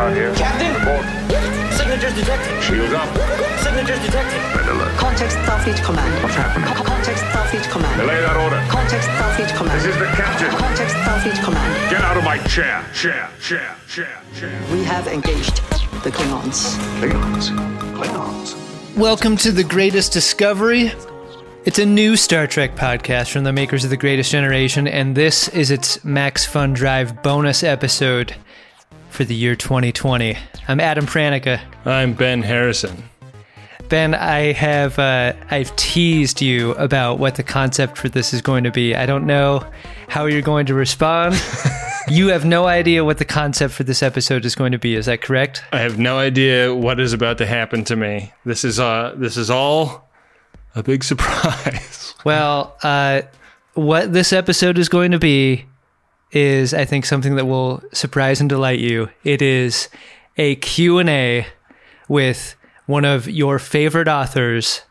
Picard 0.00 0.16
here. 0.16 0.34
Captain! 0.34 0.72
Report. 0.80 1.04
Signatures 1.76 2.14
detected. 2.14 2.62
Shields 2.62 2.94
up. 2.94 3.08
Signatures 3.60 4.00
detected. 4.00 4.40
Red 4.56 4.68
alert. 4.72 4.96
Context 4.96 5.36
Starfleet 5.44 5.84
Command. 5.84 6.22
What's 6.22 6.36
happening? 6.36 6.72
Co- 6.72 6.84
Context 6.84 7.22
Starfleet 7.24 7.70
Command. 7.70 8.00
Delay 8.00 8.20
that 8.20 8.36
order. 8.36 8.64
Context 8.70 9.08
Starfleet 9.10 9.54
Command. 9.58 9.78
This 9.80 9.92
is 9.92 9.98
the 9.98 10.06
captain. 10.16 10.48
Context 10.56 10.96
Starfleet 10.96 11.44
Command. 11.44 11.90
Get 11.90 12.00
out 12.00 12.16
of 12.16 12.24
my 12.24 12.38
chair. 12.48 12.82
Chair, 12.94 13.28
chair, 13.42 13.76
chair, 13.88 14.22
chair. 14.34 14.62
We 14.72 14.84
have 14.84 15.06
engaged 15.06 15.56
the 16.02 16.10
Klingons. 16.10 16.78
Klingons. 16.98 17.50
Klingons. 17.92 18.96
Welcome 18.96 19.36
to 19.36 19.52
The 19.52 19.64
Greatest 19.64 20.14
Discovery. 20.14 20.92
It's 21.66 21.78
a 21.78 21.84
new 21.84 22.16
Star 22.16 22.46
Trek 22.46 22.74
podcast 22.74 23.30
from 23.30 23.44
the 23.44 23.52
makers 23.52 23.84
of 23.84 23.90
The 23.90 23.98
Greatest 23.98 24.30
Generation, 24.30 24.88
and 24.88 25.14
this 25.14 25.48
is 25.48 25.70
its 25.70 26.02
Max 26.02 26.46
Fun 26.46 26.72
Drive 26.72 27.22
bonus 27.22 27.62
episode 27.62 28.34
for 29.10 29.24
the 29.24 29.34
year 29.34 29.54
2020. 29.54 30.36
I'm 30.68 30.80
Adam 30.80 31.06
Pranica. 31.06 31.60
I'm 31.84 32.14
Ben 32.14 32.42
Harrison. 32.42 33.02
Ben, 33.88 34.14
I 34.14 34.52
have 34.52 34.98
uh, 34.98 35.32
I've 35.50 35.74
teased 35.74 36.40
you 36.40 36.72
about 36.72 37.18
what 37.18 37.34
the 37.34 37.42
concept 37.42 37.98
for 37.98 38.08
this 38.08 38.32
is 38.32 38.40
going 38.40 38.64
to 38.64 38.70
be. 38.70 38.94
I 38.94 39.04
don't 39.04 39.26
know 39.26 39.66
how 40.08 40.26
you're 40.26 40.42
going 40.42 40.66
to 40.66 40.74
respond. 40.74 41.34
you 42.08 42.28
have 42.28 42.44
no 42.44 42.66
idea 42.66 43.04
what 43.04 43.18
the 43.18 43.24
concept 43.24 43.74
for 43.74 43.82
this 43.82 44.02
episode 44.02 44.44
is 44.44 44.54
going 44.54 44.72
to 44.72 44.78
be. 44.78 44.94
Is 44.94 45.06
that 45.06 45.22
correct? 45.22 45.64
I 45.72 45.80
have 45.80 45.98
no 45.98 46.18
idea 46.18 46.72
what 46.72 47.00
is 47.00 47.12
about 47.12 47.38
to 47.38 47.46
happen 47.46 47.84
to 47.86 47.96
me. 47.96 48.32
This 48.44 48.64
is 48.64 48.78
uh 48.78 49.14
this 49.16 49.36
is 49.36 49.50
all 49.50 50.08
a 50.76 50.84
big 50.84 51.02
surprise. 51.10 52.14
Well, 52.24 52.76
uh, 52.82 53.22
what 53.74 54.12
this 54.12 54.32
episode 54.32 54.78
is 54.78 54.88
going 54.88 55.10
to 55.10 55.18
be 55.18 55.66
is, 56.32 56.72
I 56.74 56.84
think, 56.84 57.04
something 57.06 57.36
that 57.36 57.46
will 57.46 57.82
surprise 57.92 58.40
and 58.40 58.48
delight 58.48 58.78
you. 58.78 59.08
It 59.24 59.42
is 59.42 59.88
a 60.36 60.56
Q&A 60.56 61.46
with 62.08 62.56
one 62.86 63.04
of 63.04 63.28
your 63.28 63.58
favorite 63.58 64.08
authors. 64.08 64.82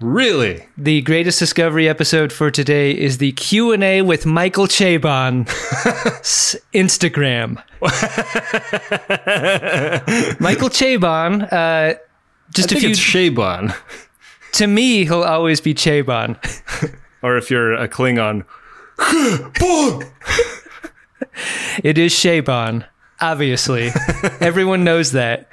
really? 0.00 0.66
The 0.76 1.02
greatest 1.02 1.38
discovery 1.38 1.88
episode 1.88 2.32
for 2.32 2.50
today 2.50 2.90
is 2.92 3.18
the 3.18 3.32
Q&A 3.32 4.02
with 4.02 4.26
Michael 4.26 4.66
Chabon 4.66 5.46
Instagram. 6.74 7.56
Michael 10.40 10.68
Chabon, 10.68 11.52
uh, 11.52 11.94
just 12.52 12.72
I 12.72 12.76
few 12.80 12.90
it's 12.90 12.98
Shaban. 12.98 13.72
to 14.52 14.66
me 14.66 15.04
he'll 15.04 15.22
always 15.22 15.60
be 15.60 15.74
Chabon. 15.74 16.36
Or 17.22 17.38
if 17.38 17.50
you're 17.50 17.72
a 17.72 17.88
Klingon. 17.88 18.44
It 21.82 21.98
is 21.98 22.12
Shaban, 22.12 22.84
obviously. 23.20 23.90
Everyone 24.40 24.84
knows 24.84 25.12
that. 25.12 25.48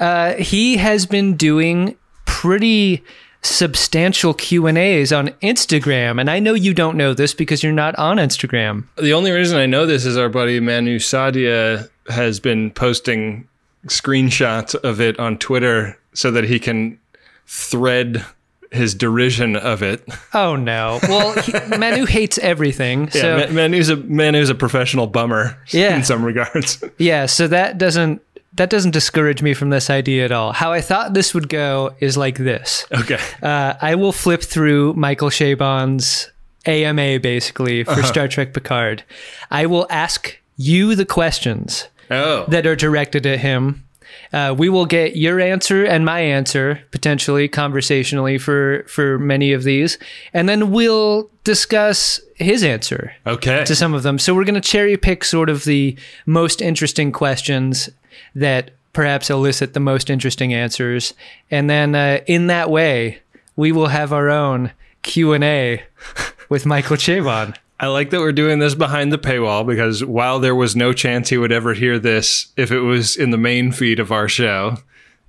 Uh, 0.00 0.34
he 0.34 0.76
has 0.76 1.06
been 1.06 1.36
doing 1.36 1.96
pretty 2.24 3.02
substantial 3.42 4.34
Q&As 4.34 5.12
on 5.12 5.28
Instagram, 5.42 6.20
and 6.20 6.30
I 6.30 6.38
know 6.38 6.54
you 6.54 6.74
don't 6.74 6.96
know 6.96 7.14
this 7.14 7.34
because 7.34 7.62
you're 7.62 7.72
not 7.72 7.94
on 7.96 8.16
Instagram. 8.16 8.84
The 8.96 9.12
only 9.12 9.30
reason 9.30 9.58
I 9.58 9.66
know 9.66 9.86
this 9.86 10.04
is 10.04 10.16
our 10.16 10.28
buddy 10.28 10.60
Manu 10.60 10.98
Saadia 10.98 11.88
has 12.08 12.40
been 12.40 12.70
posting 12.70 13.46
screenshots 13.86 14.74
of 14.74 15.00
it 15.00 15.18
on 15.18 15.38
Twitter 15.38 15.98
so 16.14 16.30
that 16.30 16.44
he 16.44 16.58
can 16.58 16.98
thread 17.46 18.24
his 18.70 18.94
derision 18.94 19.56
of 19.56 19.82
it. 19.82 20.06
Oh 20.34 20.56
no. 20.56 20.98
Well, 21.04 21.32
he, 21.42 21.52
Manu 21.76 22.04
hates 22.06 22.38
everything. 22.38 23.04
Yeah, 23.14 23.20
So 23.22 23.36
Ma- 23.46 23.52
Manu's 23.52 23.88
a 23.88 23.96
Manu's 23.96 24.50
a 24.50 24.54
professional 24.54 25.06
bummer 25.06 25.56
Yeah. 25.70 25.96
in 25.96 26.04
some 26.04 26.24
regards. 26.24 26.82
Yeah, 26.98 27.26
so 27.26 27.48
that 27.48 27.78
doesn't 27.78 28.20
that 28.54 28.70
doesn't 28.70 28.90
discourage 28.90 29.40
me 29.42 29.54
from 29.54 29.70
this 29.70 29.88
idea 29.88 30.24
at 30.24 30.32
all. 30.32 30.52
How 30.52 30.72
I 30.72 30.80
thought 30.80 31.14
this 31.14 31.32
would 31.32 31.48
go 31.48 31.94
is 32.00 32.16
like 32.16 32.38
this. 32.38 32.86
okay. 32.92 33.18
Uh, 33.42 33.74
I 33.80 33.94
will 33.94 34.12
flip 34.12 34.42
through 34.42 34.94
Michael 34.94 35.28
Chabon's 35.30 36.30
AMA 36.66 37.20
basically 37.20 37.84
for 37.84 38.02
Star 38.02 38.26
Trek 38.28 38.52
Picard. 38.52 39.04
I 39.50 39.66
will 39.66 39.86
ask 39.90 40.36
you 40.56 40.94
the 40.96 41.06
questions 41.06 41.86
Oh. 42.10 42.46
that 42.48 42.66
are 42.66 42.74
directed 42.76 43.26
at 43.26 43.38
him. 43.38 43.84
Uh, 44.32 44.54
we 44.56 44.68
will 44.68 44.86
get 44.86 45.16
your 45.16 45.40
answer 45.40 45.84
and 45.84 46.04
my 46.04 46.20
answer 46.20 46.82
potentially 46.90 47.48
conversationally 47.48 48.38
for 48.38 48.84
for 48.86 49.18
many 49.18 49.52
of 49.52 49.64
these, 49.64 49.98
and 50.32 50.48
then 50.48 50.70
we'll 50.70 51.30
discuss 51.44 52.20
his 52.36 52.62
answer 52.62 53.14
okay. 53.26 53.64
to 53.64 53.74
some 53.74 53.94
of 53.94 54.02
them. 54.02 54.18
So 54.18 54.34
we're 54.34 54.44
going 54.44 54.54
to 54.54 54.60
cherry 54.60 54.96
pick 54.96 55.24
sort 55.24 55.48
of 55.48 55.64
the 55.64 55.96
most 56.26 56.60
interesting 56.60 57.10
questions 57.10 57.88
that 58.34 58.70
perhaps 58.92 59.30
elicit 59.30 59.74
the 59.74 59.80
most 59.80 60.10
interesting 60.10 60.52
answers, 60.52 61.14
and 61.50 61.70
then 61.70 61.94
uh, 61.94 62.20
in 62.26 62.48
that 62.48 62.70
way, 62.70 63.20
we 63.56 63.72
will 63.72 63.88
have 63.88 64.12
our 64.12 64.28
own 64.28 64.72
Q 65.02 65.32
and 65.32 65.44
A 65.44 65.82
with 66.48 66.66
Michael 66.66 66.96
Chabon. 66.96 67.56
I 67.80 67.86
like 67.86 68.10
that 68.10 68.20
we're 68.20 68.32
doing 68.32 68.58
this 68.58 68.74
behind 68.74 69.12
the 69.12 69.18
paywall 69.18 69.64
because 69.66 70.04
while 70.04 70.40
there 70.40 70.54
was 70.54 70.74
no 70.74 70.92
chance 70.92 71.28
he 71.28 71.38
would 71.38 71.52
ever 71.52 71.74
hear 71.74 71.98
this 71.98 72.48
if 72.56 72.72
it 72.72 72.80
was 72.80 73.16
in 73.16 73.30
the 73.30 73.38
main 73.38 73.70
feed 73.70 74.00
of 74.00 74.10
our 74.10 74.28
show, 74.28 74.78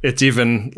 it's 0.02 0.22
even 0.22 0.74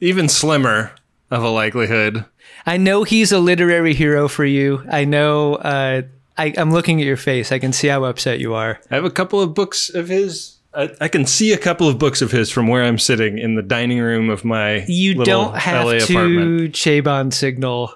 even 0.00 0.28
slimmer 0.28 0.92
of 1.30 1.42
a 1.42 1.50
likelihood. 1.50 2.24
I 2.64 2.76
know 2.76 3.04
he's 3.04 3.32
a 3.32 3.38
literary 3.38 3.94
hero 3.94 4.28
for 4.28 4.44
you. 4.44 4.84
I 4.90 5.04
know. 5.04 5.56
Uh, 5.56 6.02
I, 6.38 6.52
I'm 6.56 6.72
looking 6.72 7.00
at 7.00 7.06
your 7.06 7.16
face. 7.16 7.52
I 7.52 7.58
can 7.58 7.72
see 7.72 7.88
how 7.88 8.04
upset 8.04 8.40
you 8.40 8.54
are. 8.54 8.80
I 8.90 8.94
have 8.94 9.04
a 9.04 9.10
couple 9.10 9.40
of 9.40 9.54
books 9.54 9.88
of 9.88 10.08
his. 10.08 10.56
I, 10.74 10.90
I 11.00 11.08
can 11.08 11.24
see 11.24 11.52
a 11.52 11.58
couple 11.58 11.88
of 11.88 11.98
books 11.98 12.20
of 12.20 12.30
his 12.30 12.50
from 12.50 12.66
where 12.68 12.84
I'm 12.84 12.98
sitting 12.98 13.38
in 13.38 13.54
the 13.54 13.62
dining 13.62 14.00
room 14.00 14.28
of 14.28 14.44
my 14.44 14.84
You 14.86 15.14
don't 15.24 15.56
have 15.56 15.86
LA 15.86 15.92
to. 16.00 16.68
Chabon 16.68 17.32
signal 17.32 17.94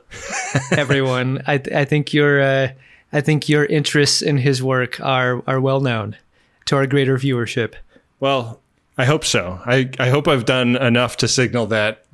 everyone. 0.70 1.42
I, 1.46 1.60
I 1.74 1.84
think 1.84 2.14
your 2.14 2.40
uh, 2.40 2.68
I 3.12 3.20
think 3.20 3.48
your 3.48 3.64
interests 3.64 4.22
in 4.22 4.38
his 4.38 4.62
work 4.62 5.00
are 5.00 5.42
are 5.46 5.60
well 5.60 5.80
known 5.80 6.16
to 6.66 6.76
our 6.76 6.86
greater 6.86 7.16
viewership. 7.16 7.74
Well, 8.20 8.60
I 8.98 9.04
hope 9.06 9.24
so. 9.24 9.60
I, 9.64 9.90
I 9.98 10.10
hope 10.10 10.28
I've 10.28 10.44
done 10.44 10.76
enough 10.76 11.16
to 11.18 11.28
signal 11.28 11.66
that. 11.66 12.04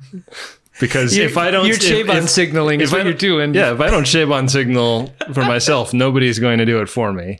Because 0.79 1.17
if 1.17 1.37
I 1.37 1.49
don't, 1.49 1.65
you're 1.65 1.75
Chabon 1.75 2.23
if- 2.23 2.29
signaling 2.29 2.81
is 2.81 2.89
if 2.89 2.93
I 2.93 2.97
what 2.99 3.05
you're 3.07 3.13
doing. 3.15 3.55
Yeah, 3.55 3.73
if 3.73 3.81
I 3.81 3.89
don't 3.89 4.03
Chabon 4.03 4.47
signal 4.47 5.11
for 5.33 5.41
myself, 5.53 5.91
nobody's 5.91 6.37
going 6.37 6.59
to 6.59 6.65
do 6.65 6.79
it 6.81 6.87
for 6.87 7.11
me. 7.11 7.39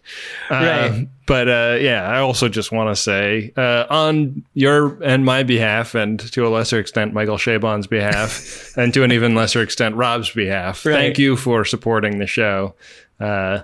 Uh, 0.49 0.55
Right. 0.55 1.07
But 1.27 1.47
uh, 1.49 1.77
yeah, 1.79 2.07
I 2.09 2.19
also 2.19 2.47
just 2.49 2.71
want 2.71 2.89
to 2.89 2.99
say 3.01 3.51
uh, 3.57 3.85
on 3.89 4.43
your 4.53 4.97
and 5.03 5.23
my 5.23 5.43
behalf, 5.43 5.93
and 5.93 6.19
to 6.31 6.47
a 6.47 6.49
lesser 6.49 6.79
extent, 6.79 7.13
Michael 7.13 7.37
Chabon's 7.37 7.85
behalf, 7.85 8.73
and 8.77 8.91
to 8.93 9.03
an 9.03 9.11
even 9.11 9.35
lesser 9.35 9.61
extent, 9.61 9.95
Rob's 9.95 10.31
behalf, 10.31 10.83
Right. 10.85 10.93
thank 10.95 11.19
you 11.19 11.35
for 11.37 11.63
supporting 11.63 12.17
the 12.19 12.27
show. 12.27 12.73
Uh, 13.19 13.61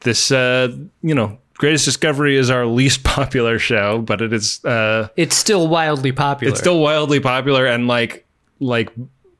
this, 0.00 0.30
uh, 0.30 0.68
you 1.02 1.14
know, 1.14 1.38
Greatest 1.54 1.84
Discovery 1.84 2.36
is 2.36 2.50
our 2.50 2.66
least 2.66 3.02
popular 3.16 3.58
show, 3.58 4.00
but 4.02 4.20
it 4.20 4.32
is. 4.32 4.64
Uh, 4.64 5.08
It's 5.16 5.36
still 5.36 5.68
wildly 5.68 6.12
popular. 6.12 6.50
it's 6.50 6.60
still 6.60 6.80
wildly 6.80 7.20
popular 7.20 7.66
and 7.66 7.86
like 7.88 8.24
like 8.60 8.90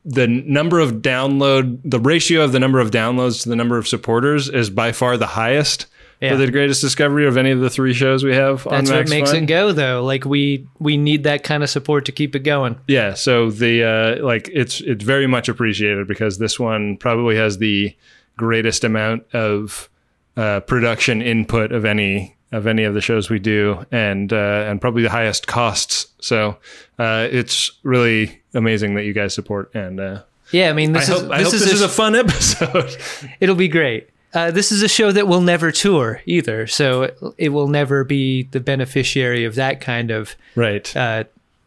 the 0.05 0.26
number 0.28 0.78
of 0.78 0.97
download 1.03 1.78
the 1.84 1.99
ratio 1.99 2.43
of 2.43 2.53
the 2.53 2.60
number 2.60 2.78
of 2.81 2.91
downloads 2.91 3.43
to 3.43 3.49
the 3.49 3.56
number 3.56 3.76
of 3.76 3.88
supporters 3.88 4.49
is 4.49 4.71
by 4.71 4.93
far 4.93 5.16
the 5.16 5.26
highest 5.26 5.87
Yeah. 6.21 6.31
for 6.31 6.37
the 6.37 6.50
greatest 6.50 6.81
discovery 6.81 7.26
of 7.26 7.37
any 7.37 7.50
of 7.50 7.60
the 7.60 7.69
three 7.71 7.93
shows 7.93 8.22
we 8.25 8.32
have 8.34 8.66
on 8.69 8.84
That's 8.84 8.91
what 8.91 9.09
makes 9.10 9.32
Fun. 9.32 9.43
it 9.43 9.47
go 9.47 9.72
though. 9.72 10.05
Like 10.05 10.25
we 10.25 10.66
we 10.78 10.97
need 10.97 11.25
that 11.25 11.43
kind 11.44 11.62
of 11.65 11.69
support 11.71 12.05
to 12.06 12.12
keep 12.12 12.34
it 12.37 12.41
going. 12.44 12.76
yeah 12.87 13.15
so 13.15 13.50
the 13.50 13.82
uh 13.82 14.25
like 14.25 14.49
it's 14.53 14.81
it's 14.81 15.03
very 15.05 15.26
much 15.26 15.49
appreciated 15.49 16.06
because 16.06 16.38
this 16.38 16.59
one 16.60 16.97
probably 16.99 17.37
has 17.37 17.59
the 17.59 17.94
greatest 18.37 18.85
amount 18.85 19.25
of 19.35 19.89
uh 20.37 20.61
production 20.61 21.23
input 21.23 21.73
of 21.73 21.85
any 21.85 22.37
of 22.53 22.67
any 22.67 22.85
of 22.85 22.95
the 22.95 23.01
shows 23.01 23.29
we 23.31 23.39
do 23.39 23.85
and 23.91 24.33
uh 24.33 24.65
and 24.69 24.81
probably 24.81 25.03
the 25.03 25.11
highest 25.11 25.47
costs 25.47 26.06
so 26.21 26.56
uh 26.99 27.27
it's 27.31 27.71
really 27.83 28.41
amazing 28.55 28.94
that 28.94 29.05
you 29.05 29.12
guys 29.12 29.35
support 29.35 29.71
and 29.75 29.99
uh 30.00 30.23
Yeah, 30.53 30.71
I 30.71 30.73
mean 30.75 30.94
I 30.94 31.00
this 31.00 31.09
hope, 31.09 31.23
is 31.25 31.31
I 31.31 31.38
this 31.38 31.47
hope 31.47 31.55
is, 31.55 31.61
this 31.62 31.71
a, 31.73 31.75
is 31.75 31.83
a 31.83 31.88
fun 31.88 32.15
episode. 32.15 32.97
it'll 33.41 33.56
be 33.56 33.69
great. 33.69 34.11
Uh, 34.35 34.50
this 34.50 34.71
is 34.71 34.82
a 34.82 34.89
show 34.89 35.12
that 35.12 35.27
will 35.27 35.41
never 35.41 35.73
tour 35.73 36.21
either, 36.27 36.67
so 36.67 37.03
it, 37.05 37.19
it 37.39 37.49
will 37.50 37.69
never 37.69 38.05
be 38.05 38.43
the 38.43 38.61
beneficiary 38.61 39.44
of 39.47 39.55
that 39.55 39.81
kind 39.81 40.11
of 40.11 40.37
right. 40.55 40.94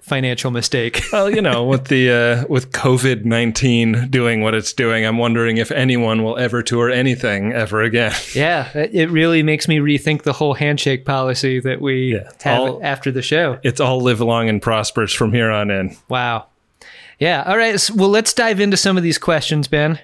Financial 0.10 0.52
mistake. 0.52 1.02
well, 1.14 1.30
you 1.30 1.42
know, 1.42 1.64
with 1.64 1.86
the 1.88 2.12
uh, 2.12 2.46
with 2.50 2.72
COVID 2.74 3.24
nineteen 3.24 4.10
doing 4.10 4.42
what 4.42 4.54
it's 4.54 4.74
doing, 4.74 5.06
I'm 5.06 5.18
wondering 5.18 5.56
if 5.58 5.72
anyone 5.72 6.24
will 6.24 6.38
ever 6.38 6.62
tour 6.62 6.90
anything 6.90 7.54
ever 7.54 7.82
again. 7.82 8.12
yeah, 8.36 8.70
it 8.78 8.94
it 8.94 9.10
really 9.10 9.44
makes 9.44 9.68
me 9.70 9.78
rethink 9.78 10.24
the 10.24 10.34
whole 10.34 10.56
handshake 10.56 11.06
policy 11.06 11.60
that 11.62 11.80
we 11.80 12.16
Yeah, 12.16 12.30
have 12.42 12.60
all- 12.60 12.82
after 12.84 13.12
the 13.12 13.22
show. 13.22 13.60
It's 13.64 13.80
all 13.80 14.02
live 14.02 14.20
long 14.20 14.50
and 14.50 14.62
prosperous 14.62 15.14
from 15.14 15.32
here 15.32 15.50
on 15.52 15.72
in. 15.72 15.96
Wow. 16.10 16.48
Yeah. 17.20 17.44
All 17.46 17.58
right. 17.58 17.80
so- 17.80 17.94
well, 17.96 18.10
let's 18.10 18.34
dive 18.34 18.60
into 18.60 18.76
some 18.78 18.98
of 18.98 19.04
these 19.04 19.18
questions, 19.18 19.68
Ben. 19.70 20.00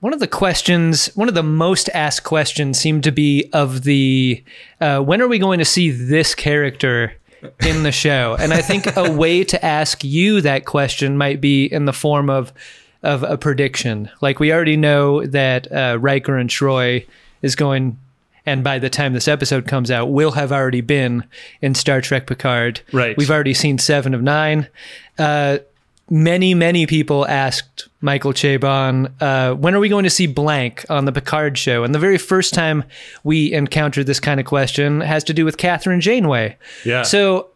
One 0.00 0.14
of 0.14 0.20
the 0.20 0.26
questions, 0.28 1.08
one 1.14 1.28
of 1.28 1.34
the 1.34 1.42
most 1.42 1.90
asked 1.92 2.24
questions, 2.24 2.78
seemed 2.80 3.04
to 3.04 3.12
be 3.12 3.50
of 3.52 3.82
the 3.82 4.42
uh, 4.80 5.00
when 5.00 5.20
are 5.20 5.28
we 5.28 5.38
going 5.38 5.58
to 5.58 5.64
see 5.66 5.90
this 5.90 6.34
character 6.34 7.12
in 7.66 7.82
the 7.82 7.92
show? 7.92 8.36
And 8.38 8.52
I 8.52 8.62
think 8.62 8.96
a 8.96 9.12
way 9.12 9.44
to 9.44 9.64
ask 9.64 10.04
you 10.04 10.40
that 10.40 10.64
question 10.64 11.16
might 11.16 11.40
be 11.40 11.66
in 11.66 11.84
the 11.84 11.92
form 11.92 12.30
of 12.30 12.52
of 13.02 13.22
a 13.22 13.38
prediction. 13.38 14.10
Like 14.20 14.40
we 14.40 14.52
already 14.52 14.76
know 14.76 15.24
that 15.26 15.70
uh, 15.72 15.98
Riker 16.00 16.36
and 16.36 16.50
Troi 16.50 17.06
is 17.40 17.56
going, 17.56 17.98
and 18.44 18.62
by 18.62 18.78
the 18.78 18.90
time 18.90 19.14
this 19.14 19.28
episode 19.28 19.66
comes 19.66 19.90
out, 19.90 20.10
will 20.10 20.32
have 20.32 20.52
already 20.52 20.82
been 20.82 21.24
in 21.62 21.74
Star 21.74 22.00
Trek 22.00 22.26
Picard. 22.26 22.82
Right. 22.92 23.16
We've 23.16 23.30
already 23.30 23.54
seen 23.54 23.78
seven 23.78 24.12
of 24.12 24.22
nine. 24.22 24.68
Uh, 25.18 25.58
many, 26.10 26.54
many 26.54 26.86
people 26.86 27.26
asked 27.28 27.88
Michael 28.00 28.32
Chabon, 28.32 29.10
uh, 29.22 29.54
when 29.54 29.74
are 29.74 29.78
we 29.78 29.88
going 29.88 30.04
to 30.04 30.10
see 30.10 30.26
blank 30.26 30.84
on 30.90 31.04
the 31.04 31.12
Picard 31.12 31.56
show? 31.56 31.84
And 31.84 31.94
the 31.94 31.98
very 31.98 32.18
first 32.18 32.52
time 32.52 32.84
we 33.22 33.52
encountered 33.52 34.06
this 34.06 34.20
kind 34.20 34.40
of 34.40 34.46
question 34.46 35.00
has 35.00 35.22
to 35.24 35.32
do 35.32 35.44
with 35.44 35.56
Kathryn 35.56 36.00
Janeway. 36.00 36.56
Yeah. 36.84 37.02
So 37.02 37.48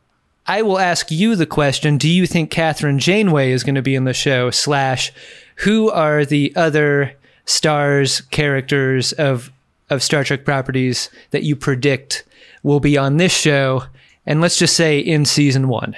I 0.46 0.62
will 0.62 0.78
ask 0.78 1.10
you 1.10 1.34
the 1.36 1.46
question 1.46 1.98
Do 1.98 2.08
you 2.08 2.26
think 2.26 2.50
Kathryn 2.50 2.98
Janeway 2.98 3.50
is 3.50 3.64
going 3.64 3.74
to 3.74 3.82
be 3.82 3.96
in 3.96 4.04
the 4.04 4.14
show? 4.14 4.50
Slash, 4.50 5.12
who 5.56 5.90
are 5.90 6.24
the 6.24 6.52
other 6.54 7.14
stars, 7.46 8.20
characters 8.22 9.12
of, 9.12 9.50
of 9.90 10.02
Star 10.02 10.22
Trek 10.22 10.44
properties 10.44 11.10
that 11.32 11.42
you 11.42 11.56
predict 11.56 12.24
will 12.62 12.80
be 12.80 12.96
on 12.96 13.16
this 13.16 13.36
show? 13.36 13.84
And 14.26 14.40
let's 14.40 14.58
just 14.58 14.76
say 14.76 14.98
in 14.98 15.24
season 15.24 15.68
one. 15.68 15.94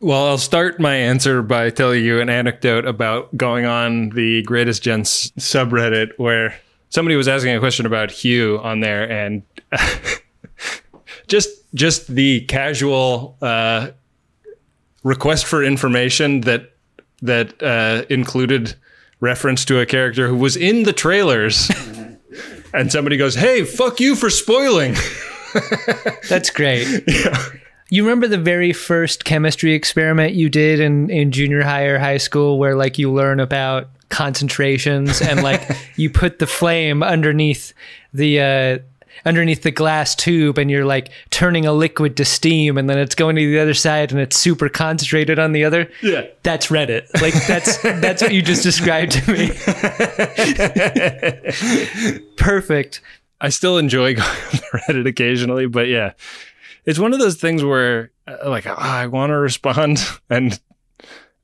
Well, 0.00 0.26
I'll 0.26 0.38
start 0.38 0.80
my 0.80 0.94
answer 0.94 1.40
by 1.42 1.70
telling 1.70 2.04
you 2.04 2.20
an 2.20 2.28
anecdote 2.28 2.84
about 2.84 3.34
going 3.36 3.64
on 3.64 4.10
the 4.10 4.42
Greatest 4.42 4.82
Gents 4.82 5.30
subreddit 5.32 6.10
where 6.18 6.54
somebody 6.90 7.16
was 7.16 7.28
asking 7.28 7.56
a 7.56 7.58
question 7.58 7.86
about 7.86 8.10
Hugh 8.10 8.60
on 8.62 8.80
there 8.80 9.10
and 9.10 9.42
just 11.26 11.48
just 11.74 12.08
the 12.08 12.42
casual 12.42 13.36
uh, 13.40 13.90
request 15.02 15.46
for 15.46 15.64
information 15.64 16.42
that 16.42 16.74
that 17.22 17.62
uh, 17.62 18.04
included 18.10 18.74
reference 19.20 19.64
to 19.64 19.80
a 19.80 19.86
character 19.86 20.28
who 20.28 20.36
was 20.36 20.56
in 20.56 20.82
the 20.82 20.92
trailers. 20.92 21.70
and 22.74 22.92
somebody 22.92 23.16
goes, 23.16 23.34
"Hey, 23.34 23.64
fuck 23.64 24.00
you 24.00 24.16
for 24.16 24.28
spoiling." 24.28 24.96
That's 26.28 26.50
great. 26.50 27.04
You 27.94 28.02
remember 28.02 28.26
the 28.26 28.38
very 28.38 28.72
first 28.72 29.24
chemistry 29.24 29.72
experiment 29.72 30.34
you 30.34 30.48
did 30.48 30.80
in, 30.80 31.10
in 31.10 31.30
junior 31.30 31.62
high 31.62 31.84
or 31.84 31.96
high 31.96 32.16
school 32.16 32.58
where 32.58 32.74
like 32.74 32.98
you 32.98 33.12
learn 33.12 33.38
about 33.38 33.88
concentrations 34.08 35.22
and 35.22 35.44
like 35.44 35.62
you 35.96 36.10
put 36.10 36.40
the 36.40 36.46
flame 36.48 37.04
underneath 37.04 37.72
the 38.12 38.40
uh 38.40 38.78
underneath 39.24 39.62
the 39.62 39.70
glass 39.70 40.16
tube 40.16 40.58
and 40.58 40.72
you're 40.72 40.84
like 40.84 41.12
turning 41.30 41.66
a 41.66 41.72
liquid 41.72 42.16
to 42.16 42.24
steam 42.24 42.76
and 42.76 42.90
then 42.90 42.98
it's 42.98 43.14
going 43.14 43.36
to 43.36 43.46
the 43.48 43.60
other 43.60 43.74
side 43.74 44.10
and 44.10 44.20
it's 44.20 44.36
super 44.36 44.68
concentrated 44.68 45.38
on 45.38 45.52
the 45.52 45.64
other. 45.64 45.88
Yeah. 46.02 46.26
That's 46.42 46.66
Reddit. 46.66 47.06
Like 47.22 47.34
that's 47.46 47.80
that's 47.80 48.22
what 48.22 48.34
you 48.34 48.42
just 48.42 48.64
described 48.64 49.12
to 49.12 49.32
me. 49.32 49.50
Perfect. 52.36 53.02
I 53.40 53.50
still 53.50 53.78
enjoy 53.78 54.16
going 54.16 54.26
on 54.26 54.80
Reddit 54.80 55.06
occasionally, 55.06 55.66
but 55.66 55.86
yeah, 55.86 56.14
it's 56.86 56.98
one 56.98 57.12
of 57.12 57.18
those 57.18 57.36
things 57.36 57.64
where 57.64 58.10
uh, 58.26 58.48
like 58.48 58.66
ah, 58.66 58.98
I 58.98 59.06
want 59.06 59.30
to 59.30 59.36
respond 59.38 59.98
and 60.30 60.58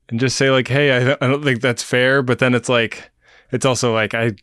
and 0.09 0.19
just 0.19 0.35
say 0.37 0.51
like, 0.51 0.67
hey, 0.67 0.91
I, 1.11 1.17
I 1.21 1.27
don't 1.27 1.43
think 1.43 1.61
that's 1.61 1.83
fair, 1.83 2.21
but 2.21 2.39
then 2.39 2.53
it's 2.53 2.69
like 2.69 3.11
it's 3.51 3.65
also 3.65 3.93
like 3.93 4.13
I 4.13 4.33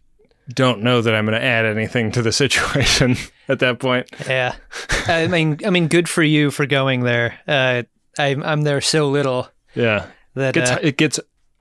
don't 0.54 0.82
know 0.82 1.02
that 1.02 1.14
I'm 1.14 1.26
going 1.26 1.38
to 1.38 1.44
add 1.44 1.66
anything 1.66 2.10
to 2.12 2.22
the 2.22 2.32
situation 2.42 3.16
at 3.48 3.58
that 3.58 3.78
point. 3.78 4.08
Yeah, 4.26 4.54
I 5.06 5.26
mean, 5.26 5.58
I 5.64 5.70
mean, 5.70 5.88
good 5.88 6.08
for 6.08 6.22
you 6.22 6.50
for 6.50 6.64
going 6.66 7.00
there. 7.04 7.38
Uh, 7.46 7.82
I'm 8.18 8.42
I'm 8.42 8.62
there 8.62 8.80
so 8.80 9.08
little 9.08 9.48
Yeah, 9.74 10.06
that 10.34 10.56
it 10.56 10.60
gets, 10.60 10.70
uh, 10.70 10.78
it 10.82 10.96
gets 10.96 11.20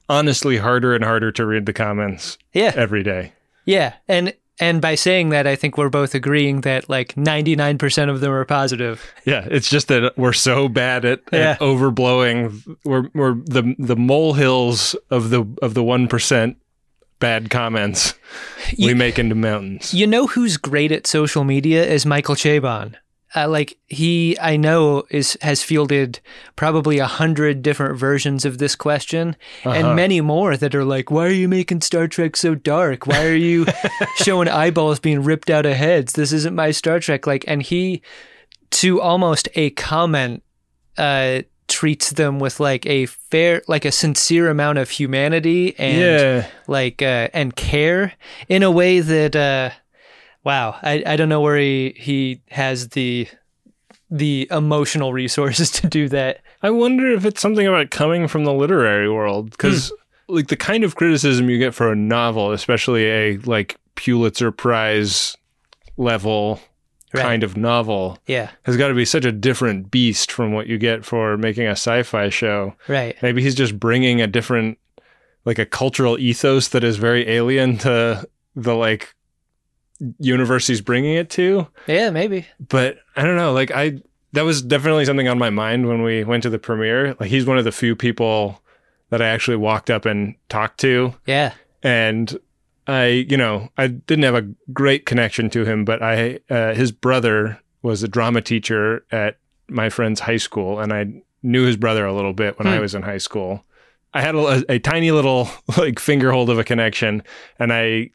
honestly 0.09 0.57
harder 0.57 0.95
and 0.95 1.03
harder 1.03 1.31
to 1.33 1.45
read 1.45 1.65
the 1.65 1.73
comments 1.73 2.37
yeah, 2.53 2.71
every 2.75 3.03
day. 3.03 3.33
yeah, 3.65 3.93
and 4.07 4.33
and 4.59 4.81
by 4.81 4.95
saying 4.95 5.29
that, 5.29 5.45
I 5.47 5.55
think 5.55 5.77
we're 5.77 5.89
both 5.89 6.15
agreeing 6.15 6.61
that 6.61 6.89
like 6.89 7.15
99% 7.15 8.09
of 8.09 8.19
them 8.21 8.31
are 8.31 8.45
positive. 8.45 9.03
Yeah, 9.25 9.47
it's 9.49 9.69
just 9.69 9.87
that 9.89 10.17
we're 10.17 10.33
so 10.33 10.67
bad 10.69 11.05
at, 11.05 11.21
Yeah. 11.31 11.51
at 11.51 11.59
overblowing. 11.59 12.77
We're 12.83 13.09
we're 13.13 13.35
the 13.35 13.75
the 13.77 13.95
molehills 13.95 14.95
of 15.11 15.29
the 15.29 15.45
of 15.61 15.73
the 15.73 15.83
one 15.83 16.07
percent 16.07 16.57
bad 17.19 17.49
comments 17.49 18.13
we 18.77 18.93
make 18.93 19.17
into 19.17 19.35
mountains. 19.35 19.93
You 19.93 20.05
know 20.07 20.27
who's 20.27 20.57
great 20.57 20.91
at 20.91 21.07
social 21.07 21.43
media 21.43 21.83
is 21.85 22.05
Michael 22.05 22.35
Chabon. 22.35 22.95
Uh, 23.35 23.47
like 23.47 23.77
he, 23.87 24.37
I 24.39 24.55
know 24.55 25.03
is 25.09 25.37
has 25.41 25.61
fielded 25.61 26.21
probably 26.55 26.97
a 26.99 27.05
hundred 27.07 27.61
different 27.61 27.97
versions 27.99 28.45
of 28.45 28.57
this 28.57 28.75
question, 28.75 29.35
and 29.65 29.95
many 29.95 30.21
more 30.21 30.55
that 30.55 30.73
are 30.73 30.85
like, 30.85 31.11
"Why 31.11 31.25
are 31.27 31.31
you 31.31 31.47
making 31.49 31.81
Star 31.81 32.07
Trek 32.07 32.37
so 32.37 32.55
dark? 32.55 33.05
Why 33.05 33.25
are 33.25 33.35
you 33.35 33.65
showing 34.15 34.47
eyeballs 34.47 34.99
being 34.99 35.23
ripped 35.23 35.49
out 35.49 35.65
of 35.65 35.73
heads? 35.75 36.13
This 36.13 36.31
isn't 36.31 36.55
my 36.55 36.71
Star 36.71 36.99
Trek." 37.01 37.27
Like, 37.27 37.43
and 37.47 37.61
he, 37.61 38.01
to 38.71 39.01
almost 39.01 39.49
a 39.55 39.71
comment, 39.71 40.41
uh, 40.97 41.41
treats 41.67 42.11
them 42.11 42.39
with 42.39 42.61
like 42.61 42.85
a 42.85 43.07
fair, 43.07 43.61
like 43.67 43.83
a 43.83 43.91
sincere 43.91 44.49
amount 44.49 44.77
of 44.77 44.89
humanity 44.89 45.77
and 45.77 45.97
Yeah. 45.99 46.47
like 46.67 47.01
uh, 47.01 47.27
and 47.33 47.53
care 47.57 48.13
in 48.47 48.63
a 48.63 48.71
way 48.71 49.01
that 49.01 49.35
uh 49.35 49.71
wow. 50.47 50.79
I, 50.81 51.03
I 51.05 51.15
don't 51.17 51.27
know 51.27 51.41
where 51.41 51.57
he 51.57 51.93
he 51.97 52.41
has 52.49 52.89
the 52.89 53.27
the 54.09 54.47
emotional 54.49 55.11
resources 55.11 55.69
to 55.81 55.87
do 55.87 56.07
that. 56.09 56.39
I 56.63 56.69
wonder 56.69 57.11
if 57.11 57.25
it's 57.25 57.41
something 57.41 57.67
about 57.67 57.91
coming 57.91 58.27
from 58.27 58.45
the 58.45 58.53
literary 58.53 59.11
world 59.11 59.51
because 59.51 59.89
hmm. 60.27 60.35
like 60.35 60.47
the 60.47 60.55
kind 60.55 60.85
of 60.85 60.95
criticism 60.95 61.49
you 61.49 61.59
get 61.59 61.75
for 61.75 61.91
a 61.91 61.95
novel, 61.95 62.53
especially 62.53 63.05
a 63.05 63.37
like 63.39 63.77
Pulitzer 63.95 64.51
Prize 64.51 65.35
level 65.97 66.61
Right. 67.13 67.23
kind 67.23 67.43
of 67.43 67.55
novel, 67.55 68.19
yeah. 68.27 68.51
has 68.63 68.75
got 68.75 68.89
to 68.89 68.93
be 68.93 69.05
such 69.05 69.23
a 69.23 69.31
different 69.31 69.89
beast 69.89 70.29
from 70.29 70.51
what 70.51 70.67
you 70.67 70.77
get 70.77 71.05
for 71.05 71.37
making 71.37 71.65
a 71.65 71.71
sci-fi 71.71 72.27
show. 72.27 72.75
right. 72.89 73.15
Maybe 73.21 73.41
he's 73.41 73.55
just 73.55 73.79
bringing 73.79 74.19
a 74.19 74.27
different, 74.27 74.77
like 75.45 75.57
a 75.57 75.65
cultural 75.65 76.19
ethos 76.19 76.67
that 76.67 76.83
is 76.83 76.97
very 76.97 77.27
alien 77.29 77.77
to 77.77 78.27
the 78.57 78.75
like 78.75 79.15
universe 80.19 80.67
he's 80.67 80.81
bringing 80.81 81.15
it 81.15 81.29
to. 81.31 81.67
yeah 81.87 82.09
maybe 82.09 82.45
But 82.59 82.99
I 83.15 83.23
don't 83.23 83.35
know. 83.35 83.53
Like 83.53 83.71
I, 83.71 84.01
that 84.33 84.45
was 84.45 84.61
definitely 84.61 85.05
something 85.05 85.27
on 85.27 85.37
my 85.37 85.49
mind 85.49 85.87
when 85.87 86.03
we 86.03 86.23
went 86.23 86.43
to 86.43 86.49
the 86.49 86.59
premiere. 86.59 87.15
Like 87.19 87.29
he's 87.29 87.45
one 87.45 87.57
of 87.57 87.63
the 87.63 87.71
few 87.71 87.95
people 87.95 88.61
that 89.09 89.21
I 89.21 89.27
actually 89.27 89.57
walked 89.57 89.89
up 89.89 90.05
and 90.05 90.35
talked 90.49 90.79
to, 90.81 91.15
yeah 91.25 91.53
and 91.83 92.37
I, 92.87 93.05
you 93.29 93.37
know, 93.37 93.69
I 93.77 93.87
didn't 93.87 94.23
have 94.23 94.35
a 94.35 94.47
great 94.73 95.05
connection 95.05 95.49
to 95.51 95.65
him, 95.65 95.85
but 95.85 96.01
I, 96.01 96.39
uh, 96.49 96.73
his 96.73 96.91
brother 96.91 97.59
was 97.81 98.03
a 98.03 98.07
drama 98.07 98.41
teacher 98.41 99.05
at 99.11 99.37
my 99.67 99.89
friend's 99.89 100.21
high 100.21 100.37
school, 100.37 100.79
and 100.79 100.93
I 100.93 101.21
knew 101.43 101.65
his 101.65 101.77
brother 101.77 102.05
a 102.05 102.13
little 102.13 102.33
bit 102.33 102.57
when 102.57 102.67
I 102.67 102.79
was 102.79 102.95
in 102.95 103.03
high 103.03 103.17
school. 103.17 103.63
I 104.13 104.21
had 104.21 104.35
a, 104.35 104.63
a 104.69 104.79
tiny 104.79 105.11
little 105.11 105.49
like 105.77 105.99
finger 105.99 106.31
hold 106.31 106.49
of 106.49 106.59
a 106.59 106.63
connection, 106.63 107.23
and 107.59 107.73
I, 107.73 108.11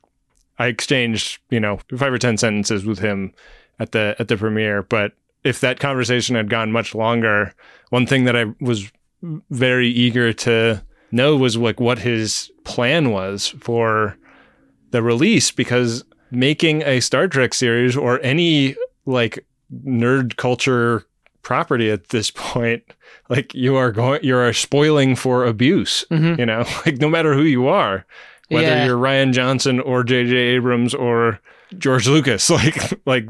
I 0.63 0.67
exchanged, 0.69 1.41
you 1.51 1.59
know, 1.59 1.81
five 1.97 2.13
or 2.13 2.19
ten 2.19 2.37
sentences 2.37 2.85
with 2.85 3.01
him 3.01 3.35
at 3.81 3.91
the 3.91 4.15
at 4.19 4.29
the 4.29 4.37
premiere. 4.37 4.83
But 4.83 5.13
if 5.43 5.61
that 5.61 5.81
conversation 5.81 6.37
had 6.37 6.49
gone 6.49 6.71
much 6.71 6.95
longer, 6.95 7.53
one 7.91 8.07
thing 8.07 8.25
that 8.25 8.37
I 8.37 8.45
was 8.61 8.93
very 9.51 9.89
eager 9.89 10.33
to 10.33 10.85
know 11.11 11.37
was 11.37 11.57
like 11.57 11.81
what 11.81 11.99
his 11.99 12.53
plan 12.65 13.11
was 13.11 13.49
for 13.61 14.17
the 14.93 15.03
release 15.03 15.51
because 15.51 16.05
making 16.31 16.83
a 16.83 17.01
Star 17.01 17.27
Trek 17.27 17.55
series 17.55 17.97
or 17.97 18.21
any 18.21 18.77
like 19.05 19.45
nerd 19.85 20.37
culture 20.37 21.05
property 21.43 21.91
at 21.91 22.11
this 22.11 22.31
point 22.35 22.85
like 23.29 23.53
you 23.53 23.75
are 23.75 23.91
going 23.91 24.23
you 24.23 24.37
are 24.37 24.53
spoiling 24.53 25.17
for 25.17 25.45
abuse 25.45 26.05
mm-hmm. 26.11 26.39
you 26.39 26.47
know 26.47 26.65
like 26.87 26.99
no 26.99 27.09
matter 27.09 27.35
who 27.35 27.43
you 27.43 27.67
are 27.67 28.07
whether 28.53 28.67
Yeah. 28.67 28.87
you're 28.87 28.99
Rian 28.99 29.33
Johnson 29.33 29.81
or 29.81 30.05
JJ 30.05 30.33
Abrams 30.33 30.95
or 30.95 31.41
George 31.79 32.07
Lucas. 32.07 32.51
Like 32.51 33.01
like 33.07 33.27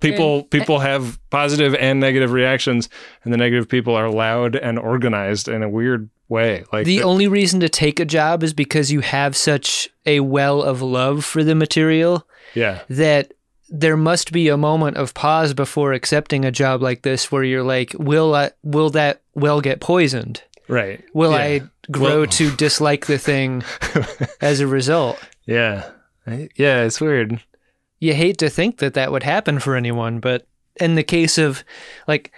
people 0.00 0.44
mm. 0.44 0.50
people 0.50 0.80
have 0.80 1.18
positive 1.30 1.74
and 1.74 2.00
negative 2.00 2.32
reactions 2.32 2.88
and 3.24 3.32
the 3.32 3.36
negative 3.38 3.68
people 3.68 3.94
are 3.94 4.10
loud 4.10 4.56
and 4.56 4.78
organized 4.78 5.48
in 5.48 5.62
a 5.62 5.68
weird 5.68 6.10
way. 6.28 6.64
Like 6.72 6.86
the 6.86 7.02
only 7.02 7.28
reason 7.28 7.60
to 7.60 7.68
take 7.68 7.98
a 7.98 8.04
job 8.04 8.42
is 8.42 8.52
because 8.52 8.92
you 8.92 9.00
have 9.00 9.36
such 9.36 9.88
a 10.04 10.20
well 10.20 10.62
of 10.62 10.82
love 10.82 11.24
for 11.24 11.42
the 11.42 11.54
material 11.54 12.26
yeah. 12.54 12.82
that 12.88 13.32
there 13.68 13.96
must 13.96 14.32
be 14.32 14.48
a 14.48 14.56
moment 14.56 14.98
of 14.98 15.14
pause 15.14 15.54
before 15.54 15.92
accepting 15.92 16.44
a 16.44 16.50
job 16.50 16.82
like 16.82 17.02
this 17.02 17.32
where 17.32 17.42
you're 17.42 17.62
like 17.62 17.94
will 17.98 18.34
I, 18.34 18.50
will 18.62 18.90
that 18.90 19.22
well 19.34 19.60
get 19.60 19.80
poisoned 19.80 20.42
right 20.68 21.02
will 21.14 21.32
Yeah. 21.32 21.36
I 21.38 21.60
grow 21.90 22.20
Well- 22.20 22.26
to 22.26 22.54
dislike 22.56 23.06
the 23.06 23.18
thing 23.18 23.62
as 24.40 24.60
a 24.60 24.66
result 24.66 25.18
yeah 25.46 25.90
yeah 26.56 26.82
it's 26.84 27.00
weird 27.00 27.40
you 27.98 28.14
hate 28.14 28.38
to 28.38 28.50
think 28.50 28.78
that 28.78 28.94
that 28.94 29.12
would 29.12 29.22
happen 29.22 29.60
for 29.60 29.76
anyone, 29.76 30.18
but 30.18 30.44
in 30.80 30.96
the 30.96 31.04
case 31.04 31.38
of 31.38 31.62
like 32.08 32.32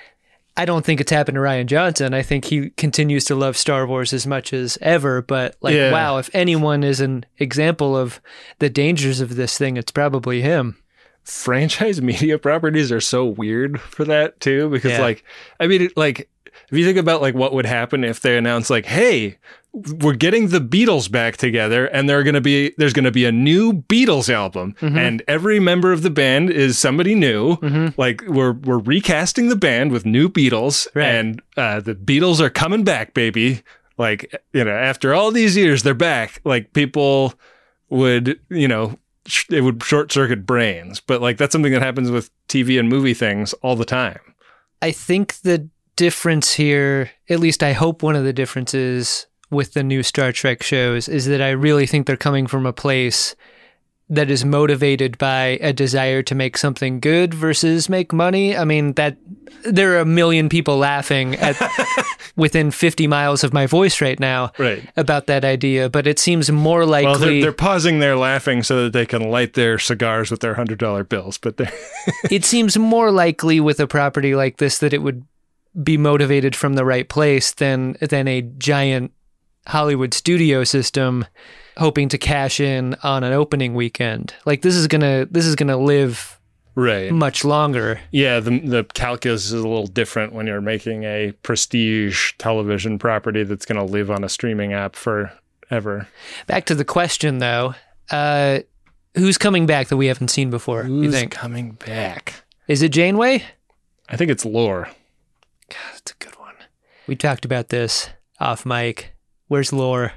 I 0.59 0.66
don't 0.66 0.85
think 0.85 1.00
it's 1.00 1.11
happened 1.11 1.37
to 1.37 1.40
Rian 1.40 1.64
Johnson. 1.66 2.12
I 2.14 2.21
think 2.23 2.45
he 2.45 2.69
continues 2.76 3.25
to 3.25 3.35
love 3.35 3.57
Star 3.57 3.87
Wars 3.87 4.12
as 4.12 4.26
much 4.26 4.52
as 4.52 4.76
ever. 4.83 5.23
But 5.23 5.57
like, 5.62 5.75
Yeah. 5.75 5.90
wow, 5.90 6.19
if 6.19 6.28
anyone 6.35 6.85
is 6.85 7.00
an 7.00 7.25
example 7.38 7.97
of 7.97 8.21
the 8.59 8.69
dangers 8.71 9.21
of 9.21 9.37
this 9.37 9.57
thing, 9.59 9.76
it's 9.78 9.90
probably 9.90 10.43
him. 10.43 10.76
Franchise 11.25 12.00
media 12.11 12.38
properties 12.38 12.93
are 12.93 13.00
so 13.00 13.25
weird 13.25 13.81
for 13.81 14.04
that 14.04 14.38
too 14.40 14.69
because 14.71 14.93
Yeah. 14.93 15.00
like 15.00 15.25
i 15.61 15.66
mean 15.66 15.90
like 15.97 16.28
if 16.71 16.78
you 16.78 16.85
think 16.85 16.99
about 16.99 17.21
like 17.23 17.35
what 17.35 17.52
would 17.52 17.66
happen 17.66 18.04
if 18.04 18.21
they 18.21 18.37
announced 18.37 18.71
like 18.71 18.87
hey 18.87 19.38
we're 19.73 20.14
getting 20.14 20.49
the 20.49 20.61
beatles 20.61 21.11
back 21.11 21.37
together 21.37 21.87
and 21.87 22.09
they're 22.09 22.23
going 22.23 22.35
to 22.35 22.40
be 22.40 22.73
there's 22.78 22.93
going 22.93 23.04
to 23.07 23.11
be 23.11 23.25
a 23.25 23.33
new 23.33 23.73
beatles 23.73 24.33
album 24.33 24.75
Mm-hmm. 24.81 24.97
and 24.99 25.23
every 25.26 25.59
member 25.59 25.93
of 25.93 26.02
the 26.02 26.11
band 26.11 26.50
is 26.50 26.78
somebody 26.78 27.14
new 27.16 27.57
like 27.97 28.23
we're 28.28 28.52
we're 28.52 28.78
recasting 28.78 29.49
the 29.49 29.57
band 29.57 29.90
with 29.90 30.07
new 30.07 30.28
beatles 30.28 30.87
Right. 30.95 31.07
and 31.07 31.43
uh, 31.57 31.81
the 31.81 31.95
beatles 31.97 32.38
are 32.40 32.50
coming 32.50 32.85
back 32.85 33.14
baby 33.14 33.62
like 33.99 34.33
you 34.52 34.62
know 34.64 34.71
after 34.73 35.12
all 35.14 35.33
these 35.33 35.57
years 35.57 35.83
they're 35.83 35.95
back 35.95 36.40
like 36.45 36.73
people 36.73 37.35
would 37.90 38.38
you 38.50 38.69
know 38.69 38.97
it 39.50 39.62
would 39.62 39.83
short 39.83 40.12
circuit 40.12 40.45
brains 40.45 41.00
but 41.00 41.23
like 41.23 41.38
that's 41.38 41.52
something 41.52 41.73
that 41.73 41.83
happens 41.83 42.11
with 42.11 42.31
tv 42.49 42.78
and 42.78 42.88
movie 42.88 43.14
things 43.14 43.52
all 43.54 43.76
the 43.76 43.85
time. 43.85 44.21
I 44.83 44.93
think 44.93 45.37
the 45.40 45.69
difference 45.97 46.54
here, 46.54 47.11
at 47.28 47.40
least 47.40 47.62
I 47.62 47.73
hope 47.73 48.02
one 48.02 48.16
of 48.16 48.25
the 48.25 48.33
differences 48.33 49.26
with 49.50 49.73
the 49.73 49.83
new 49.83 50.02
Star 50.02 50.33
Trek 50.33 50.62
shows, 50.62 51.09
is 51.09 51.26
that 51.26 51.40
I 51.40 51.50
really 51.50 51.87
think 51.87 52.07
they're 52.07 52.16
coming 52.16 52.47
from 52.47 52.66
a 52.66 52.73
place 52.73 53.35
that 54.11 54.30
is 54.30 54.44
motivated 54.44 55.16
by 55.16 55.58
a 55.62 55.73
desire 55.73 56.23
to 56.23 56.34
make 56.34 56.58
something 56.58 57.00
good 57.00 57.32
versus 57.32 57.88
make 57.88 58.12
money. 58.12 58.54
I 58.56 58.64
mean, 58.64 58.92
that 58.94 59.16
there 59.64 59.94
are 59.94 60.00
a 60.00 60.04
million 60.04 60.50
people 60.50 60.76
laughing 60.76 61.37
at 61.37 61.56
within 62.37 62.70
50 62.70 63.06
miles 63.06 63.42
of 63.44 63.54
my 63.54 63.66
voice 63.66 64.00
right 64.02 64.20
now 64.20 64.52
Right. 64.58 64.87
about 64.96 65.26
that 65.28 65.42
idea, 65.44 65.88
but 65.88 66.06
it 66.06 66.18
seems 66.18 66.50
more 66.50 66.84
likely. 66.84 67.06
well 67.11 67.18
they're, 67.18 67.40
they're 67.40 67.52
pausing 67.52 67.99
there 68.00 68.16
laughing 68.16 68.62
so 68.62 68.84
that 68.84 68.92
they 68.92 69.06
can 69.06 69.30
light 69.30 69.54
their 69.54 69.78
cigars 69.78 70.30
with 70.30 70.40
their 70.40 70.54
hundred 70.54 70.78
dollar 70.78 71.02
bills 71.04 71.38
but 71.38 71.58
it 72.30 72.44
seems 72.44 72.76
more 72.76 73.11
likely 73.11 73.58
with 73.61 73.80
a 73.80 73.87
property 73.87 74.34
like 74.34 74.58
this 74.58 74.78
that 74.80 74.92
it 74.92 75.00
would 75.02 75.25
be 75.82 75.96
motivated 75.96 76.54
from 76.54 76.75
the 76.75 76.84
right 76.84 77.08
place 77.08 77.52
than 77.54 77.96
than 78.00 78.28
a 78.28 78.42
giant 78.42 79.12
Hollywood 79.66 80.12
studio 80.14 80.64
system 80.64 81.25
hoping 81.76 82.09
to 82.11 82.18
cash 82.18 82.61
in 82.61 82.94
on 83.02 83.25
an 83.25 83.33
opening 83.33 83.75
weekend. 83.75 84.35
Like 84.47 84.62
this 84.62 84.76
is 84.76 84.87
gonna 84.87 85.26
this 85.30 85.47
is 85.47 85.56
gonna 85.56 85.76
live 85.76 86.38
right 86.76 87.12
much 87.12 87.44
longer. 87.44 88.00
yeah 88.11 88.40
the, 88.40 88.59
the 88.59 88.83
calculus 88.94 89.44
is 89.47 89.52
a 89.52 89.56
little 89.56 89.87
different 89.87 90.33
when 90.33 90.44
you're 90.47 90.61
making 90.61 91.04
a 91.04 91.30
prestige 91.44 92.33
television 92.38 92.99
property 92.99 93.44
that's 93.44 93.64
going 93.64 93.78
to 93.78 93.85
live 93.92 94.11
on 94.11 94.25
a 94.25 94.28
streaming 94.28 94.73
app 94.73 94.97
forever 94.97 96.09
Back 96.49 96.64
to 96.66 96.75
the 96.75 96.85
question 96.85 97.38
though, 97.38 97.75
uh, 98.11 98.59
who's 99.14 99.38
coming 99.38 99.66
back 99.66 99.87
that 99.87 99.97
we 99.97 100.06
haven't 100.09 100.28
seen 100.28 100.50
before? 100.50 100.83
you 100.83 101.04
who's 101.04 101.14
think 101.14 101.30
coming 101.30 101.73
back 101.87 102.42
is 102.66 102.83
it 102.83 102.88
Janeway? 102.90 103.44
i 104.09 104.16
think 104.16 104.30
it's 104.33 104.44
lore 104.44 104.88
God, 105.71 105.78
That's 105.92 106.11
a 106.11 106.25
good 106.25 106.38
one. 106.40 106.54
We 107.06 107.14
talked 107.16 107.44
about 107.44 107.68
this 107.68 108.11
off 108.40 108.66
mic. 108.66 109.13
Where's 109.54 109.73
Lore? 109.73 110.12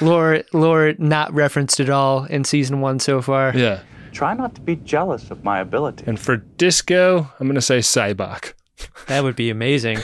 Lore, 0.00 0.42
Lore, 0.52 0.94
not 0.98 1.32
referenced 1.32 1.78
at 1.78 1.88
all 1.88 2.24
in 2.24 2.42
season 2.42 2.80
one 2.80 2.98
so 2.98 3.22
far. 3.22 3.52
yeah 3.56 3.82
Try 4.10 4.34
not 4.34 4.56
to 4.56 4.60
be 4.60 4.74
jealous 4.74 5.30
of 5.30 5.44
my 5.44 5.60
ability. 5.60 6.02
and 6.08 6.18
for 6.18 6.36
disco 6.38 7.30
i'm 7.38 7.46
going 7.46 7.54
to 7.54 7.60
say 7.60 7.78
Sybok 7.78 8.54
That 9.06 9.22
would 9.22 9.36
be 9.36 9.48
amazing. 9.48 9.98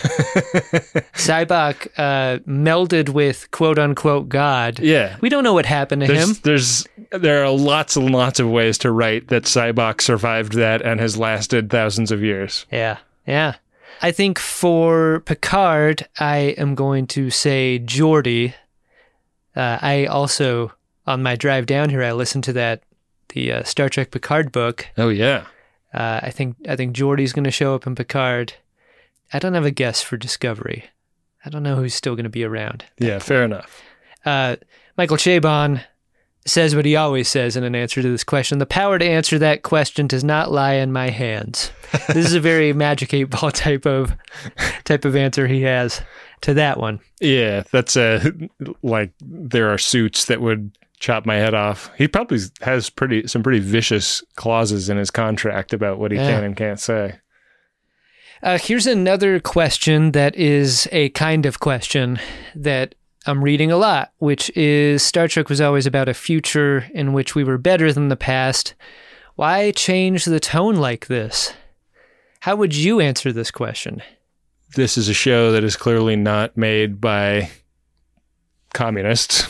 Sybok 1.15 1.89
uh, 1.99 2.39
melded 2.47 3.09
with 3.09 3.51
quote 3.51 3.79
unquote 3.81 4.29
God. 4.29 4.79
yeah 4.79 5.17
We 5.21 5.29
don't 5.29 5.43
know 5.43 5.55
what 5.55 5.67
happened 5.67 6.03
to 6.03 6.07
him. 6.07 6.15
There's, 6.45 6.85
there's 7.11 7.21
there 7.21 7.45
are 7.45 7.51
lots 7.51 7.97
and 7.97 8.11
lots 8.13 8.39
of 8.39 8.49
ways 8.49 8.79
to 8.79 8.93
write 8.93 9.27
that 9.29 9.45
Sybok 9.45 10.01
survived 10.01 10.53
that 10.53 10.81
and 10.83 11.01
has 11.01 11.17
lasted 11.19 11.71
thousands 11.71 12.13
of 12.13 12.23
years. 12.23 12.67
Yeah, 12.71 12.99
yeah. 13.27 13.57
I 14.03 14.13
think 14.13 14.39
for 14.39 15.21
Picard, 15.21 16.07
I 16.19 16.55
am 16.59 16.75
going 16.75 17.07
to 17.09 17.31
say 17.31 17.79
Geordi. 17.79 18.55
Uh, 19.55 19.79
I 19.81 20.07
also, 20.07 20.73
on 21.07 21.23
my 21.23 21.37
drive 21.37 21.67
down 21.67 21.91
here, 21.91 22.03
I 22.03 22.13
listened 22.13 22.45
to 22.45 22.53
that 22.55 22.83
the 23.31 23.53
uh, 23.53 23.63
Star 23.65 23.89
Trek 23.89 24.11
Picard 24.11 24.53
book. 24.53 24.87
Oh 24.97 25.09
yeah. 25.09 25.47
Uh, 25.93 26.21
I 26.23 26.31
think 26.31 26.57
I 26.69 26.77
think 26.77 26.95
Geordi's 26.95 27.33
going 27.33 27.45
to 27.45 27.51
show 27.51 27.75
up 27.75 27.87
in 27.87 27.95
Picard. 27.95 28.55
I 29.33 29.39
don't 29.39 29.55
have 29.55 29.65
a 29.65 29.71
guess 29.71 30.03
for 30.03 30.17
Discovery. 30.17 30.85
I 31.45 31.49
don't 31.49 31.63
know 31.63 31.77
who's 31.77 31.95
still 31.95 32.15
going 32.15 32.25
to 32.25 32.31
be 32.31 32.45
around. 32.45 32.85
Yeah, 32.99 33.19
fair 33.19 33.45
enough. 33.45 33.83
Uh, 34.25 34.57
Michael 34.97 35.17
Chabon 35.17 35.83
says 36.47 36.75
what 36.77 36.85
he 36.85 36.97
always 36.97 37.29
says 37.29 37.57
in 37.57 37.65
an 37.65 37.75
answer 37.75 38.01
to 38.01 38.09
this 38.09 38.25
question. 38.25 38.59
The 38.59 38.67
power 38.67 38.99
to 38.99 39.05
answer 39.05 39.39
that 39.39 39.63
question 39.63 40.07
does 40.07 40.25
not 40.25 40.51
lie 40.53 40.75
in 40.75 40.93
my 40.93 41.11
hands. 41.11 41.73
this 42.09 42.25
is 42.27 42.35
a 42.35 42.41
very 42.41 42.73
magic 42.73 43.13
eight 43.13 43.25
ball 43.25 43.51
type 43.51 43.85
of 43.87 44.17
type 44.85 45.05
of 45.05 45.17
answer 45.17 45.47
he 45.47 45.63
has 45.63 46.01
to 46.43 46.55
that 46.55 46.79
one. 46.79 47.01
Yeah, 47.21 47.65
that's 47.73 47.97
a 47.97 48.33
like 48.83 49.13
there 49.21 49.69
are 49.73 49.79
suits 49.79 50.27
that 50.27 50.41
would 50.41 50.71
chop 50.99 51.27
my 51.27 51.35
head 51.35 51.53
off. 51.55 51.91
He 51.99 52.09
probably 52.09 52.39
has 52.63 52.89
pretty 52.91 53.27
some 53.27 53.43
pretty 53.43 53.61
vicious 53.61 54.23
clauses 54.37 54.89
in 54.89 54.97
his 54.97 55.11
contract 55.11 55.73
about 55.75 55.99
what 55.99 56.11
he 56.11 56.17
Yeah. 56.17 56.31
can 56.31 56.45
and 56.45 56.57
can't 56.57 56.81
say. 56.81 57.17
Uh, 58.43 58.59
here's 58.59 58.87
another 58.87 59.41
question 59.41 60.13
that 60.13 60.37
is 60.37 60.87
a 60.93 61.09
kind 61.11 61.47
of 61.47 61.59
question 61.59 62.19
that 62.55 62.95
I'm 63.27 63.43
reading 63.43 63.73
a 63.73 63.77
lot, 63.77 64.13
which 64.19 64.57
is 64.57 65.03
Star 65.03 65.27
Trek 65.27 65.49
was 65.49 65.61
always 65.61 65.85
about 65.85 66.09
a 66.09 66.15
future 66.15 66.87
in 66.95 67.13
which 67.13 67.35
we 67.35 67.43
were 67.43 67.59
better 67.59 67.93
than 67.93 68.09
the 68.09 68.17
past. 68.17 68.75
Why 69.35 69.73
change 69.73 70.25
the 70.25 70.39
tone 70.39 70.77
like 70.77 71.09
this? 71.09 71.53
How 72.41 72.55
would 72.55 72.75
you 72.75 73.01
answer 73.01 73.33
this 73.33 73.51
question? 73.51 74.01
This 74.77 74.97
is 74.97 75.09
a 75.09 75.15
show 75.15 75.51
that 75.51 75.65
is 75.65 75.77
clearly 75.77 76.15
not 76.15 76.57
made 76.57 77.01
by 77.01 77.51
communists. 78.73 79.49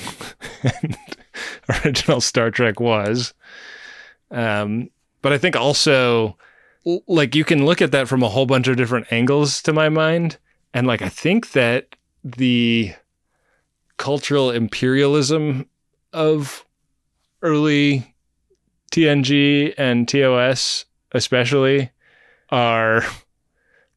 original 1.85 2.23
Star 2.23 2.51
Trek 2.51 2.81
was. 2.81 3.35
Um, 4.31 4.89
but 5.21 5.35
I 5.35 5.39
think 5.39 5.55
also, 5.55 6.39
like, 7.07 7.35
you 7.35 7.45
can 7.45 7.67
look 7.67 7.83
at 7.83 7.93
that 7.93 8.09
from 8.09 8.23
a 8.23 8.29
whole 8.29 8.47
bunch 8.47 8.69
of 8.69 8.77
different 8.77 9.13
angles 9.13 9.61
to 9.63 9.73
my 9.75 9.89
mind. 9.89 10.39
And, 10.73 10.87
like, 10.87 11.03
I 11.03 11.09
think 11.09 11.53
that 11.53 11.97
the 12.25 12.95
cultural 13.97 14.51
imperialism 14.51 15.67
of 16.13 16.65
early 17.43 18.15
TNG 18.93 19.75
and 19.77 20.09
TOS, 20.09 20.85
especially, 21.13 21.91
are 22.51 23.05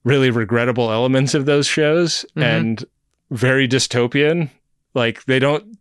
really 0.04 0.30
regrettable 0.32 0.92
elements 0.92 1.34
of 1.34 1.46
those 1.46 1.68
shows 1.68 2.26
Mhm. 2.36 2.44
and 2.44 2.86
very 3.32 3.68
dystopian. 3.68 4.50
Like 4.94 5.24
they 5.26 5.40
don't 5.40 5.78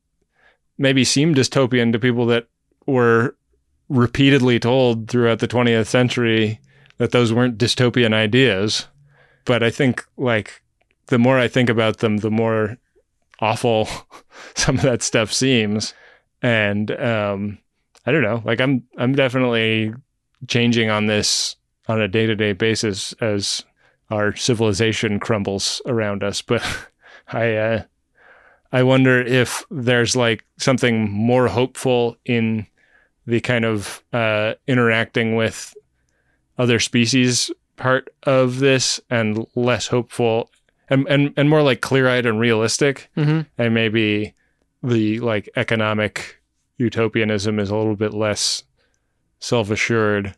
maybe 0.77 1.05
seem 1.05 1.35
dystopian 1.35 1.93
to 1.93 1.99
people 1.99 2.27
that 2.27 2.47
were 2.87 3.35
repeatedly 3.89 4.59
told 4.59 5.09
throughout 5.09 5.39
the 5.39 5.49
20th 5.49 5.87
century 5.87 6.61
that 6.99 7.11
those 7.13 7.33
weren't 7.33 7.59
dystopian 7.59 8.13
ideas. 8.13 8.87
But 9.45 9.63
I 9.63 9.71
think 9.71 10.05
like 10.17 10.63
the 11.07 11.19
more 11.19 11.39
I 11.39 11.49
think 11.49 11.71
about 11.71 11.99
them, 11.99 12.19
the 12.19 12.31
more 12.31 12.77
awful 13.41 13.89
some 14.55 14.77
of 14.77 14.83
that 14.83 15.03
stuff 15.03 15.33
seems. 15.33 15.95
And 16.43 16.91
um 16.93 17.59
I 18.07 18.13
don't 18.13 18.23
know, 18.23 18.43
like 18.45 18.61
I'm 18.61 18.85
I'm 18.97 19.15
definitely 19.15 19.93
changing 20.47 20.91
on 20.91 21.07
this 21.07 21.57
on 21.89 22.01
a 22.01 22.09
day-to-day 22.09 22.53
basis 22.53 23.13
as 23.15 23.65
our 24.11 24.35
civilization 24.37 25.19
crumbles 25.19 25.83
around 25.87 26.23
us 26.23 26.43
but 26.43 26.63
i 27.29 27.55
uh 27.55 27.83
i 28.73 28.83
wonder 28.83 29.21
if 29.21 29.65
there's 29.71 30.15
like 30.15 30.45
something 30.59 31.11
more 31.11 31.49
hopeful 31.49 32.17
in 32.25 32.67
the 33.27 33.41
kind 33.41 33.65
of 33.65 34.03
uh 34.13 34.55
interacting 34.67 35.35
with 35.35 35.75
other 36.59 36.79
species 36.79 37.51
part 37.77 38.09
of 38.25 38.59
this 38.59 39.01
and 39.11 39.47
less 39.55 39.87
hopeful 39.87 40.51
and 40.91 41.07
and, 41.09 41.33
and 41.37 41.49
more 41.51 41.63
like 41.63 41.81
clear-eyed 41.81 42.27
and 42.27 42.41
realistic. 42.41 43.09
Mhm. 43.17 43.47
and 43.59 43.75
maybe 43.75 44.35
the 44.83 45.21
like 45.21 45.49
economic 45.57 46.41
utopianism 46.79 47.59
is 47.59 47.71
a 47.71 47.77
little 47.77 47.97
bit 47.97 48.15
less 48.15 48.63
self-assured. 49.41 50.35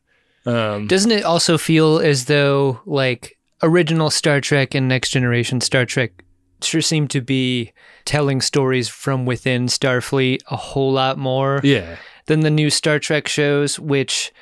Um 0.47 0.87
Doesn't 0.87 1.11
it 1.11 1.25
also 1.25 1.59
feel 1.59 1.99
as 1.99 2.25
though 2.27 2.81
like 2.87 3.39
original 3.63 4.11
Star 4.11 4.41
Trek 4.41 4.75
and 4.75 4.89
Next 4.89 5.11
Generation 5.11 5.61
Star 5.61 5.85
Trek 5.85 6.25
sure 6.63 6.81
seem 6.83 7.09
to 7.09 7.21
be 7.21 7.73
telling 8.05 8.41
stories 8.41 8.89
from 8.89 9.25
within 9.27 9.67
Starfleet 9.67 10.41
a 10.51 10.57
whole 10.57 10.93
lot 10.93 11.17
more 11.19 11.61
yeah. 11.63 11.97
than 12.27 12.41
the 12.41 12.51
new 12.51 12.71
Star 12.71 12.99
Trek 12.99 13.29
shows, 13.29 13.79
which 13.79 14.33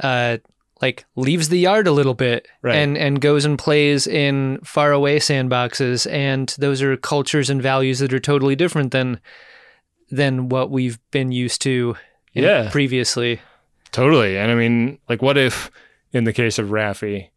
uh 0.00 0.38
like 0.80 1.04
leaves 1.16 1.48
the 1.48 1.58
yard 1.58 1.86
a 1.86 1.92
little 1.92 2.14
bit 2.14 2.46
Right. 2.62 2.76
and 2.76 2.96
and 2.96 3.20
goes 3.20 3.44
and 3.44 3.58
plays 3.58 4.06
in 4.06 4.58
faraway 4.64 5.18
sandboxes 5.18 6.10
and 6.10 6.54
those 6.58 6.82
are 6.82 6.96
cultures 6.96 7.50
and 7.50 7.60
values 7.62 7.98
that 7.98 8.12
are 8.12 8.20
totally 8.20 8.54
different 8.56 8.92
than 8.92 9.20
than 10.10 10.48
what 10.48 10.70
we've 10.70 10.98
been 11.10 11.32
used 11.32 11.60
to 11.62 11.96
Yeah. 12.32 12.70
previously. 12.70 13.40
Totally. 13.92 14.36
And 14.38 14.50
I 14.50 14.54
mean, 14.54 14.98
like, 15.08 15.20
what 15.22 15.36
if, 15.36 15.70
in 16.12 16.24
the 16.24 16.32
case 16.32 16.58
of 16.58 16.68
Raffi 16.68 17.28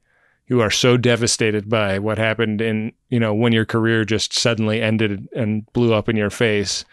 you 0.48 0.60
are 0.62 0.70
so 0.72 0.98
devastated 0.98 1.70
by 1.70 1.98
what 1.98 2.18
happened 2.18 2.62
in, 2.62 2.92
you 3.10 3.20
know, 3.20 3.34
when 3.34 3.54
your 3.54 3.64
career 3.66 4.04
just 4.04 4.38
suddenly 4.38 4.82
ended 4.82 5.30
and 5.34 5.66
blew 5.72 5.94
up 5.94 6.10
in 6.10 6.18
your 6.18 6.30
face, 6.30 6.84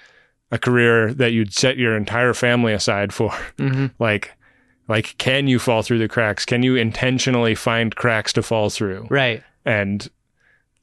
a 0.53 0.59
career 0.59 1.13
that 1.15 1.33
you'd 1.33 1.53
set 1.53 1.77
your 1.77 1.97
entire 1.97 2.33
family 2.35 2.73
aside 2.73 3.13
for? 3.13 3.31
Mm-hmm. 3.59 3.87
Like, 3.99 4.33
like, 4.89 5.17
can 5.19 5.47
you 5.47 5.59
fall 5.59 5.83
through 5.83 5.99
the 5.99 6.09
cracks? 6.09 6.45
Can 6.45 6.63
you 6.63 6.77
intentionally 6.77 7.55
find 7.55 7.95
cracks 7.95 8.33
to 8.33 8.43
fall 8.43 8.71
through? 8.71 9.07
Right. 9.11 9.43
And, 9.65 10.09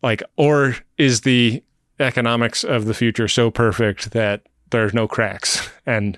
like, 0.04 0.22
or 0.38 0.76
is 0.98 1.22
the 1.22 1.64
economics 2.00 2.64
of 2.64 2.86
the 2.86 2.94
future 2.94 3.28
so 3.28 3.50
perfect 3.50 4.12
that 4.12 4.44
there's 4.70 4.94
no 4.94 5.08
cracks? 5.08 5.70
And 5.88 6.18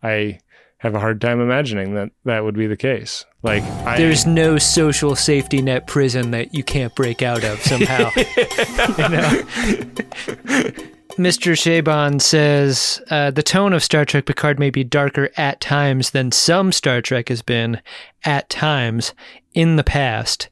I 0.00 0.38
have 0.76 0.94
a 0.94 1.00
hard 1.00 1.20
time 1.20 1.40
imagining 1.40 1.94
that 1.94 2.12
that 2.24 2.44
would 2.44 2.54
be 2.54 2.68
the 2.68 2.76
case. 2.76 3.24
Like, 3.42 3.64
I, 3.84 3.96
There's 3.96 4.26
no 4.26 4.58
social 4.58 5.16
safety 5.16 5.60
net 5.60 5.88
prison 5.88 6.30
that 6.30 6.54
you 6.54 6.62
can't 6.62 6.94
break 6.94 7.20
out 7.20 7.42
of 7.42 7.60
somehow. 7.60 8.12
You 11.18 11.24
know? 11.24 11.28
Mr. 11.28 11.58
Shaban 11.58 12.20
says 12.20 13.02
uh, 13.10 13.30
the 13.30 13.42
tone 13.42 13.72
of 13.72 13.82
Star 13.82 14.04
Trek 14.04 14.26
Picard 14.26 14.58
may 14.58 14.70
be 14.70 14.84
darker 14.84 15.30
at 15.36 15.60
times 15.60 16.10
than 16.10 16.32
some 16.32 16.72
Star 16.72 17.02
Trek 17.02 17.28
has 17.28 17.42
been 17.42 17.80
at 18.24 18.48
times 18.48 19.14
in 19.54 19.76
the 19.76 19.84
past. 19.84 20.48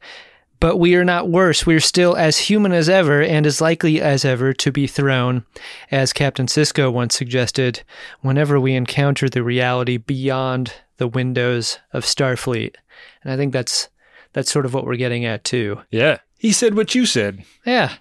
But 0.59 0.77
we 0.77 0.95
are 0.95 1.05
not 1.05 1.29
worse. 1.29 1.65
We 1.65 1.75
are 1.75 1.79
still 1.79 2.15
as 2.15 2.37
human 2.39 2.71
as 2.71 2.89
ever 2.89 3.21
and 3.21 3.45
as 3.45 3.61
likely 3.61 4.01
as 4.01 4.25
ever 4.25 4.53
to 4.53 4.71
be 4.71 4.87
thrown, 4.87 5.45
as 5.91 6.13
Captain 6.13 6.47
Sisko 6.47 6.91
once 6.91 7.15
suggested, 7.15 7.83
whenever 8.21 8.59
we 8.59 8.73
encounter 8.73 9.29
the 9.29 9.43
reality 9.43 9.97
beyond 9.97 10.73
the 10.97 11.07
windows 11.07 11.77
of 11.93 12.05
Starfleet. 12.05 12.75
And 13.23 13.31
I 13.31 13.37
think 13.37 13.53
that's 13.53 13.89
that's 14.33 14.51
sort 14.51 14.65
of 14.65 14.73
what 14.73 14.85
we're 14.85 14.95
getting 14.95 15.25
at 15.25 15.43
too. 15.43 15.81
yeah, 15.91 16.17
he 16.37 16.51
said 16.51 16.75
what 16.75 16.95
you 16.95 17.05
said. 17.05 17.43
Yeah. 17.65 17.93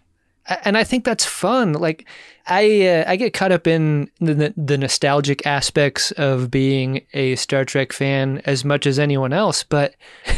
And 0.65 0.79
I 0.79 0.85
think 0.85 1.05
that's 1.05 1.25
fun. 1.25 1.73
Like 1.73 2.07
I 2.47 2.87
uh, 2.87 3.05
I 3.07 3.17
get 3.17 3.33
caught 3.33 3.53
up 3.53 3.67
in 3.67 4.11
the 4.21 4.53
the 4.57 4.79
nostalgic 4.79 5.47
aspects 5.47 6.12
of 6.12 6.50
being 6.50 7.05
a 7.12 7.37
Star 7.37 7.65
Trek 7.65 7.93
fan 7.93 8.41
as 8.45 8.65
much 8.65 8.87
as 8.87 8.99
anyone 8.99 9.33
else, 9.33 9.62
but 9.62 9.95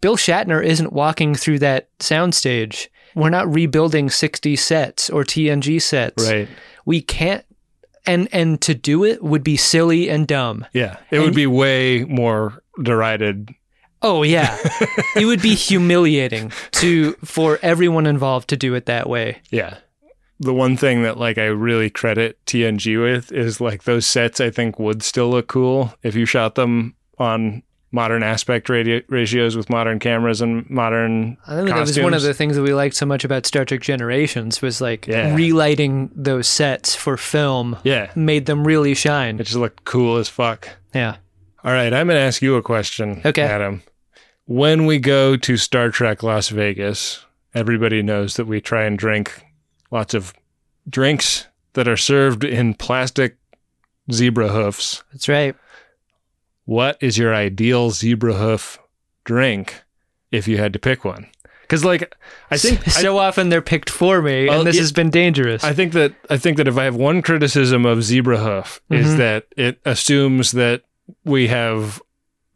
Bill 0.00 0.16
Shatner 0.16 0.64
isn't 0.64 0.92
walking 0.92 1.34
through 1.34 1.60
that 1.60 1.88
soundstage. 1.98 2.88
We're 3.14 3.30
not 3.30 3.52
rebuilding 3.52 4.08
60 4.08 4.54
sets 4.56 5.10
or 5.10 5.24
TNG 5.24 5.82
sets. 5.82 6.30
Right. 6.30 6.48
We 6.84 7.02
can't 7.02 7.44
and 8.06 8.28
and 8.32 8.60
to 8.62 8.74
do 8.74 9.04
it 9.04 9.22
would 9.22 9.44
be 9.44 9.56
silly 9.56 10.08
and 10.08 10.26
dumb. 10.26 10.66
Yeah, 10.72 10.96
it 11.10 11.20
would 11.20 11.34
be 11.34 11.46
way 11.46 12.04
more 12.04 12.62
derided. 12.82 13.54
Oh 14.02 14.22
yeah. 14.22 14.56
it 15.16 15.26
would 15.26 15.42
be 15.42 15.54
humiliating 15.54 16.52
to 16.72 17.12
for 17.24 17.58
everyone 17.62 18.06
involved 18.06 18.48
to 18.48 18.56
do 18.56 18.74
it 18.74 18.86
that 18.86 19.08
way. 19.08 19.40
Yeah. 19.50 19.76
The 20.38 20.54
one 20.54 20.76
thing 20.78 21.02
that 21.02 21.18
like 21.18 21.36
I 21.36 21.46
really 21.46 21.90
credit 21.90 22.38
TNG 22.46 23.00
with 23.02 23.30
is 23.30 23.60
like 23.60 23.82
those 23.84 24.06
sets 24.06 24.40
I 24.40 24.48
think 24.50 24.78
would 24.78 25.02
still 25.02 25.28
look 25.30 25.48
cool 25.48 25.92
if 26.02 26.14
you 26.14 26.24
shot 26.24 26.54
them 26.54 26.94
on 27.18 27.62
modern 27.92 28.22
aspect 28.22 28.68
radio- 28.70 29.02
ratios 29.08 29.56
with 29.56 29.68
modern 29.68 29.98
cameras 29.98 30.40
and 30.40 30.68
modern 30.70 31.36
I 31.46 31.56
think 31.56 31.68
that 31.68 31.80
was 31.80 31.98
one 31.98 32.14
of 32.14 32.22
the 32.22 32.32
things 32.32 32.54
that 32.56 32.62
we 32.62 32.72
liked 32.72 32.94
so 32.94 33.04
much 33.04 33.24
about 33.24 33.44
Star 33.46 33.64
Trek 33.66 33.80
Generations 33.82 34.62
was 34.62 34.80
like 34.80 35.06
Yeah. 35.08 35.34
relighting 35.34 36.08
those 36.14 36.46
sets 36.46 36.94
for 36.94 37.16
film. 37.18 37.76
Yeah. 37.82 38.10
Made 38.14 38.46
them 38.46 38.64
really 38.66 38.94
shine. 38.94 39.40
It 39.40 39.44
just 39.44 39.56
looked 39.56 39.84
cool 39.84 40.16
as 40.16 40.28
fuck. 40.28 40.68
Yeah. 40.94 41.16
All 41.62 41.72
right, 41.72 41.92
I'm 41.92 42.06
going 42.06 42.16
to 42.16 42.22
ask 42.22 42.40
you 42.40 42.56
a 42.56 42.62
question, 42.62 43.20
Okay. 43.22 43.42
Adam. 43.42 43.82
When 44.50 44.84
we 44.84 44.98
go 44.98 45.36
to 45.36 45.56
Star 45.56 45.90
Trek 45.90 46.24
Las 46.24 46.48
Vegas, 46.48 47.24
everybody 47.54 48.02
knows 48.02 48.34
that 48.34 48.46
we 48.46 48.60
try 48.60 48.82
and 48.82 48.98
drink 48.98 49.44
lots 49.92 50.12
of 50.12 50.34
drinks 50.88 51.46
that 51.74 51.86
are 51.86 51.96
served 51.96 52.42
in 52.42 52.74
plastic 52.74 53.36
zebra 54.10 54.48
hoofs. 54.48 55.04
That's 55.12 55.28
right. 55.28 55.54
What 56.64 56.98
is 57.00 57.16
your 57.16 57.32
ideal 57.32 57.92
zebra 57.92 58.34
hoof 58.34 58.80
drink 59.22 59.84
if 60.32 60.48
you 60.48 60.58
had 60.58 60.72
to 60.72 60.80
pick 60.80 61.04
one? 61.04 61.28
Because, 61.62 61.84
like, 61.84 62.12
I 62.50 62.56
think 62.56 62.82
so 62.86 63.18
often 63.18 63.50
they're 63.50 63.62
picked 63.62 63.88
for 63.88 64.20
me, 64.20 64.48
and 64.48 64.66
this 64.66 64.74
yeah, 64.74 64.82
has 64.82 64.90
been 64.90 65.10
dangerous. 65.10 65.62
I 65.62 65.74
think 65.74 65.92
that 65.92 66.12
I 66.28 66.38
think 66.38 66.56
that 66.56 66.66
if 66.66 66.76
I 66.76 66.82
have 66.82 66.96
one 66.96 67.22
criticism 67.22 67.86
of 67.86 68.02
zebra 68.02 68.38
hoof 68.38 68.80
Mm-hmm. 68.90 68.94
is 69.00 69.16
that 69.16 69.46
it 69.56 69.78
assumes 69.84 70.50
that 70.50 70.82
we 71.24 71.46
have 71.46 72.02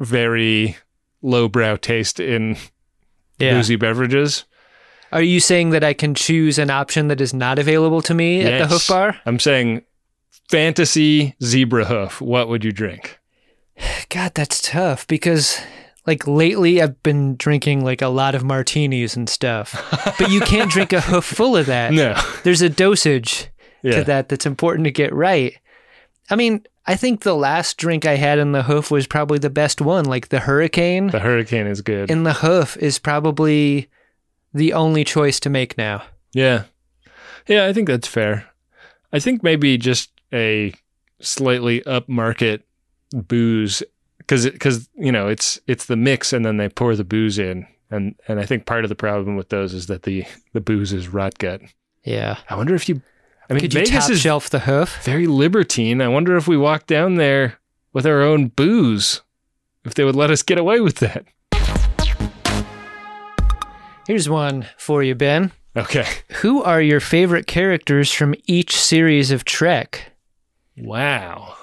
very 0.00 0.76
lowbrow 1.24 1.76
taste 1.76 2.20
in 2.20 2.56
yeah. 3.38 3.54
boozy 3.54 3.76
beverages. 3.76 4.44
Are 5.10 5.22
you 5.22 5.40
saying 5.40 5.70
that 5.70 5.84
I 5.84 5.92
can 5.92 6.14
choose 6.14 6.58
an 6.58 6.70
option 6.70 7.08
that 7.08 7.20
is 7.20 7.32
not 7.32 7.58
available 7.58 8.02
to 8.02 8.14
me 8.14 8.42
at 8.42 8.58
the 8.58 8.66
Hoof 8.66 8.88
Bar? 8.88 9.16
I'm 9.26 9.38
saying 9.38 9.82
fantasy 10.48 11.37
zebra 11.42 11.84
hoof. 11.84 12.20
What 12.20 12.48
would 12.48 12.64
you 12.64 12.72
drink? 12.72 13.18
God, 14.08 14.32
that's 14.34 14.60
tough 14.60 15.06
because 15.06 15.60
like 16.06 16.26
lately 16.26 16.82
I've 16.82 17.02
been 17.02 17.37
drinking 17.37 17.84
like 17.84 18.02
a 18.02 18.08
lot 18.08 18.34
of 18.34 18.44
martinis 18.44 19.16
and 19.16 19.28
stuff. 19.28 19.72
but 20.18 20.30
you 20.30 20.40
can't 20.40 20.70
drink 20.70 20.92
a 20.92 21.00
hoof 21.00 21.24
full 21.24 21.56
of 21.56 21.66
that. 21.66 21.92
No. 21.92 22.20
There's 22.42 22.62
a 22.62 22.68
dosage 22.68 23.48
Yeah. 23.82 23.98
to 23.98 24.04
that 24.04 24.28
that's 24.28 24.46
important 24.46 24.84
to 24.84 24.90
get 24.90 25.14
right. 25.14 25.56
I 26.30 26.37
mean, 26.37 26.64
I 26.87 26.97
think 26.97 27.20
the 27.23 27.35
last 27.35 27.77
drink 27.79 28.05
I 28.05 28.16
had 28.16 28.38
in 28.38 28.53
the 28.53 28.64
hoof 28.64 28.90
was 28.90 29.07
probably 29.07 29.38
the 29.38 29.51
best 29.51 29.81
one. 29.81 30.05
Like 30.05 30.29
the 30.29 30.40
hurricane 30.40 31.07
The 31.09 31.20
hurricane 31.20 31.66
is 31.66 31.81
good. 31.81 32.11
in 32.11 32.25
the 32.25 32.35
hoof 32.35 32.77
is 32.77 32.99
probably 32.99 33.88
the 34.53 34.73
only 34.75 35.03
choice 35.05 35.40
to 35.40 35.51
make 35.51 35.77
now. 35.79 36.03
yeah. 36.33 36.64
Yeah, 37.47 37.66
I 37.66 37.73
think 37.75 37.88
that's 37.88 38.09
fair. 38.09 38.47
I 39.12 39.18
think 39.18 39.42
maybe 39.42 39.77
just 39.77 40.11
a 40.33 40.73
slightly 41.20 41.83
upmarket 41.83 42.62
booze 43.12 43.83
because 44.18 44.49
because 44.49 44.88
you 44.94 45.12
know 45.12 45.29
it's 45.29 45.61
it's 45.66 45.85
the 45.87 45.97
mix 45.97 46.33
and 46.33 46.44
then 46.44 46.57
they 46.57 46.68
pour 46.70 46.97
the 46.97 47.05
booze 47.05 47.38
in 47.38 47.66
and 47.90 48.14
and 48.29 48.40
I 48.40 48.47
think 48.47 48.64
part 48.66 48.85
of 48.85 48.88
the 48.88 48.94
problem 48.94 49.37
with 49.37 49.51
those 49.51 49.75
is 49.75 49.87
that 49.88 50.05
the 50.05 50.25
the 50.55 50.61
booze 50.62 50.92
is 50.94 51.09
rot 51.09 51.38
gut. 51.38 51.61
Yeah. 52.03 52.38
I 52.49 52.57
wonder 52.57 52.75
if 52.75 52.88
you 52.88 53.03
I 53.48 53.52
mean 53.52 53.61
Could 53.61 53.74
you 53.74 53.80
Vegas 53.80 54.04
top 54.04 54.11
is 54.11 54.20
shelf 54.20 54.48
the 54.50 54.61
hoof? 54.61 55.02
very 55.04 55.26
libertine. 55.26 56.00
I 56.00 56.09
wonder 56.09 56.37
if 56.37 56.48
we 56.48 56.57
walk 56.57 56.87
down 56.87 57.16
there 57.16 57.59
with 57.92 58.07
our 58.07 58.22
own 58.22 58.48
booze 58.48 59.20
if 59.85 59.94
they 59.94 60.04
would 60.04 60.16
let 60.16 60.30
us 60.30 60.42
get 60.42 60.59
away 60.59 60.80
with 60.80 60.96
that. 60.96 61.26
Here's 64.07 64.28
one 64.28 64.66
for 64.76 65.02
you, 65.02 65.14
Ben. 65.14 65.52
Okay. 65.76 66.07
Who 66.37 66.62
are 66.62 66.80
your 66.80 67.00
favorite 67.00 67.46
characters 67.46 68.12
from 68.12 68.35
each 68.46 68.76
series 68.76 69.30
of 69.30 69.44
Trek? 69.44 70.12
Wow. 70.76 71.57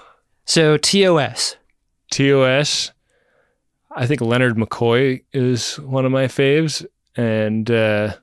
So 0.46 0.78
TOS. 0.78 1.56
TOS. 2.12 2.91
I 3.96 4.06
think 4.08 4.22
Leonard 4.22 4.56
McCoy 4.56 5.24
is 5.34 5.76
one 5.80 6.06
of 6.06 6.12
my 6.12 6.26
faves, 6.26 6.86
and 7.15 7.70
uh, 7.70 8.15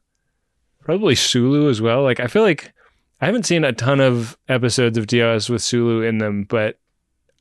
probably 0.81 1.15
Sulu 1.15 1.69
as 1.69 1.81
well. 1.81 2.03
Like 2.03 2.21
I 2.21 2.27
feel 2.27 2.43
like 2.43 2.73
I 3.21 3.27
haven't 3.27 3.47
seen 3.47 3.65
a 3.65 3.73
ton 3.73 4.01
of 4.01 4.37
episodes 4.49 4.97
of 4.97 5.07
TOS 5.07 5.49
with 5.49 5.63
Sulu 5.63 6.03
in 6.03 6.19
them, 6.19 6.45
but 6.45 6.79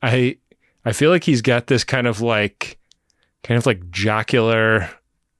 I 0.02 0.38
I 0.84 0.92
feel 0.92 1.10
like 1.10 1.24
he's 1.24 1.42
got 1.42 1.66
this 1.66 1.84
kind 1.84 2.06
of 2.06 2.20
like 2.20 2.78
kind 3.42 3.58
of 3.58 3.66
like 3.66 3.90
jocular 3.90 4.90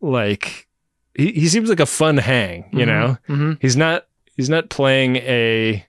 like 0.01 0.69
he, 1.15 1.33
he 1.33 1.49
seems 1.49 1.69
like 1.69 1.81
a 1.81 1.87
fun 1.87 2.17
hang, 2.17 2.69
you 2.73 2.87
know? 2.87 3.19
Mm-hmm. 3.29 3.53
He's 3.61 3.77
not 3.77 4.07
he's 4.37 4.49
not 4.49 4.71
playing 4.71 5.17
a 5.17 5.85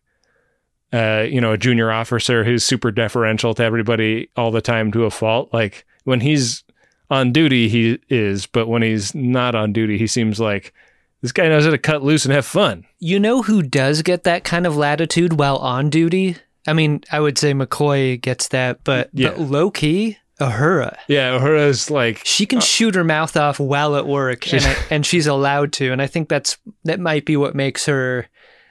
uh, 0.91 1.27
you 1.29 1.39
know, 1.39 1.51
a 1.51 1.57
junior 1.57 1.91
officer 1.91 2.43
who's 2.43 2.63
super 2.63 2.91
deferential 2.91 3.53
to 3.53 3.63
everybody 3.63 4.27
all 4.35 4.49
the 4.49 4.61
time 4.61 4.91
to 4.91 5.05
a 5.05 5.11
fault. 5.11 5.53
Like 5.53 5.85
when 6.03 6.19
he's 6.19 6.63
on 7.11 7.31
duty, 7.31 7.69
he 7.69 7.99
is, 8.09 8.47
but 8.47 8.67
when 8.67 8.81
he's 8.81 9.13
not 9.13 9.53
on 9.53 9.71
duty, 9.71 9.99
he 9.99 10.07
seems 10.07 10.39
like 10.39 10.73
this 11.21 11.31
guy 11.31 11.47
knows 11.47 11.65
how 11.65 11.71
to 11.71 11.77
cut 11.77 12.03
loose 12.03 12.25
and 12.25 12.33
have 12.33 12.45
fun. 12.45 12.85
You 12.99 13.19
know 13.19 13.41
who 13.41 13.61
does 13.61 14.01
get 14.01 14.23
that 14.23 14.43
kind 14.43 14.65
of 14.65 14.77
latitude 14.77 15.33
while 15.33 15.57
on 15.57 15.89
duty? 15.89 16.37
I 16.67 16.73
mean, 16.73 17.03
I 17.11 17.19
would 17.19 17.37
say 17.37 17.53
McCoy 17.53 18.19
gets 18.21 18.49
that, 18.49 18.83
but, 18.83 19.09
Yeah. 19.13 19.29
but 19.29 19.39
low 19.39 19.71
key, 19.71 20.17
Uhura. 20.39 20.95
Yeah, 21.07 21.37
Uhura's 21.37 21.91
like 21.91 22.21
She 22.23 22.45
can 22.45 22.59
uh, 22.59 22.61
shoot 22.61 22.95
her 22.95 23.03
mouth 23.03 23.35
off 23.35 23.59
while 23.59 23.95
at 23.97 24.07
work, 24.07 24.51
and, 24.53 24.63
I, 24.65 24.75
and 24.89 25.05
she's 25.05 25.27
allowed 25.27 25.73
to. 25.73 25.91
And 25.91 26.01
I 26.01 26.07
think 26.07 26.29
that's 26.29 26.57
that 26.85 26.99
might 26.99 27.25
be 27.25 27.35
what 27.35 27.55
makes 27.55 27.85
her 27.87 28.27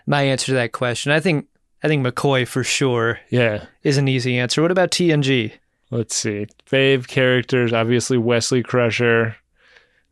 my 0.06 0.22
answer 0.22 0.46
to 0.46 0.54
that 0.54 0.72
question. 0.72 1.12
I 1.12 1.20
think 1.20 1.46
I 1.82 1.88
think 1.88 2.06
McCoy 2.06 2.48
for 2.48 2.64
sure 2.64 3.20
yeah. 3.28 3.66
is 3.82 3.98
an 3.98 4.08
easy 4.08 4.38
answer. 4.38 4.62
What 4.62 4.70
about 4.70 4.90
TNG? 4.90 5.52
Let's 5.90 6.16
see. 6.16 6.46
Fave 6.70 7.06
characters, 7.06 7.72
obviously 7.72 8.16
Wesley 8.18 8.62
Crusher. 8.62 9.36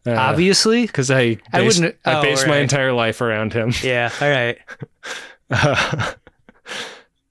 Obviously. 0.07 0.87
because 0.87 1.11
I 1.11 1.39
I 1.53 1.63
wouldn't- 1.63 1.97
I 2.05 2.19
oh, 2.19 2.23
based 2.23 2.47
my 2.47 2.59
entire 2.59 2.93
life 2.93 3.21
around 3.21 3.53
him. 3.53 3.73
Yeah. 3.83 4.11
All 4.21 4.29
right. 4.31 4.59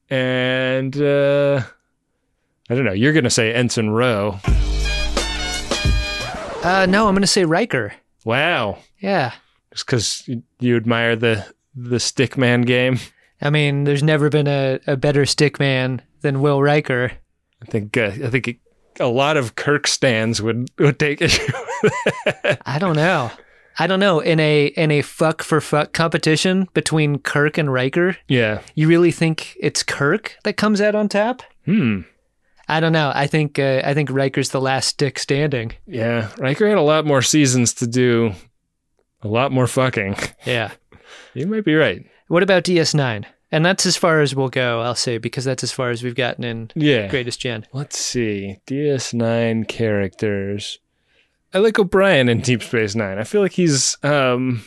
and 0.10 0.96
uh, 1.02 1.62
I 2.70 2.76
don't 2.76 2.86
know. 2.86 2.94
You're 2.94 3.14
gonna 3.14 3.30
say 3.30 3.54
Ensign 3.54 3.90
Ro. 3.90 4.40
Uh, 6.64 6.86
no, 6.90 7.08
I'm 7.08 7.16
to 7.22 7.28
say 7.28 7.46
Riker. 7.46 7.94
Wow, 8.24 8.80
Yeah. 9.00 9.34
just 9.72 9.86
because 9.86 10.28
you, 10.60 10.76
admire 10.76 11.16
the 11.16 11.46
the 11.76 11.98
stickman 11.98 12.66
game. 12.66 12.98
I 13.42 13.52
mean, 13.52 13.84
there's 13.84 14.02
never 14.02 14.30
been 14.30 14.48
a, 14.48 14.80
a 14.88 14.98
better 14.98 15.26
stick 15.28 15.60
man 15.60 16.02
than 16.22 16.42
Will 16.42 16.62
Riker. 16.64 17.12
I 17.62 17.66
think 17.66 17.96
uh, 17.98 18.06
I 18.24 18.30
think 18.30 18.60
a 19.00 19.08
lot 19.08 19.38
of 19.38 19.56
Kirk 19.56 19.88
stands 19.88 20.42
would 20.42 20.70
would 20.78 21.00
take 21.00 21.22
issue. 21.22 21.52
I 22.66 22.80
don't 22.80 22.96
know. 22.96 23.32
I 23.78 23.88
don't 23.88 24.00
know. 24.00 24.20
In 24.20 24.40
a 24.40 24.66
in 24.68 24.92
a 24.92 25.02
fuck 25.02 25.44
for 25.44 25.60
fuck 25.60 25.94
competition 25.94 26.68
between 26.74 27.20
Kirk 27.20 27.58
and 27.58 27.72
Riker, 27.72 28.18
yeah. 28.28 28.62
you 28.74 28.88
really 28.88 29.12
think 29.12 29.56
it's 29.60 29.84
Kirk 29.84 30.38
that 30.44 30.58
comes 30.58 30.80
out 30.80 30.96
on 30.96 31.10
top? 31.10 31.44
Hmm. 31.66 32.02
I 32.68 32.80
don't 32.80 32.94
know. 32.94 33.12
I 33.14 33.28
think 33.28 33.60
uh, 33.60 33.82
I 33.84 33.94
think 33.94 34.10
Riker's 34.10 34.50
the 34.50 34.62
last 34.62 34.88
stick 34.88 35.20
standing. 35.20 35.74
Yeah. 35.86 36.30
Riker 36.38 36.68
had 36.68 36.78
a 36.78 36.82
lot 36.82 37.06
more 37.06 37.22
seasons 37.22 37.74
to 37.76 37.88
do. 37.88 38.34
A 39.22 39.28
lot 39.28 39.52
more 39.52 39.68
fucking. 39.68 40.16
Yeah. 40.46 40.72
You 41.34 41.48
might 41.48 41.66
be 41.66 41.76
right. 41.76 42.02
What 42.30 42.44
about 42.44 42.64
DS9? 42.64 43.26
And 43.52 43.66
that's 43.66 43.86
as 43.86 43.96
far 43.96 44.22
as 44.22 44.36
we'll 44.36 44.50
go, 44.50 44.82
I'll 44.82 44.96
say, 44.96 45.18
because 45.18 45.46
that's 45.46 45.64
as 45.64 45.72
far 45.72 45.90
as 45.92 46.04
we've 46.04 46.16
gotten 46.16 46.44
in 46.44 46.72
Yeah. 46.76 47.08
Greatest 47.08 47.40
Gen. 47.40 47.66
Let's 47.74 47.98
see. 48.00 48.58
DS9 48.68 49.68
characters. 49.68 50.80
I 51.54 51.60
like 51.60 51.80
O'Brien 51.80 52.28
in 52.28 52.42
Deep 52.42 52.62
Space 52.64 52.96
Nine. 52.96 53.18
I 53.18 53.24
feel 53.24 53.42
like 53.42 53.54
he's 53.54 53.98
um 54.04 54.64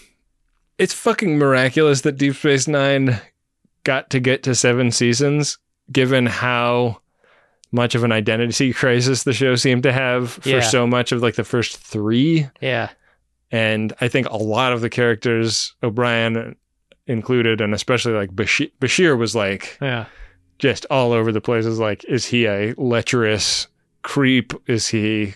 it's 0.78 0.94
fucking 0.94 1.36
miraculous 1.38 2.02
that 2.02 2.16
Deep 2.18 2.34
Space 2.36 2.66
Nine 2.68 3.20
got 3.84 4.10
to 4.10 4.20
get 4.20 4.42
to 4.44 4.54
seven 4.54 4.90
seasons, 4.92 5.58
given 5.90 6.26
how 6.26 7.00
much 7.72 7.94
of 7.94 8.04
an 8.04 8.12
identity 8.12 8.72
crisis 8.72 9.24
the 9.24 9.32
show 9.34 9.54
seemed 9.56 9.82
to 9.82 9.92
have 9.92 10.30
for 10.30 10.48
Yeah. 10.48 10.60
so 10.60 10.86
much 10.86 11.12
of 11.12 11.20
like 11.20 11.34
the 11.34 11.44
first 11.44 11.76
three. 11.76 12.48
Yeah. 12.60 12.90
And 13.50 13.92
I 14.00 14.08
think 14.08 14.28
a 14.28 14.36
lot 14.36 14.72
of 14.72 14.80
the 14.82 14.90
characters, 14.90 15.74
O'Brien 15.82 16.54
included, 17.08 17.60
and 17.60 17.74
especially 17.74 18.12
like 18.12 18.30
Bashir, 18.30 18.70
Bashir 18.80 19.18
was 19.18 19.34
like 19.34 19.76
Yeah. 19.80 20.04
just 20.58 20.86
all 20.90 21.12
over 21.12 21.32
the 21.32 21.40
place. 21.40 21.64
Is 21.66 21.78
like, 21.80 22.04
is 22.04 22.26
he 22.26 22.46
a 22.46 22.74
lecherous 22.76 23.66
creep? 24.02 24.52
Is 24.68 24.86
he, 24.88 25.34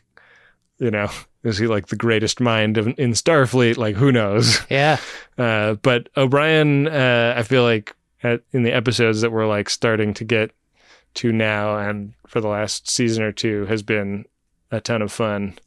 you 0.78 0.90
know, 0.90 1.08
is 1.42 1.58
he 1.58 1.66
like 1.66 1.86
the 1.88 1.96
greatest 1.96 2.40
mind 2.40 2.78
of, 2.78 2.86
in 2.86 3.12
Starfleet? 3.12 3.76
Like, 3.76 3.96
who 3.96 4.12
knows? 4.12 4.60
Yeah. 4.70 4.98
Uh, 5.38 5.74
but 5.76 6.10
O'Brien, 6.16 6.86
uh, 6.86 7.32
I 7.34 7.42
feel 7.42 7.62
like 7.62 7.96
at, 8.22 8.42
in 8.52 8.64
the 8.64 8.70
episodes 8.72 9.22
that 9.22 9.32
we're 9.32 9.46
like 9.46 9.70
starting 9.70 10.12
to 10.14 10.24
get 10.24 10.50
to 11.14 11.32
now, 11.32 11.78
and 11.78 12.12
for 12.26 12.42
the 12.42 12.48
last 12.48 12.88
season 12.88 13.22
or 13.24 13.32
two, 13.32 13.64
has 13.64 13.82
been 13.82 14.26
a 14.70 14.78
ton 14.78 15.00
of 15.00 15.10
fun. 15.10 15.58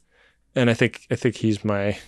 And 0.54 0.70
I 0.70 0.74
think 0.74 1.04
I 1.10 1.16
think 1.16 1.34
he's 1.34 1.64
my 1.64 1.98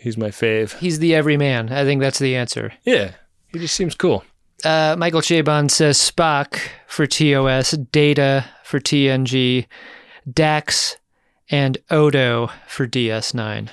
he's 0.00 0.16
my 0.16 0.28
fave. 0.28 0.76
He's 0.78 0.98
the 0.98 1.14
everyman. 1.14 1.72
I 1.72 1.84
think 1.84 2.00
that's 2.00 2.18
the 2.18 2.36
answer. 2.36 2.72
Yeah, 2.84 3.12
he 3.48 3.58
just 3.58 3.74
seems 3.74 3.94
cool. 3.94 4.24
Uh, 4.64 4.94
Michael 4.98 5.20
Chabon 5.20 5.70
says 5.70 5.98
Spock 5.98 6.58
for 6.86 7.06
TOS, 7.06 7.72
Data 7.92 8.44
for 8.64 8.78
TNG, 8.78 9.66
Dax, 10.30 10.96
and 11.50 11.78
Odo 11.90 12.50
for 12.68 12.86
DS9. 12.86 13.68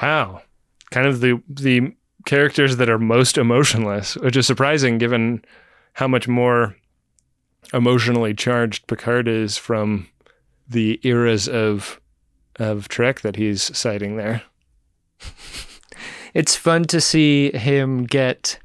Wow. 0.00 0.42
Kind 0.90 1.06
of 1.06 1.20
the 1.20 1.42
the 1.48 1.94
characters 2.24 2.76
that 2.76 2.90
are 2.90 2.98
most 2.98 3.38
emotionless, 3.38 4.16
which 4.16 4.36
is 4.36 4.46
surprising 4.46 4.98
given 4.98 5.44
how 5.94 6.08
much 6.08 6.28
more 6.28 6.76
emotionally 7.72 8.34
charged 8.34 8.86
Picard 8.86 9.28
is 9.28 9.56
from 9.56 10.08
the 10.68 11.00
eras 11.02 11.48
of 11.48 12.00
of 12.56 12.88
Trek 12.88 13.20
that 13.20 13.36
he's 13.36 13.76
citing 13.76 14.16
there. 14.16 14.42
It's 16.34 16.54
fun 16.56 16.84
to 16.84 17.00
see 17.00 17.50
him 17.56 18.04
get 18.04 18.58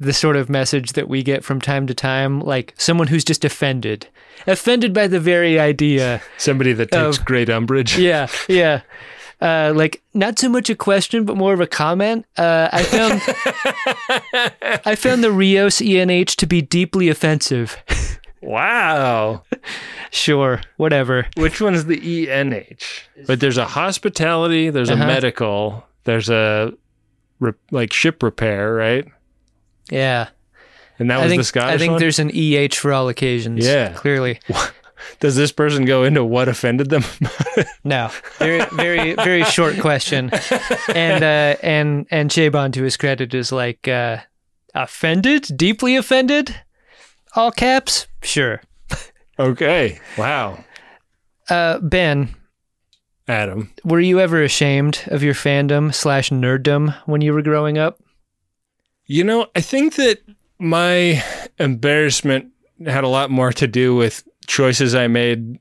the 0.00 0.12
sort 0.12 0.36
of 0.36 0.50
message 0.50 0.92
that 0.94 1.08
we 1.08 1.22
get 1.22 1.44
from 1.44 1.60
time 1.60 1.86
to 1.86 1.94
time, 1.94 2.40
like 2.40 2.74
someone 2.76 3.06
who's 3.06 3.24
just 3.24 3.44
offended. 3.44 4.08
Offended 4.46 4.92
by 4.92 5.06
the 5.06 5.20
very 5.20 5.60
idea. 5.60 6.20
Somebody 6.38 6.72
that 6.72 6.90
takes 6.90 7.18
Of- 7.18 7.24
great 7.24 7.48
umbrage. 7.48 7.96
Yeah, 7.98 8.26
yeah. 8.48 8.80
Uh, 9.40 9.72
like 9.74 10.00
not 10.14 10.38
so 10.38 10.48
much 10.48 10.70
a 10.70 10.74
question, 10.76 11.24
but 11.24 11.36
more 11.36 11.52
of 11.52 11.60
a 11.60 11.66
comment. 11.66 12.24
Uh, 12.36 12.68
I 12.72 12.82
found 12.84 13.20
I 14.86 14.94
found 14.94 15.24
the 15.24 15.32
Rios 15.32 15.76
EMH 15.78 16.36
to 16.36 16.46
be 16.46 16.62
deeply 16.62 17.08
offensive. 17.08 17.76
Wow. 18.40 19.42
Sure, 20.10 20.60
whatever. 20.76 21.26
Which 21.36 21.60
one's 21.60 21.84
the 21.86 21.98
EMH? 21.98 23.02
But 23.26 23.40
there's 23.40 23.58
a 23.58 23.64
hospitality, 23.66 24.70
there's 24.70 24.90
Uh-huh. 24.90 25.02
a 25.02 25.06
medical, 25.06 25.84
there's 26.04 26.28
a 26.30 26.72
re- 27.40 27.52
like 27.70 27.92
ship 27.92 28.22
repair, 28.22 28.74
right? 28.74 29.06
Yeah, 29.90 30.28
And 30.98 31.10
that 31.10 31.18
I 31.18 31.22
was 31.22 31.30
think 31.30 31.40
the 31.40 31.44
Scottish 31.44 31.74
I 31.74 31.78
think 31.78 31.90
one? 31.92 32.00
there's 32.00 32.18
an 32.18 32.30
EH 32.34 32.74
for 32.74 32.92
all 32.92 33.08
occasions. 33.08 33.66
Yeah. 33.66 33.92
clearly. 33.94 34.40
Does 35.20 35.34
this 35.34 35.50
person 35.50 35.84
go 35.84 36.04
into 36.04 36.24
what 36.24 36.48
offended 36.48 36.88
them? 36.88 37.02
No, 37.84 38.10
very, 38.38 38.64
very, 38.72 39.14
very 39.14 39.42
short 39.44 39.78
question. 39.80 40.30
And 40.94 41.24
uh, 41.24 41.56
and 41.62 42.06
and 42.10 42.30
Chabon, 42.30 42.72
to 42.74 42.82
his 42.84 42.96
credit, 42.96 43.34
is 43.34 43.50
like 43.50 43.88
uh, 43.88 44.18
offended, 44.74 45.48
deeply 45.56 45.96
offended, 45.96 46.54
all 47.34 47.50
caps. 47.50 48.06
Sure. 48.22 48.62
okay. 49.40 49.98
Wow. 50.16 50.64
Uh, 51.50 51.80
ben, 51.80 52.34
Adam. 53.28 53.72
were 53.84 54.00
you 54.00 54.20
ever 54.20 54.42
ashamed 54.42 55.04
of 55.06 55.22
your 55.22 55.34
fandom 55.34 55.94
slash 55.94 56.30
nerddom 56.30 56.94
when 57.06 57.20
you 57.20 57.32
were 57.32 57.42
growing 57.42 57.78
up? 57.78 58.00
You 59.06 59.24
know, 59.24 59.46
I 59.54 59.60
think 59.60 59.94
that 59.96 60.20
my 60.58 61.22
embarrassment 61.58 62.52
had 62.86 63.04
a 63.04 63.08
lot 63.08 63.30
more 63.30 63.52
to 63.52 63.66
do 63.66 63.94
with 63.94 64.26
choices 64.46 64.94
I 64.94 65.06
made 65.06 65.58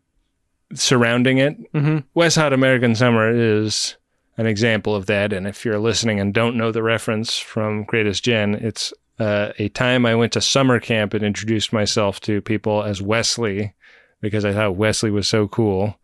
surrounding 0.74 1.38
it. 1.38 1.74
Mm-hmm. 1.74 2.00
West 2.14 2.38
Hot 2.38 2.54
American 2.54 2.96
Summer 2.96 3.30
is 3.30 3.96
an 4.38 4.46
example 4.46 4.96
of 4.96 5.06
that. 5.08 5.34
And 5.34 5.48
if 5.48 5.66
you're 5.66 5.80
listening 5.80 6.20
and 6.20 6.34
don't 6.34 6.56
know 6.56 6.72
the 6.72 6.84
reference 6.84 7.38
from 7.38 7.84
Greatest 7.84 8.24
Gen, 8.24 8.56
it's 8.56 8.94
uh, 9.20 9.52
a 9.60 9.70
time 9.70 10.06
I 10.06 10.16
went 10.16 10.34
to 10.34 10.42
summer 10.42 10.80
camp 10.80 11.14
and 11.14 11.24
introduced 11.24 11.74
myself 11.74 12.20
to 12.22 12.42
people 12.42 12.84
as 12.84 13.02
Wesley 13.02 13.74
because 14.22 14.46
I 14.46 14.54
thought 14.54 14.76
Wesley 14.76 15.12
was 15.12 15.28
so 15.28 15.48
cool. 15.48 15.98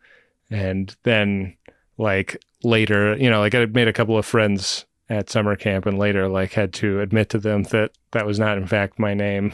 And 0.50 0.96
then, 1.04 1.56
like, 1.98 2.38
later, 2.64 3.16
you 3.18 3.30
know, 3.30 3.40
like 3.40 3.56
I 3.56 3.66
made 3.66 3.88
a 3.88 3.94
couple 3.94 4.18
of 4.18 4.26
friends 4.26 4.86
at 5.10 5.30
summer 5.30 5.56
camp 5.56 5.86
and 5.86 5.98
later, 5.98 6.28
like, 6.28 6.54
had 6.54 6.74
to 6.76 7.02
admit 7.02 7.30
to 7.30 7.40
them 7.40 7.64
that 7.64 7.92
that 8.12 8.26
was 8.26 8.40
not, 8.40 8.58
in 8.58 8.68
fact, 8.68 9.00
my 9.00 9.14
name. 9.14 9.54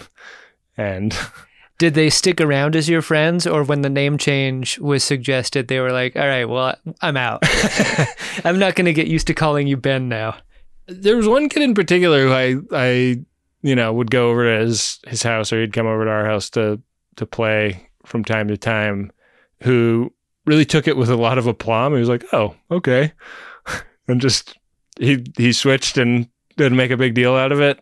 And 0.77 1.17
Did 1.79 1.95
they 1.95 2.09
stick 2.09 2.39
around 2.39 2.75
as 2.75 2.87
your 2.87 3.01
friends, 3.01 3.47
or 3.47 3.63
when 3.63 3.81
the 3.81 3.89
name 3.89 4.17
change 4.17 4.79
was 4.79 5.03
suggested, 5.03 5.67
they 5.67 5.79
were 5.79 5.91
like, 5.91 6.15
"All 6.15 6.27
right, 6.27 6.45
well, 6.45 6.75
I'm 7.01 7.17
out. 7.17 7.43
I'm 8.45 8.59
not 8.59 8.75
going 8.75 8.85
to 8.85 8.93
get 8.93 9.07
used 9.07 9.27
to 9.27 9.33
calling 9.33 9.67
you 9.67 9.75
Ben 9.75 10.07
now." 10.07 10.35
there 10.87 11.17
was 11.17 11.27
one 11.27 11.49
kid 11.49 11.63
in 11.63 11.73
particular 11.73 12.23
who 12.23 12.33
I 12.33 12.55
I 12.71 13.25
you 13.61 13.75
know 13.75 13.93
would 13.93 14.11
go 14.11 14.29
over 14.29 14.45
to 14.45 14.65
his 14.65 14.99
his 15.07 15.23
house 15.23 15.53
or 15.53 15.61
he'd 15.61 15.73
come 15.73 15.87
over 15.87 16.05
to 16.05 16.11
our 16.11 16.25
house 16.25 16.49
to 16.51 16.81
to 17.15 17.25
play 17.25 17.89
from 18.05 18.23
time 18.23 18.47
to 18.49 18.57
time 18.57 19.11
who 19.61 20.13
really 20.45 20.65
took 20.65 20.87
it 20.87 20.97
with 20.97 21.09
a 21.09 21.15
lot 21.15 21.37
of 21.37 21.47
aplomb. 21.47 21.93
He 21.93 21.99
was 21.99 22.09
like, 22.09 22.25
"Oh, 22.33 22.55
okay." 22.71 23.13
and 24.07 24.19
just 24.21 24.57
he 24.99 25.23
he 25.37 25.51
switched 25.53 25.97
and 25.97 26.27
didn't 26.57 26.77
make 26.77 26.91
a 26.91 26.97
big 26.97 27.13
deal 27.13 27.33
out 27.35 27.51
of 27.51 27.59
it. 27.61 27.79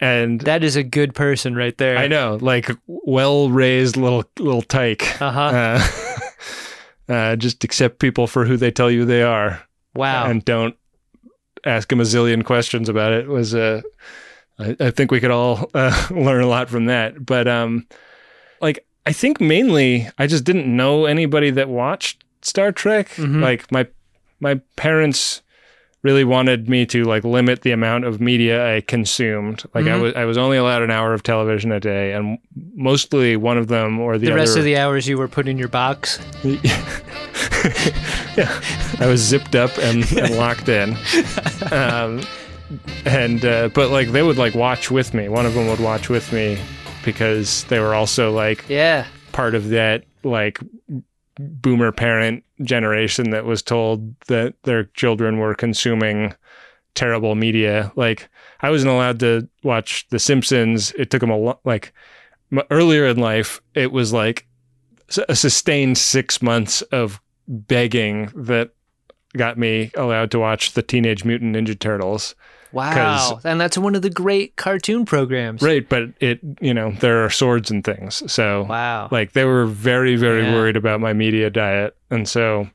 And 0.00 0.40
That 0.40 0.64
is 0.64 0.76
a 0.76 0.82
good 0.82 1.14
person 1.14 1.54
right 1.54 1.76
there. 1.78 1.96
I 1.96 2.08
know, 2.08 2.36
like 2.40 2.70
well-raised 2.86 3.96
little 3.96 4.24
little 4.38 4.62
tyke. 4.62 5.20
Uh 5.20 5.30
huh. 5.30 5.80
Uh, 7.08 7.12
uh, 7.12 7.36
just 7.36 7.62
accept 7.64 7.98
people 7.98 8.26
for 8.26 8.46
who 8.46 8.56
they 8.56 8.70
tell 8.70 8.90
you 8.90 9.04
they 9.04 9.22
are 9.22 9.62
Wow. 9.94 10.24
and 10.26 10.42
don't 10.42 10.74
ask 11.66 11.92
him 11.92 12.00
a 12.00 12.04
zillion 12.04 12.42
questions 12.42 12.88
about 12.88 13.12
it 13.12 13.28
was 13.28 13.54
uh, 13.54 13.82
I, 14.58 14.74
I 14.80 14.90
think 14.90 15.10
we 15.10 15.20
could 15.20 15.30
all 15.30 15.68
uh, 15.74 16.06
learn 16.10 16.42
a 16.42 16.46
lot 16.46 16.70
from 16.70 16.86
that 16.86 17.24
but 17.26 17.46
um 17.46 17.86
like 18.62 18.86
i 19.06 19.12
think 19.12 19.40
mainly 19.40 20.08
i 20.18 20.26
just 20.26 20.44
didn't 20.44 20.66
know 20.66 21.04
anybody 21.06 21.50
that 21.50 21.68
watched 21.68 22.24
star 22.42 22.72
trek 22.72 23.08
Mhm. 23.16 23.40
like 23.42 23.70
my 23.72 23.86
my 24.40 24.60
parents 24.76 25.40
really 26.02 26.24
wanted 26.24 26.68
me 26.68 26.84
to 26.84 27.02
like 27.04 27.24
limit 27.24 27.62
the 27.62 27.70
amount 27.72 28.04
of 28.04 28.20
media 28.20 28.76
I 28.76 28.82
consumed. 28.82 29.64
Like 29.74 29.86
Mm-hmm. 29.86 29.94
I 29.94 29.96
was 30.02 30.14
I 30.16 30.24
was 30.26 30.36
only 30.36 30.58
allowed 30.58 30.82
an 30.82 30.90
hour 30.90 31.14
of 31.14 31.22
television 31.22 31.72
a 31.72 31.80
day, 31.80 32.12
and 32.12 32.36
mostly 32.74 33.38
one 33.38 33.56
of 33.56 33.68
them 33.68 33.98
or 33.98 34.18
the, 34.18 34.26
The 34.26 34.32
other. 34.32 34.40
rest 34.40 34.58
of 34.58 34.64
the 34.64 34.76
hours 34.76 35.08
you 35.08 35.16
were 35.16 35.28
put 35.28 35.48
in 35.48 35.56
your 35.56 35.68
box. 35.68 36.18
yeah, 38.36 38.60
I 39.00 39.06
was 39.06 39.20
zipped 39.22 39.54
up 39.54 39.70
and, 39.78 40.04
and 40.12 40.36
locked 40.44 40.68
in. 40.68 40.94
Um, 41.72 42.20
and 43.06 43.44
uh, 43.44 43.68
but 43.68 43.88
like 43.90 44.08
they 44.12 44.22
would 44.22 44.36
like 44.36 44.54
watch 44.54 44.90
with 44.90 45.14
me. 45.14 45.30
One 45.30 45.46
of 45.46 45.54
them 45.54 45.68
would 45.68 45.80
watch 45.80 46.10
with 46.10 46.32
me 46.34 46.58
because 47.04 47.64
they 47.64 47.80
were 47.80 47.94
also 47.94 48.32
like 48.32 48.64
Yeah. 48.68 49.06
part 49.32 49.54
of 49.54 49.68
that 49.70 50.04
like 50.22 50.58
boomer 51.38 51.92
parent 51.92 52.44
generation 52.62 53.30
that 53.30 53.44
was 53.44 53.62
told 53.62 54.18
that 54.26 54.54
their 54.62 54.84
children 54.94 55.38
were 55.38 55.54
consuming 55.54 56.32
terrible 56.94 57.34
media. 57.34 57.92
Like 57.96 58.28
I 58.60 58.70
wasn't 58.70 58.92
allowed 58.92 59.20
to 59.20 59.48
watch 59.62 60.06
The 60.10 60.18
Simpsons. 60.18 60.92
It 60.92 61.10
took 61.10 61.20
them 61.20 61.30
a 61.30 61.36
lot. 61.36 61.60
Like 61.64 61.92
m- 62.52 62.62
earlier 62.70 63.06
in 63.06 63.18
life, 63.18 63.60
it 63.74 63.90
was 63.92 64.12
like 64.12 64.46
a 65.28 65.34
sustained 65.36 65.98
six 65.98 66.40
months 66.40 66.82
of 66.82 67.20
begging 67.48 68.30
that 68.34 68.70
got 69.36 69.58
me 69.58 69.90
allowed 69.96 70.30
to 70.30 70.38
watch 70.38 70.72
the 70.72 70.82
Teenage 70.82 71.24
Mutant 71.24 71.56
Ninja 71.56 71.78
Turtles. 71.78 72.34
Wow. 72.74 73.40
And 73.44 73.60
that's 73.60 73.78
one 73.78 73.94
of 73.94 74.02
the 74.02 74.10
great 74.10 74.56
cartoon 74.56 75.04
programs. 75.04 75.62
Right, 75.62 75.88
but 75.88 76.10
it 76.20 76.40
you 76.60 76.74
know 76.74 76.90
there 77.00 77.24
are 77.24 77.30
swords 77.30 77.70
and 77.70 77.84
things. 77.84 78.22
So 78.32 78.64
Wow. 78.68 79.08
like 79.10 79.32
they 79.32 79.44
were 79.44 79.66
very 79.66 80.16
very 80.16 80.42
Yeah. 80.42 80.54
worried 80.54 80.76
about 80.76 81.00
my 81.00 81.12
media 81.12 81.50
diet, 81.50 81.96
and 82.10 82.28
so 82.28 82.68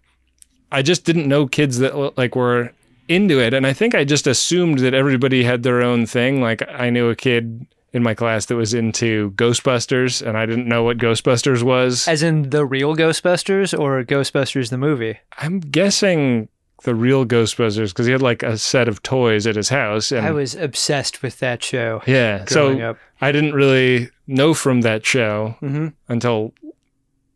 I 0.71 0.81
just 0.81 1.03
didn't 1.05 1.27
know 1.27 1.47
kids 1.47 1.79
that 1.79 2.17
like 2.17 2.35
were 2.35 2.71
into 3.07 3.39
it, 3.39 3.53
and 3.53 3.65
I 3.65 3.73
think 3.73 3.95
I 3.95 4.03
just 4.03 4.27
assumed 4.27 4.79
that 4.79 4.93
everybody 4.93 5.43
had 5.43 5.63
their 5.63 5.81
own 5.81 6.05
thing. 6.05 6.41
Like 6.41 6.61
I 6.69 6.89
knew 6.89 7.09
a 7.09 7.15
kid 7.15 7.65
in 7.91 8.03
my 8.03 8.13
class 8.13 8.45
that 8.45 8.55
was 8.55 8.75
into 8.75 9.31
Ghostbusters, 9.31 10.21
and 10.25 10.37
I 10.37 10.45
didn't 10.45 10.67
know 10.67 10.83
what 10.83 10.99
Ghostbusters 10.99 11.63
was. 11.63 12.07
As 12.07 12.21
in 12.21 12.51
the 12.51 12.63
real 12.63 12.95
Ghostbusters 12.95 13.73
or 13.77 14.03
Ghostbusters 14.03 14.69
the 14.69 14.77
movie? 14.77 15.17
I'm 15.39 15.59
guessing 15.59 16.49
the 16.83 16.95
real 16.95 17.25
Ghostbusters 17.25 17.89
because 17.89 18.05
he 18.05 18.11
had 18.11 18.21
like 18.21 18.43
a 18.43 18.57
set 18.57 18.87
of 18.87 19.01
toys 19.03 19.45
at 19.47 19.55
his 19.55 19.69
house, 19.69 20.11
and 20.11 20.25
I 20.25 20.31
was 20.31 20.55
obsessed 20.55 21.21
with 21.21 21.39
that 21.39 21.63
show. 21.63 22.01
yeah, 22.07 22.45
so 22.45 22.79
up. 22.79 22.97
I 23.21 23.31
didn't 23.31 23.53
really 23.53 24.09
know 24.27 24.53
from 24.53 24.81
that 24.81 25.05
show 25.05 25.55
Mhm. 25.61 25.93
until 26.07 26.53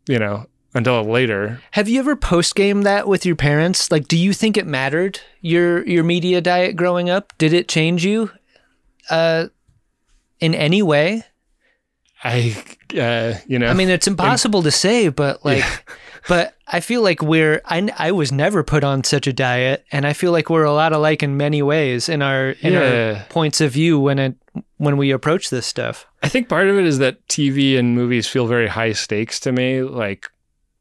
you 0.08 0.18
know 0.18 0.46
until 0.74 1.04
later. 1.04 1.60
Have 1.72 1.88
you 1.88 2.00
ever 2.00 2.16
post 2.16 2.54
game 2.56 2.82
that 2.82 3.06
with 3.06 3.24
your 3.24 3.36
parents? 3.36 3.90
Like, 3.92 4.08
do 4.08 4.16
you 4.18 4.32
think 4.32 4.56
it 4.56 4.66
mattered 4.66 5.20
your 5.40 5.86
your 5.86 6.02
media 6.04 6.40
diet 6.40 6.74
growing 6.76 7.08
up? 7.10 7.32
Did 7.38 7.52
it 7.52 7.68
change 7.68 8.04
you, 8.04 8.30
uh, 9.10 9.46
in 10.40 10.54
any 10.54 10.82
way? 10.82 11.24
I, 12.26 12.56
uh, 12.98 13.34
you 13.46 13.58
know, 13.58 13.66
I 13.66 13.74
mean, 13.74 13.90
it's 13.90 14.06
impossible 14.14 14.62
to 14.62 14.70
say, 14.70 15.08
but 15.10 15.44
like, 15.44 15.62
but 16.28 16.54
I 16.66 16.80
feel 16.80 17.02
like 17.02 17.22
we're. 17.22 17.60
I 17.66 17.90
I 17.98 18.12
was 18.12 18.32
never 18.32 18.62
put 18.62 18.84
on 18.84 19.04
such 19.04 19.26
a 19.26 19.32
diet, 19.32 19.84
and 19.92 20.06
I 20.06 20.12
feel 20.12 20.32
like 20.32 20.48
we're 20.50 20.64
a 20.64 20.72
lot 20.72 20.92
alike 20.92 21.22
in 21.22 21.36
many 21.36 21.62
ways 21.62 22.08
in 22.08 22.22
our 22.22 22.50
in 22.60 22.72
Yeah. 22.72 22.80
our 23.18 23.26
points 23.28 23.60
of 23.60 23.72
view 23.72 23.98
when 24.00 24.18
it 24.18 24.34
when 24.78 24.96
we 24.96 25.10
approach 25.10 25.50
this 25.50 25.66
stuff. 25.66 26.06
I 26.22 26.28
think 26.28 26.48
part 26.48 26.68
of 26.68 26.78
it 26.78 26.84
is 26.84 26.98
that 26.98 27.26
TV 27.28 27.78
and 27.78 27.94
movies 27.94 28.26
feel 28.26 28.46
very 28.46 28.68
high 28.68 28.92
stakes 28.92 29.38
to 29.40 29.52
me. 29.52 29.82
Like, 29.82 30.30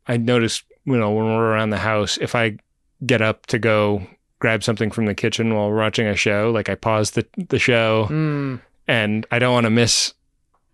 I 0.08 0.18
notice, 0.18 0.64
you 0.86 0.96
know, 0.98 1.12
when 1.12 1.26
we're 1.26 1.52
around 1.52 1.72
the 1.72 1.78
house, 1.78 2.18
if 2.22 2.36
I 2.36 2.58
get 3.06 3.22
up 3.22 3.46
to 3.48 3.60
go 3.60 4.04
grab 4.40 4.64
something 4.64 4.92
from 4.92 5.06
the 5.06 5.16
kitchen 5.16 5.54
while 5.56 5.70
we're 5.70 5.78
watching 5.78 6.08
a 6.08 6.16
show, 6.16 6.52
like 6.52 6.70
I 6.70 6.76
pause 6.76 7.12
the 7.12 7.26
the 7.50 7.60
show, 7.60 8.08
mm. 8.10 8.60
and 8.88 9.26
I 9.32 9.40
don't 9.40 9.54
want 9.54 9.66
to 9.66 9.70
miss 9.70 10.14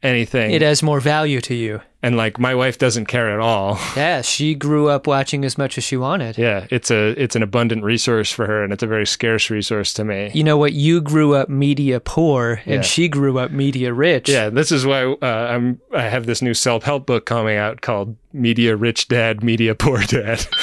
anything. 0.03 0.51
It 0.51 0.61
has 0.61 0.81
more 0.83 0.99
value 0.99 1.41
to 1.41 1.53
you. 1.55 1.81
and 2.01 2.15
like 2.15 2.39
my 2.39 2.55
wife 2.55 2.77
doesn't 2.77 3.07
care 3.07 3.29
at 3.29 3.39
all. 3.41 3.77
Yeah, 3.97 4.21
she 4.21 4.55
grew 4.55 4.87
up 4.87 5.05
watching 5.07 5.43
as 5.43 5.57
much 5.57 5.77
as 5.77 5.83
she 5.83 5.97
wanted. 5.97 6.37
Yeah, 6.37 6.65
it's 6.71 6.89
a 6.91 7.09
it's 7.21 7.35
an 7.35 7.43
abundant 7.43 7.83
resource 7.83 8.31
for 8.31 8.45
her, 8.47 8.63
and 8.63 8.71
it's 8.71 8.83
a 8.83 8.87
very 8.87 9.05
scarce 9.05 9.49
resource 9.49 9.93
to 9.95 10.03
me. 10.05 10.31
You 10.33 10.43
know 10.43 10.57
what? 10.57 10.71
You 10.73 11.01
grew 11.01 11.35
up 11.35 11.49
media 11.49 11.99
poor, 11.99 12.61
Yeah. 12.65 12.75
and 12.75 12.85
she 12.85 13.09
grew 13.09 13.37
up 13.39 13.51
media 13.51 13.93
rich. 13.93 14.29
Yeah, 14.29 14.49
this 14.49 14.71
is 14.71 14.85
why 14.85 15.03
uh, 15.03 15.25
I'm. 15.25 15.79
I 15.93 16.03
have 16.03 16.25
this 16.25 16.41
new 16.41 16.53
self 16.53 16.83
help 16.83 17.05
book 17.05 17.25
coming 17.25 17.57
out 17.57 17.81
called 17.81 18.15
"Media 18.31 18.75
Rich 18.77 19.09
Dad, 19.09 19.43
Media 19.43 19.75
Poor 19.75 19.99
Dad." 20.03 20.45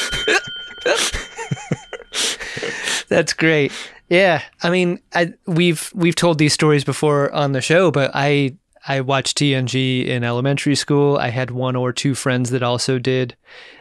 That's 3.08 3.32
great. 3.34 3.72
Yeah, 4.08 4.42
I 4.62 4.70
mean, 4.70 5.00
I 5.14 5.34
we've 5.46 5.90
we've 5.94 6.14
told 6.14 6.38
these 6.38 6.52
stories 6.54 6.84
before 6.84 7.30
on 7.32 7.52
the 7.52 7.60
show, 7.60 7.90
but 7.90 8.10
I 8.14 8.54
I 8.88 9.00
watched 9.00 9.38
TNG 9.38 10.06
in 10.06 10.22
elementary 10.24 10.74
school. 10.76 11.16
I 11.18 11.28
had 11.30 11.50
one 11.50 11.74
or 11.76 11.92
two 11.92 12.14
friends 12.14 12.50
that 12.50 12.62
also 12.62 12.98
did. 12.98 13.36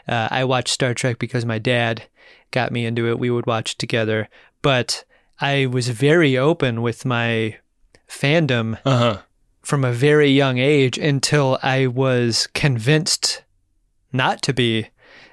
Uh, 0.07 0.27
I 0.31 0.43
watched 0.43 0.69
Star 0.73 0.93
Trek 0.93 1.19
because 1.19 1.45
my 1.45 1.59
dad 1.59 2.03
got 2.51 2.71
me 2.71 2.85
into 2.85 3.07
it. 3.09 3.19
We 3.19 3.29
would 3.29 3.45
watch 3.45 3.77
together, 3.77 4.29
but 4.61 5.03
I 5.39 5.65
was 5.67 5.89
very 5.89 6.37
open 6.37 6.81
with 6.81 7.05
my 7.05 7.57
fandom 8.09 8.77
Uh 8.85 8.97
huh. 8.97 9.17
from 9.61 9.83
a 9.83 9.91
very 9.91 10.29
young 10.29 10.57
age 10.57 10.97
until 10.97 11.59
I 11.61 11.87
was 11.87 12.47
convinced 12.53 13.43
not 14.13 14.41
to 14.43 14.53
be 14.53 14.87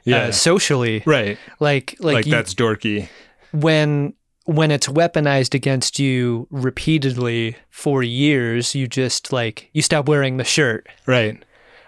Yeah. 0.05 0.25
uh, 0.25 0.33
socially. 0.33 1.03
right. 1.07 1.39
Like 1.61 1.97
like, 2.01 2.15
Like, 2.15 2.27
you- 2.27 2.33
that's 2.33 2.55
dorky. 2.55 3.09
when 3.53 4.15
when 4.45 4.71
it's 4.71 4.89
weaponized 4.89 5.55
against 5.55 5.99
you 5.99 6.47
repeatedly 6.51 7.57
for 7.71 8.03
years, 8.03 8.75
you 8.75 8.87
just 8.89 9.33
like 9.33 9.69
you 9.73 9.83
stop 9.83 10.09
wearing 10.09 10.37
the 10.37 10.45
shirt, 10.45 10.87
Right. 11.07 11.43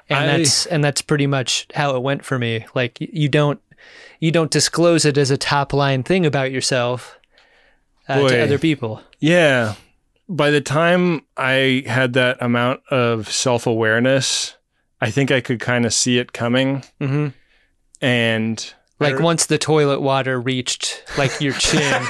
and 0.08 0.18
I- 0.30 0.38
that's 0.38 0.66
and 0.66 0.82
that's 0.84 1.02
pretty 1.02 1.26
much 1.26 1.66
how 1.74 1.96
it 1.96 2.02
went 2.02 2.24
for 2.24 2.38
me. 2.38 2.64
Like 2.74 2.98
you 3.00 3.28
don't 3.28 3.60
you 4.20 4.30
don't 4.30 4.50
disclose 4.50 5.04
it 5.04 5.18
as 5.18 5.30
a 5.30 5.36
top 5.36 5.72
line 5.72 6.02
thing 6.02 6.24
about 6.24 6.50
yourself 6.52 7.18
uh, 8.08 8.20
Boy. 8.20 8.28
to 8.28 8.42
other 8.42 8.58
people. 8.58 9.02
Yeah. 9.18 9.74
By 10.28 10.50
the 10.50 10.60
time 10.62 11.22
I 11.36 11.82
had 11.86 12.14
that 12.14 12.38
amount 12.40 12.80
of 12.90 13.30
self 13.30 13.66
awareness, 13.66 14.54
I 15.00 15.10
think 15.10 15.30
I 15.30 15.40
could 15.42 15.60
kind 15.60 15.84
of 15.84 15.92
see 15.92 16.18
it 16.18 16.32
coming. 16.32 16.82
Mhm. 17.00 17.34
And 18.00 18.72
Like 19.00 19.18
once 19.18 19.46
the 19.46 19.58
toilet 19.58 20.00
water 20.00 20.40
reached 20.40 21.02
like 21.18 21.40
your 21.40 21.52
chin, 21.54 22.02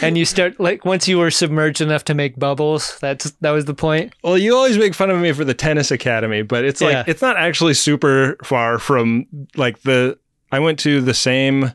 and 0.00 0.16
you 0.16 0.24
start 0.24 0.58
like 0.60 0.84
once 0.84 1.08
you 1.08 1.18
were 1.18 1.30
submerged 1.30 1.80
enough 1.80 2.04
to 2.04 2.14
make 2.14 2.38
bubbles. 2.38 2.96
That's 3.00 3.32
that 3.40 3.50
was 3.50 3.64
the 3.64 3.74
point. 3.74 4.14
Well, 4.22 4.38
you 4.38 4.54
always 4.54 4.78
make 4.78 4.94
fun 4.94 5.10
of 5.10 5.18
me 5.20 5.32
for 5.32 5.44
the 5.44 5.54
tennis 5.54 5.90
academy, 5.90 6.42
but 6.42 6.64
it's 6.64 6.80
like 6.80 6.92
Yeah. 6.92 7.04
it's 7.06 7.20
not 7.20 7.36
actually 7.36 7.74
super 7.74 8.36
far 8.44 8.78
from 8.78 9.26
like 9.56 9.82
the 9.82 10.18
I 10.52 10.60
went 10.60 10.78
to 10.80 11.00
the 11.00 11.14
same 11.14 11.72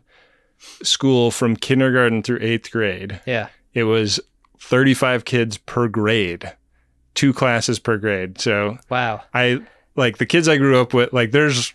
school 0.81 1.29
from 1.29 1.55
kindergarten 1.55 2.23
through 2.23 2.39
8th 2.39 2.71
grade. 2.71 3.19
Yeah. 3.25 3.49
It 3.73 3.83
was 3.83 4.19
35 4.59 5.25
kids 5.25 5.57
per 5.57 5.87
grade. 5.87 6.55
Two 7.13 7.33
classes 7.33 7.77
per 7.79 7.97
grade. 7.97 8.39
So, 8.39 8.77
Wow. 8.89 9.21
I 9.33 9.59
like 9.95 10.17
the 10.17 10.25
kids 10.25 10.47
I 10.47 10.57
grew 10.57 10.79
up 10.79 10.93
with 10.93 11.11
like 11.13 11.31
there's 11.31 11.73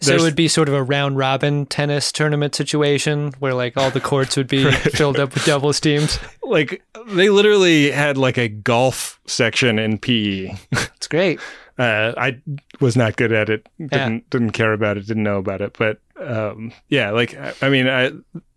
So 0.00 0.14
it 0.14 0.20
would 0.20 0.36
be 0.36 0.46
sort 0.48 0.68
of 0.68 0.74
a 0.74 0.82
round 0.82 1.16
robin 1.18 1.66
tennis 1.66 2.12
tournament 2.12 2.54
situation 2.54 3.32
where 3.40 3.54
like 3.54 3.76
all 3.76 3.90
the 3.90 4.00
courts 4.00 4.36
would 4.36 4.46
be 4.46 4.70
filled 4.72 5.18
up 5.18 5.34
with 5.34 5.44
doubles 5.44 5.80
teams. 5.80 6.18
like 6.44 6.82
they 7.08 7.28
literally 7.28 7.90
had 7.90 8.16
like 8.16 8.38
a 8.38 8.48
golf 8.48 9.18
section 9.26 9.78
in 9.80 9.98
PE. 9.98 10.54
It's 10.72 11.08
great. 11.08 11.40
Uh, 11.76 12.14
I 12.16 12.40
was 12.78 12.96
not 12.96 13.16
good 13.16 13.32
at 13.32 13.48
it. 13.50 13.68
Didn't 13.80 14.30
didn't 14.30 14.52
care 14.52 14.72
about 14.72 14.96
it. 14.96 15.08
Didn't 15.08 15.24
know 15.24 15.38
about 15.38 15.60
it. 15.60 15.74
But 15.76 15.98
um, 16.20 16.70
yeah, 16.88 17.10
like 17.10 17.34
I, 17.36 17.52
I 17.62 17.68
mean, 17.68 17.88
I 17.88 18.12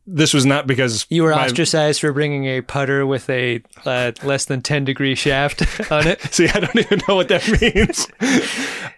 this 0.05 0.35
was 0.35 0.45
not 0.45 0.67
because 0.67 1.07
You 1.09 1.23
were 1.23 1.31
my- 1.31 1.45
ostracized 1.47 1.99
for 1.99 2.13
bringing 2.13 2.45
a 2.45 2.61
putter 2.61 3.07
with 3.07 3.27
a 3.31 3.63
uh, 3.87 4.11
less 4.21 4.45
than 4.45 4.61
10 4.61 4.85
degree 4.85 5.15
shaft 5.15 5.63
on 5.91 6.05
it. 6.05 6.21
See, 6.31 6.47
I 6.47 6.59
don't 6.59 6.75
even 6.77 7.01
know 7.07 7.15
what 7.15 7.29
that 7.29 7.47
means. 7.59 8.07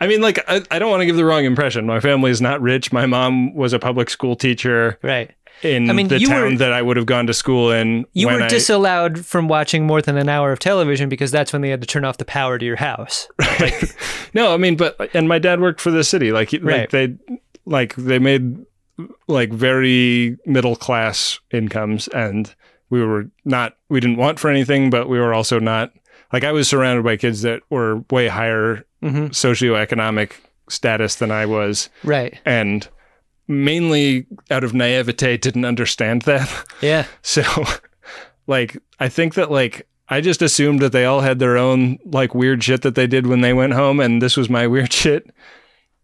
I 0.02 0.08
mean, 0.08 0.22
like 0.22 0.40
I, 0.48 0.62
I 0.72 0.80
don't 0.80 0.90
want 0.90 1.02
to 1.02 1.06
give 1.06 1.16
the 1.18 1.26
wrong 1.26 1.46
impression. 1.46 1.86
My 1.86 2.00
family 2.00 2.32
is 2.32 2.42
not 2.42 2.62
rich. 2.62 2.92
My 2.94 3.06
mom 3.06 3.54
was 3.54 3.74
a 3.74 3.80
public 3.80 4.10
school 4.10 4.36
teacher 4.36 4.98
Right. 5.04 5.32
in 5.62 5.90
I 5.90 5.94
mean, 5.94 6.08
the 6.08 6.20
town 6.20 6.52
were- 6.54 6.58
that 6.58 6.72
I 6.72 6.82
would 6.82 6.96
have 6.98 7.06
gone 7.06 7.28
to 7.28 7.34
school 7.34 7.72
in. 7.72 8.06
You 8.14 8.28
were 8.28 8.42
I, 8.42 8.48
disallowed 8.48 9.26
from 9.26 9.48
watching 9.48 9.86
more 9.86 10.02
than 10.02 10.18
an 10.18 10.30
hour 10.30 10.52
of 10.52 10.60
television 10.60 11.10
because 11.10 11.32
that's 11.32 11.52
when 11.52 11.62
they 11.62 11.70
had 11.70 11.82
to 11.82 11.88
turn 11.88 12.06
off 12.06 12.18
the 12.18 12.26
power 12.26 12.58
to 12.58 12.66
your 12.66 12.78
house. 12.78 13.28
No, 14.34 14.54
I 14.54 14.58
mean, 14.58 14.76
but 14.78 15.10
and 15.16 15.28
my 15.28 15.40
dad 15.40 15.60
worked 15.60 15.82
for 15.82 15.90
the 15.92 16.04
city. 16.04 16.32
Like, 16.32 16.50
he- 16.52 16.60
Right. 16.60 16.82
like 16.82 16.90
they, 16.92 17.16
like 17.66 17.96
they 17.96 18.20
made 18.20 18.58
like 19.28 19.52
very 19.52 20.38
middle 20.46 20.76
class 20.76 21.40
incomes, 21.52 22.08
and 22.10 22.54
we 22.92 23.04
were 23.04 23.26
not. 23.46 23.76
We 23.90 24.00
didn't 24.00 24.18
want 24.18 24.40
for 24.40 24.50
anything, 24.50 24.90
but 24.92 25.10
we 25.10 25.20
were 25.20 25.34
also 25.34 25.60
not. 25.60 25.94
Like, 26.32 26.44
I 26.44 26.52
was 26.52 26.68
surrounded 26.70 27.04
by 27.04 27.18
kids 27.18 27.42
that 27.42 27.62
were 27.72 28.04
way 28.12 28.28
higher 28.28 28.86
Mm-hmm. 29.02 29.28
socioeconomic 29.28 30.32
status 30.70 31.16
than 31.16 31.32
I 31.32 31.46
was, 31.46 31.90
Right. 32.04 32.38
and 32.46 32.88
mainly 33.48 34.26
out 34.52 34.64
of 34.64 34.74
naivete 34.74 35.38
didn't 35.38 35.66
understand 35.66 36.24
that. 36.24 36.50
Yeah. 36.82 37.06
So, 37.22 37.44
like, 38.48 38.78
I 39.00 39.10
think 39.10 39.34
that 39.36 39.52
like 39.52 39.88
I 40.10 40.22
just 40.22 40.42
assumed 40.42 40.82
that 40.82 40.92
they 40.92 41.06
all 41.06 41.22
had 41.22 41.40
their 41.40 41.58
own 41.58 41.98
like 42.06 42.34
weird 42.36 42.64
shit 42.64 42.82
that 42.82 42.96
they 42.96 43.08
did 43.08 43.28
when 43.28 43.42
they 43.42 43.54
went 43.54 43.74
home, 43.74 44.00
and 44.00 44.22
this 44.22 44.36
was 44.38 44.50
my 44.50 44.68
weird 44.74 44.92
shit. 44.94 45.30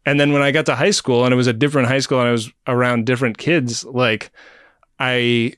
And 0.05 0.19
then 0.19 0.31
when 0.33 0.41
I 0.43 0.51
got 0.51 0.65
to 0.67 0.75
high 0.75 0.91
school 0.91 1.23
and 1.25 1.33
it 1.33 1.37
was 1.37 1.47
a 1.47 1.53
different 1.53 1.87
high 1.87 1.99
school 1.99 2.19
and 2.19 2.27
I 2.29 2.31
was 2.31 2.51
around 2.67 3.05
different 3.07 3.37
kids, 3.39 3.83
like 3.83 4.31
I 4.99 5.53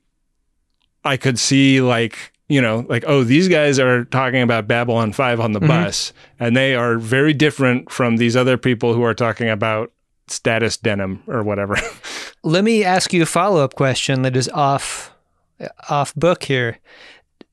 I 1.03 1.17
could 1.17 1.37
see 1.39 1.81
like 1.81 2.31
you 2.49 2.61
know 2.61 2.85
like 2.87 3.03
oh 3.07 3.23
these 3.23 3.47
guys 3.47 3.79
are 3.79 4.05
talking 4.05 4.41
about 4.41 4.67
Babylon 4.67 5.11
5 5.11 5.39
on 5.39 5.51
the 5.51 5.59
bus 5.59 6.13
and 6.39 6.55
they 6.55 6.75
are 6.75 6.97
very 6.97 7.33
different 7.33 7.91
from 7.91 8.17
these 8.17 8.35
other 8.35 8.57
people 8.57 8.93
who 8.93 9.03
are 9.03 9.13
talking 9.13 9.49
about 9.49 9.91
status 10.27 10.77
denim 10.77 11.23
or 11.27 11.43
whatever. 11.43 11.77
Let 12.43 12.63
me 12.63 12.83
ask 12.83 13.13
you 13.13 13.23
a 13.23 13.25
follow 13.25 13.63
up 13.63 13.75
question 13.75 14.21
that 14.21 14.35
is 14.35 14.49
off 14.49 15.13
off 15.89 16.13
book 16.15 16.43
here. 16.43 16.79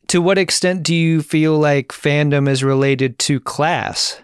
To 0.09 0.21
what 0.21 0.39
extent 0.39 0.83
do 0.83 0.95
you 0.95 1.23
feel 1.23 1.59
like 1.59 1.89
fandom 1.89 2.49
is 2.49 2.63
related 2.63 3.19
to 3.21 3.41
class? 3.41 4.21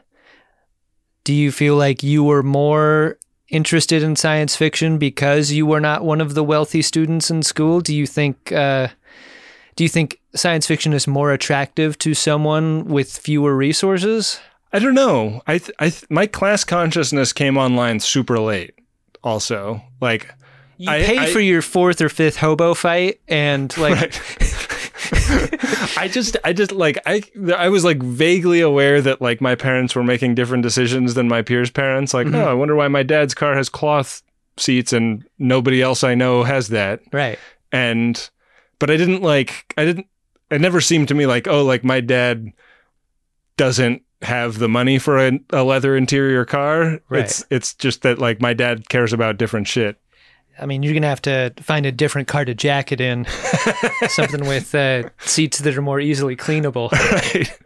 Do 1.24 1.32
you 1.32 1.50
feel 1.50 1.76
like 1.76 2.02
you 2.02 2.22
were 2.22 2.42
more 2.42 3.18
interested 3.48 4.02
in 4.02 4.14
science 4.14 4.54
fiction 4.54 4.98
because 4.98 5.50
you 5.50 5.66
were 5.66 5.80
not 5.80 6.04
one 6.04 6.20
of 6.20 6.34
the 6.34 6.44
wealthy 6.44 6.82
students 6.82 7.30
in 7.30 7.42
school? 7.42 7.80
Do 7.80 7.94
you 7.94 8.06
think 8.06 8.52
uh, 8.52 8.88
do 9.76 9.84
you 9.84 9.88
think 9.88 10.20
science 10.34 10.66
fiction 10.66 10.92
is 10.92 11.06
more 11.06 11.32
attractive 11.32 11.98
to 11.98 12.14
someone 12.14 12.84
with 12.84 13.16
fewer 13.16 13.56
resources? 13.56 14.40
I 14.72 14.78
don't 14.78 14.94
know. 14.94 15.42
I 15.46 15.58
th- 15.58 15.70
I 15.78 15.90
th- 15.90 16.04
my 16.10 16.26
class 16.26 16.64
consciousness 16.64 17.32
came 17.32 17.56
online 17.56 18.00
super 18.00 18.38
late. 18.38 18.74
Also, 19.24 19.82
like 20.00 20.32
You 20.76 20.90
I- 20.90 21.02
paid 21.02 21.18
I- 21.18 21.32
for 21.32 21.40
your 21.40 21.62
fourth 21.62 22.00
or 22.00 22.08
fifth 22.08 22.36
hobo 22.36 22.74
fight, 22.74 23.20
and 23.28 23.76
like 23.78 24.20
I 25.96 26.08
just 26.08 26.36
I 26.44 26.52
just 26.52 26.72
like 26.72 26.98
I 27.06 27.22
I 27.56 27.68
was 27.68 27.84
like 27.84 28.02
vaguely 28.02 28.60
aware 28.60 29.00
that 29.02 29.20
like 29.20 29.40
my 29.40 29.54
parents 29.54 29.94
were 29.94 30.04
making 30.04 30.34
different 30.34 30.62
decisions 30.62 31.14
than 31.14 31.28
my 31.28 31.42
peers' 31.42 31.70
parents. 31.70 32.14
Like, 32.14 32.26
mm-hmm. 32.26 32.36
oh, 32.36 32.48
I 32.48 32.54
wonder 32.54 32.76
why 32.76 32.88
my 32.88 33.02
dad's 33.02 33.34
car 33.34 33.54
has 33.56 33.68
cloth 33.68 34.22
seats 34.56 34.92
and 34.92 35.24
nobody 35.38 35.82
else 35.82 36.04
I 36.04 36.14
know 36.14 36.44
has 36.44 36.68
that. 36.68 37.00
right. 37.12 37.38
And 37.72 38.28
but 38.80 38.90
I 38.90 38.96
didn't 38.96 39.22
like 39.22 39.72
I 39.78 39.84
didn't 39.84 40.08
it 40.50 40.60
never 40.60 40.80
seemed 40.80 41.06
to 41.08 41.14
me 41.14 41.26
like 41.26 41.46
oh 41.46 41.64
like 41.64 41.84
my 41.84 42.00
dad 42.00 42.52
doesn't 43.56 44.02
have 44.22 44.58
the 44.58 44.68
money 44.68 44.98
for 44.98 45.18
a, 45.18 45.38
a 45.50 45.62
leather 45.62 45.96
interior 45.96 46.44
car. 46.44 47.00
Right. 47.08 47.24
It's 47.24 47.44
it's 47.50 47.74
just 47.74 48.02
that 48.02 48.18
like 48.18 48.40
my 48.40 48.52
dad 48.52 48.88
cares 48.88 49.12
about 49.12 49.38
different 49.38 49.68
shit. 49.68 50.00
I 50.58 50.66
mean, 50.66 50.82
you're 50.82 50.92
gonna 50.92 51.06
have 51.06 51.22
to 51.22 51.54
find 51.60 51.86
a 51.86 51.92
different 51.92 52.28
car 52.28 52.44
to 52.44 52.54
jacket 52.54 53.00
in, 53.00 53.26
something 54.08 54.46
with 54.46 54.74
uh, 54.74 55.08
seats 55.20 55.58
that 55.60 55.76
are 55.76 55.82
more 55.82 56.00
easily 56.00 56.36
cleanable. 56.36 56.90
Right. 56.92 57.58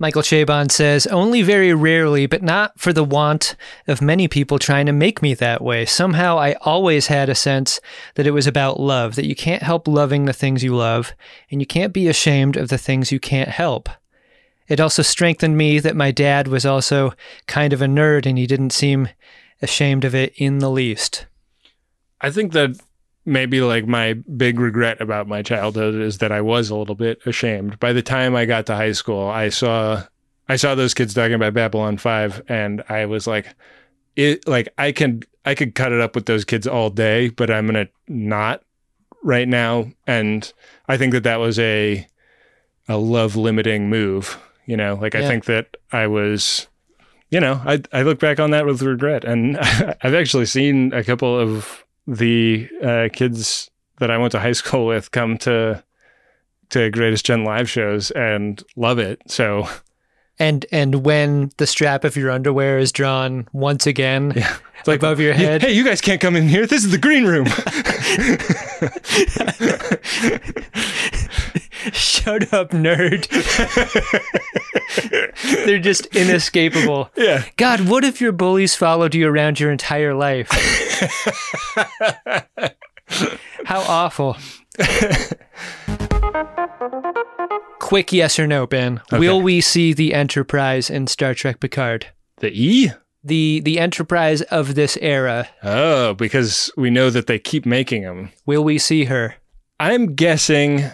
Michael 0.00 0.22
Chabon 0.22 0.70
says, 0.70 1.06
only 1.08 1.42
very 1.42 1.74
rarely, 1.74 2.24
but 2.24 2.42
not 2.42 2.80
for 2.80 2.90
the 2.90 3.04
want 3.04 3.54
of 3.86 4.00
many 4.00 4.28
people 4.28 4.58
trying 4.58 4.86
to 4.86 4.92
make 4.92 5.20
me 5.20 5.34
that 5.34 5.60
way. 5.60 5.84
Somehow 5.84 6.38
I 6.38 6.54
always 6.62 7.08
had 7.08 7.28
a 7.28 7.34
sense 7.34 7.82
that 8.14 8.26
it 8.26 8.30
was 8.30 8.46
about 8.46 8.80
love, 8.80 9.14
that 9.16 9.26
you 9.26 9.36
can't 9.36 9.62
help 9.62 9.86
loving 9.86 10.24
the 10.24 10.32
things 10.32 10.64
you 10.64 10.74
love, 10.74 11.12
and 11.50 11.60
you 11.60 11.66
can't 11.66 11.92
be 11.92 12.08
ashamed 12.08 12.56
of 12.56 12.70
the 12.70 12.78
things 12.78 13.12
you 13.12 13.20
can't 13.20 13.50
help. 13.50 13.90
It 14.68 14.80
also 14.80 15.02
strengthened 15.02 15.58
me 15.58 15.78
that 15.80 15.94
my 15.94 16.12
dad 16.12 16.48
was 16.48 16.64
also 16.64 17.12
kind 17.46 17.74
of 17.74 17.82
a 17.82 17.86
nerd 17.86 18.24
and 18.24 18.38
he 18.38 18.46
didn't 18.46 18.70
seem 18.70 19.10
ashamed 19.60 20.06
of 20.06 20.14
it 20.14 20.32
in 20.36 20.60
the 20.60 20.70
least. 20.70 21.26
I 22.22 22.30
think 22.30 22.52
that 22.52 22.80
maybe 23.30 23.60
like 23.60 23.86
my 23.86 24.14
big 24.14 24.58
regret 24.58 25.00
about 25.00 25.28
my 25.28 25.40
childhood 25.40 25.94
is 25.94 26.18
that 26.18 26.32
I 26.32 26.40
was 26.40 26.68
a 26.68 26.76
little 26.76 26.96
bit 26.96 27.20
ashamed. 27.24 27.78
By 27.78 27.92
the 27.92 28.02
time 28.02 28.34
I 28.34 28.44
got 28.44 28.66
to 28.66 28.74
high 28.74 28.92
school, 28.92 29.28
I 29.28 29.48
saw 29.48 30.02
I 30.48 30.56
saw 30.56 30.74
those 30.74 30.94
kids 30.94 31.14
talking 31.14 31.34
about 31.34 31.54
Babylon 31.54 31.96
5 31.96 32.42
and 32.48 32.82
I 32.88 33.06
was 33.06 33.26
like 33.26 33.54
it 34.16 34.46
like 34.48 34.68
I 34.76 34.90
can 34.90 35.22
I 35.44 35.54
could 35.54 35.74
cut 35.74 35.92
it 35.92 36.00
up 36.00 36.14
with 36.16 36.26
those 36.26 36.44
kids 36.44 36.66
all 36.66 36.90
day, 36.90 37.28
but 37.28 37.50
I'm 37.50 37.66
going 37.66 37.86
to 37.86 37.92
not 38.08 38.62
right 39.22 39.48
now 39.48 39.90
and 40.06 40.52
I 40.88 40.96
think 40.96 41.12
that 41.12 41.22
that 41.22 41.38
was 41.38 41.58
a 41.58 42.06
a 42.88 42.96
love 42.96 43.36
limiting 43.36 43.88
move, 43.88 44.38
you 44.66 44.76
know? 44.76 44.96
Like 45.00 45.14
I 45.14 45.26
think 45.28 45.44
that 45.44 45.76
I 45.92 46.08
was 46.08 46.66
you 47.30 47.38
know, 47.38 47.62
I 47.64 47.80
I 47.92 48.02
look 48.02 48.18
back 48.18 48.40
on 48.40 48.50
that 48.50 48.66
with 48.66 48.82
regret, 48.82 49.22
and 49.22 49.56
I've 50.02 50.14
actually 50.14 50.46
seen 50.46 50.92
a 50.92 51.04
couple 51.04 51.38
of 51.38 51.84
the 52.10 52.68
uh, 52.82 53.08
kids 53.12 53.70
that 53.98 54.10
I 54.10 54.18
went 54.18 54.32
to 54.32 54.40
high 54.40 54.52
school 54.62 54.86
with 54.86 55.10
come 55.10 55.38
to 55.38 55.82
to 56.70 56.90
Greatest 56.90 57.26
Gen 57.26 57.44
live 57.44 57.68
shows 57.68 58.10
and 58.12 58.62
love 58.76 58.98
it. 58.98 59.20
So 59.26 59.68
And 60.38 60.64
and 60.72 61.04
when 61.04 61.50
the 61.56 61.66
strap 61.66 62.04
of 62.04 62.16
your 62.16 62.30
underwear 62.30 62.78
is 62.78 62.92
drawn 62.92 63.48
once 63.52 63.86
again 63.86 64.32
it's 64.78 64.88
like 64.88 65.00
above 65.00 65.20
your 65.20 65.34
head, 65.34 65.62
Hey, 65.62 65.72
you 65.72 65.84
guys 65.84 66.00
can't 66.00 66.20
come 66.20 66.36
in 66.36 66.48
here. 66.48 66.66
This 66.66 66.84
is 66.84 66.90
the 66.90 66.98
green 66.98 67.24
room. 67.24 67.46
shut 71.92 72.52
up, 72.52 72.70
nerd. 72.70 73.26
They're 75.64 75.78
just 75.78 76.06
inescapable. 76.14 77.10
yeah, 77.16 77.44
God, 77.56 77.88
what 77.88 78.04
if 78.04 78.20
your 78.20 78.32
bullies 78.32 78.74
followed 78.74 79.14
you 79.14 79.28
around 79.28 79.60
your 79.60 79.70
entire 79.70 80.14
life? 80.14 80.48
How 83.64 83.80
awful. 83.80 84.36
Quick 87.78 88.12
yes 88.12 88.38
or 88.38 88.46
no, 88.46 88.66
Ben. 88.66 89.00
Will 89.12 89.40
we 89.40 89.60
see 89.60 89.92
the 89.92 90.14
Enterprise 90.14 90.90
in 90.90 91.06
Star 91.06 91.34
Trek 91.34 91.60
Picard? 91.60 92.06
the 92.40 92.50
E. 92.52 92.90
The 93.22 93.60
the 93.60 93.78
Enterprise 93.78 94.40
of 94.42 94.74
this 94.74 94.96
era. 95.00 95.48
Oh, 95.62 96.14
because 96.14 96.70
we 96.76 96.90
know 96.90 97.10
that 97.10 97.26
they 97.26 97.38
keep 97.38 97.66
making 97.66 98.02
them. 98.02 98.30
Will 98.46 98.64
we 98.64 98.78
see 98.78 99.04
her? 99.04 99.34
I'm 99.78 100.14
guessing 100.14 100.84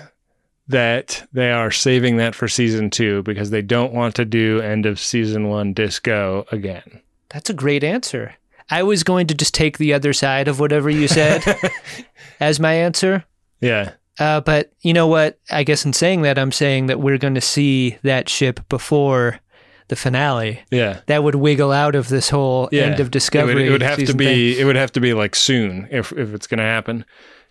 that 0.69 1.27
they 1.33 1.51
are 1.51 1.71
saving 1.71 2.17
that 2.17 2.35
for 2.35 2.49
season 2.49 2.91
two 2.91 3.23
because 3.23 3.51
they 3.51 3.63
don't 3.63 3.93
want 3.93 4.15
to 4.17 4.25
do 4.25 4.61
end 4.61 4.87
of 4.87 4.99
season 4.99 5.49
one 5.49 5.73
disco 5.73 6.45
again. 6.51 7.01
That's 7.29 7.51
a 7.51 7.55
great 7.55 7.85
answer. 7.85 8.35
I 8.71 8.83
was 8.83 9.05
going 9.05 9.29
to 9.29 9.35
just 9.35 9.55
take 9.55 9.79
the 9.79 9.93
other 9.95 10.13
side 10.13 10.49
of 10.49 10.59
whatever 10.59 10.91
you 10.91 11.07
said 11.07 11.45
as 12.41 12.59
my 12.59 12.75
answer. 12.75 13.25
Yeah. 13.61 13.93
Uh, 14.19 14.41
but 14.41 14.73
you 14.81 14.93
know 14.93 15.07
what? 15.07 15.39
I 15.51 15.63
guess 15.63 15.85
in 15.85 15.93
saying 15.93 16.23
that, 16.23 16.39
I'm 16.39 16.53
saying 16.53 16.87
that 16.87 17.01
we're 17.01 17.19
going 17.19 17.35
to 17.35 17.41
see 17.41 17.99
that 18.03 18.29
ship 18.29 18.61
before 18.69 19.41
the 19.89 19.97
finale. 19.97 20.61
Yeah. 20.71 21.01
That 21.07 21.23
would 21.23 21.37
wiggle 21.37 21.71
out 21.71 21.95
of 21.95 22.09
this 22.09 22.31
whole 22.31 22.69
yeah. 22.73 22.83
end 22.83 23.01
of 23.01 23.11
Discovery. 23.11 23.53
It 23.53 23.55
would, 23.55 23.67
it 23.67 23.71
would 23.73 23.83
have 23.83 24.07
to 24.07 24.15
be. 24.15 24.55
thing. 24.55 24.61
It 24.61 24.65
would 24.65 24.77
have 24.77 24.93
to 24.93 25.01
be 25.01 25.15
like 25.15 25.35
soon 25.37 25.87
if 25.91 26.13
if 26.13 26.35
it's 26.35 26.47
going 26.47 26.59
to 26.59 26.65
happen. 26.65 27.05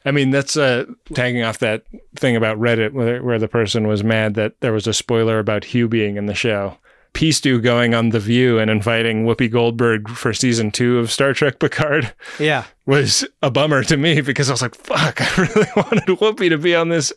I 0.05 0.11
mean, 0.11 0.29
that's 0.31 0.55
uh, 0.55 0.85
tagging 1.13 1.41
off 1.43 1.59
that 1.59 1.83
thing 2.15 2.35
about 2.35 2.59
Reddit 2.59 2.93
where, 2.93 3.23
where 3.23 3.39
the 3.39 3.47
person 3.47 3.87
was 3.87 4.03
mad 4.03 4.35
that 4.35 4.59
there 4.61 4.71
was 4.73 4.85
a 4.87 4.93
spoiler 4.93 5.39
about 5.39 5.63
Hugh 5.65 5.87
being 5.87 6.15
in 6.17 6.27
the 6.27 6.35
show. 6.35 6.77
Peace 7.13 7.39
going 7.39 7.93
on 7.93 8.09
The 8.09 8.19
View 8.19 8.59
and 8.59 8.69
inviting 8.69 9.25
Whoopi 9.25 9.49
Goldberg 9.49 10.09
for 10.09 10.33
season 10.33 10.69
two 10.69 10.99
of 10.99 11.09
Star 11.11 11.33
Trek 11.33 11.59
Picard 11.59 12.13
Yeah. 12.39 12.65
was 12.85 13.25
a 13.41 13.49
bummer 13.49 13.83
to 13.85 13.95
me 13.95 14.19
because 14.19 14.49
I 14.49 14.53
was 14.53 14.61
like, 14.61 14.75
"Fuck, 14.75 15.21
I 15.37 15.41
really 15.41 15.67
wanted 15.77 16.03
Whoopi 16.19 16.49
to 16.49 16.57
be 16.57 16.75
on 16.75 16.89
this 16.89 17.13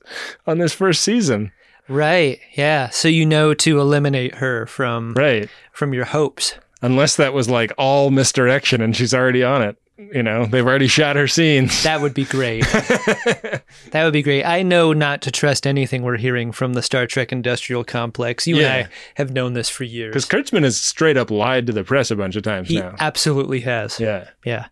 on 0.46 0.58
this 0.58 0.72
first 0.72 1.02
season." 1.02 1.50
Right. 1.88 2.38
Yeah. 2.54 2.90
So 2.90 3.08
you 3.08 3.26
know 3.26 3.54
to 3.54 3.80
eliminate 3.80 4.36
her 4.36 4.66
from 4.66 5.14
Right. 5.14 5.48
from 5.72 5.92
your 5.92 6.04
hopes. 6.04 6.54
Unless 6.80 7.16
that 7.16 7.32
was 7.32 7.50
like 7.50 7.72
all 7.76 8.10
misdirection 8.10 8.80
and 8.80 8.94
she's 8.96 9.12
already 9.12 9.42
on 9.42 9.62
it. 9.62 9.76
You 9.98 10.22
know, 10.22 10.46
they've 10.46 10.64
already 10.64 10.86
shot 10.86 11.16
her 11.16 11.26
scenes. 11.26 11.82
That 11.82 12.00
would 12.00 12.14
be 12.14 12.24
great. 12.24 12.60
that 12.70 13.62
would 13.94 14.12
be 14.12 14.22
great. 14.22 14.44
I 14.44 14.62
know 14.62 14.92
not 14.92 15.22
to 15.22 15.30
trust 15.32 15.66
anything 15.66 16.02
we're 16.02 16.16
hearing 16.16 16.52
from 16.52 16.74
the 16.74 16.82
Star 16.82 17.06
Trek 17.06 17.32
industrial 17.32 17.82
complex. 17.84 18.46
You 18.46 18.56
Yeah. 18.56 18.74
and 18.74 18.86
I 18.86 18.90
have 19.16 19.32
known 19.32 19.54
this 19.54 19.68
for 19.68 19.84
years. 19.84 20.12
Because 20.14 20.26
Kurtzman 20.26 20.62
has 20.62 20.76
straight 20.76 21.16
up 21.16 21.30
lied 21.30 21.66
to 21.66 21.72
the 21.72 21.82
press 21.84 22.10
a 22.12 22.16
bunch 22.16 22.36
of 22.36 22.42
times 22.44 22.68
He 22.68 22.78
now. 22.78 22.94
absolutely 23.00 23.60
has. 23.60 23.98
Yeah. 23.98 24.28
Yeah. 24.44 24.66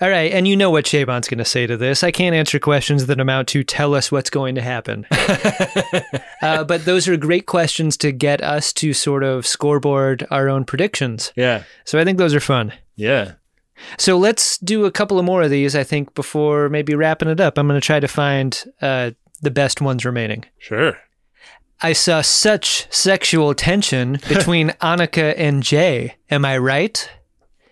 All 0.00 0.08
right. 0.08 0.30
And 0.32 0.46
you 0.46 0.56
know 0.56 0.70
what 0.70 0.84
Chabon's 0.84 1.26
going 1.28 1.38
to 1.38 1.44
say 1.44 1.66
to 1.66 1.76
this. 1.76 2.04
I 2.04 2.12
can't 2.12 2.36
answer 2.36 2.60
questions 2.60 3.06
that 3.06 3.18
amount 3.18 3.48
to 3.48 3.64
tell 3.64 3.96
us 3.96 4.12
what's 4.12 4.30
going 4.30 4.54
to 4.54 4.62
happen. 4.62 5.06
uh, 6.42 6.62
but 6.64 6.84
those 6.84 7.08
are 7.08 7.16
great 7.16 7.46
questions 7.46 7.96
to 7.98 8.12
get 8.12 8.40
us 8.42 8.72
to 8.74 8.92
sort 8.92 9.24
of 9.24 9.44
scoreboard 9.44 10.24
our 10.30 10.48
own 10.48 10.64
predictions. 10.64 11.32
Yeah. 11.34 11.64
So 11.84 11.98
I 11.98 12.04
think 12.04 12.18
those 12.18 12.34
are 12.34 12.40
fun. 12.40 12.72
Yeah. 12.94 13.32
So 13.98 14.18
let's 14.18 14.58
do 14.58 14.84
a 14.84 14.90
couple 14.90 15.18
of 15.18 15.24
more 15.24 15.42
of 15.42 15.50
these, 15.50 15.74
I 15.76 15.84
think, 15.84 16.14
before 16.14 16.68
maybe 16.68 16.94
wrapping 16.94 17.28
it 17.28 17.40
up. 17.40 17.58
I'm 17.58 17.68
going 17.68 17.80
to 17.80 17.84
try 17.84 18.00
to 18.00 18.08
find 18.08 18.64
uh, 18.80 19.12
the 19.40 19.50
best 19.50 19.80
ones 19.80 20.04
remaining. 20.04 20.44
Sure. 20.58 20.98
I 21.80 21.92
saw 21.92 22.22
such 22.22 22.92
sexual 22.92 23.54
tension 23.54 24.12
between 24.28 24.70
Annika 24.82 25.34
and 25.36 25.62
Jay. 25.62 26.16
Am 26.30 26.44
I 26.44 26.58
right? 26.58 27.08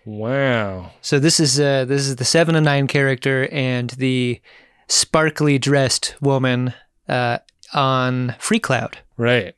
Wow. 0.05 0.91
So 1.01 1.19
this 1.19 1.39
is 1.39 1.59
uh, 1.59 1.83
this 1.83 2.07
is 2.07 2.15
the 2.15 2.23
seven 2.23 2.55
and 2.55 2.63
nine 2.63 2.87
character 2.87 3.49
and 3.51 3.89
the 3.91 4.39
sparkly 4.87 5.59
dressed 5.59 6.15
woman 6.21 6.73
uh, 7.09 7.39
on 7.73 8.35
Free 8.39 8.59
Cloud. 8.59 8.99
Right. 9.17 9.53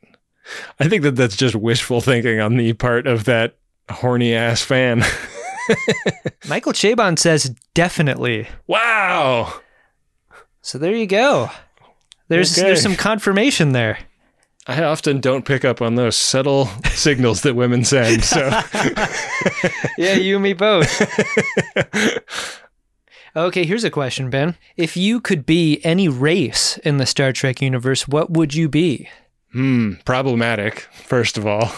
I 0.80 0.88
think 0.88 1.04
that 1.04 1.14
that's 1.14 1.36
just 1.36 1.54
wishful 1.54 2.00
thinking 2.00 2.40
on 2.40 2.56
the 2.56 2.72
part 2.72 3.06
of 3.06 3.24
that 3.24 3.56
horny 3.88 4.34
ass 4.34 4.62
fan. 4.62 5.04
Michael 6.48 6.72
Chabon 6.72 7.18
says 7.18 7.54
definitely. 7.74 8.48
wow. 8.66 9.52
So 10.62 10.78
there 10.78 10.94
you 10.94 11.06
go. 11.06 11.50
There's 12.28 12.56
Okay. 12.56 12.66
there's 12.68 12.82
some 12.82 12.96
confirmation 12.96 13.72
there. 13.72 13.98
I 14.66 14.82
often 14.84 15.20
don't 15.20 15.44
pick 15.46 15.64
up 15.64 15.80
on 15.82 15.94
those 15.94 16.16
subtle 16.16 16.66
signals 16.92 17.40
that 17.42 17.56
women 17.56 17.84
send. 17.84 18.22
So 18.22 18.40
Yeah, 19.98 20.14
you 20.14 20.36
and 20.36 20.42
me 20.44 20.52
both. 20.52 20.86
okay, 23.34 23.64
here's 23.64 23.84
a 23.84 23.90
question, 23.90 24.30
Ben. 24.30 24.56
If 24.76 24.96
you 24.96 25.20
could 25.20 25.46
be 25.46 25.80
any 25.84 26.08
race 26.08 26.78
in 26.78 26.98
the 26.98 27.06
Star 27.06 27.32
Trek 27.32 27.60
universe, 27.62 28.06
what 28.06 28.30
would 28.30 28.54
you 28.54 28.68
be? 28.68 29.08
hmm, 29.52 29.94
problematic, 30.04 30.80
first 30.92 31.36
of 31.36 31.46
all. 31.46 31.72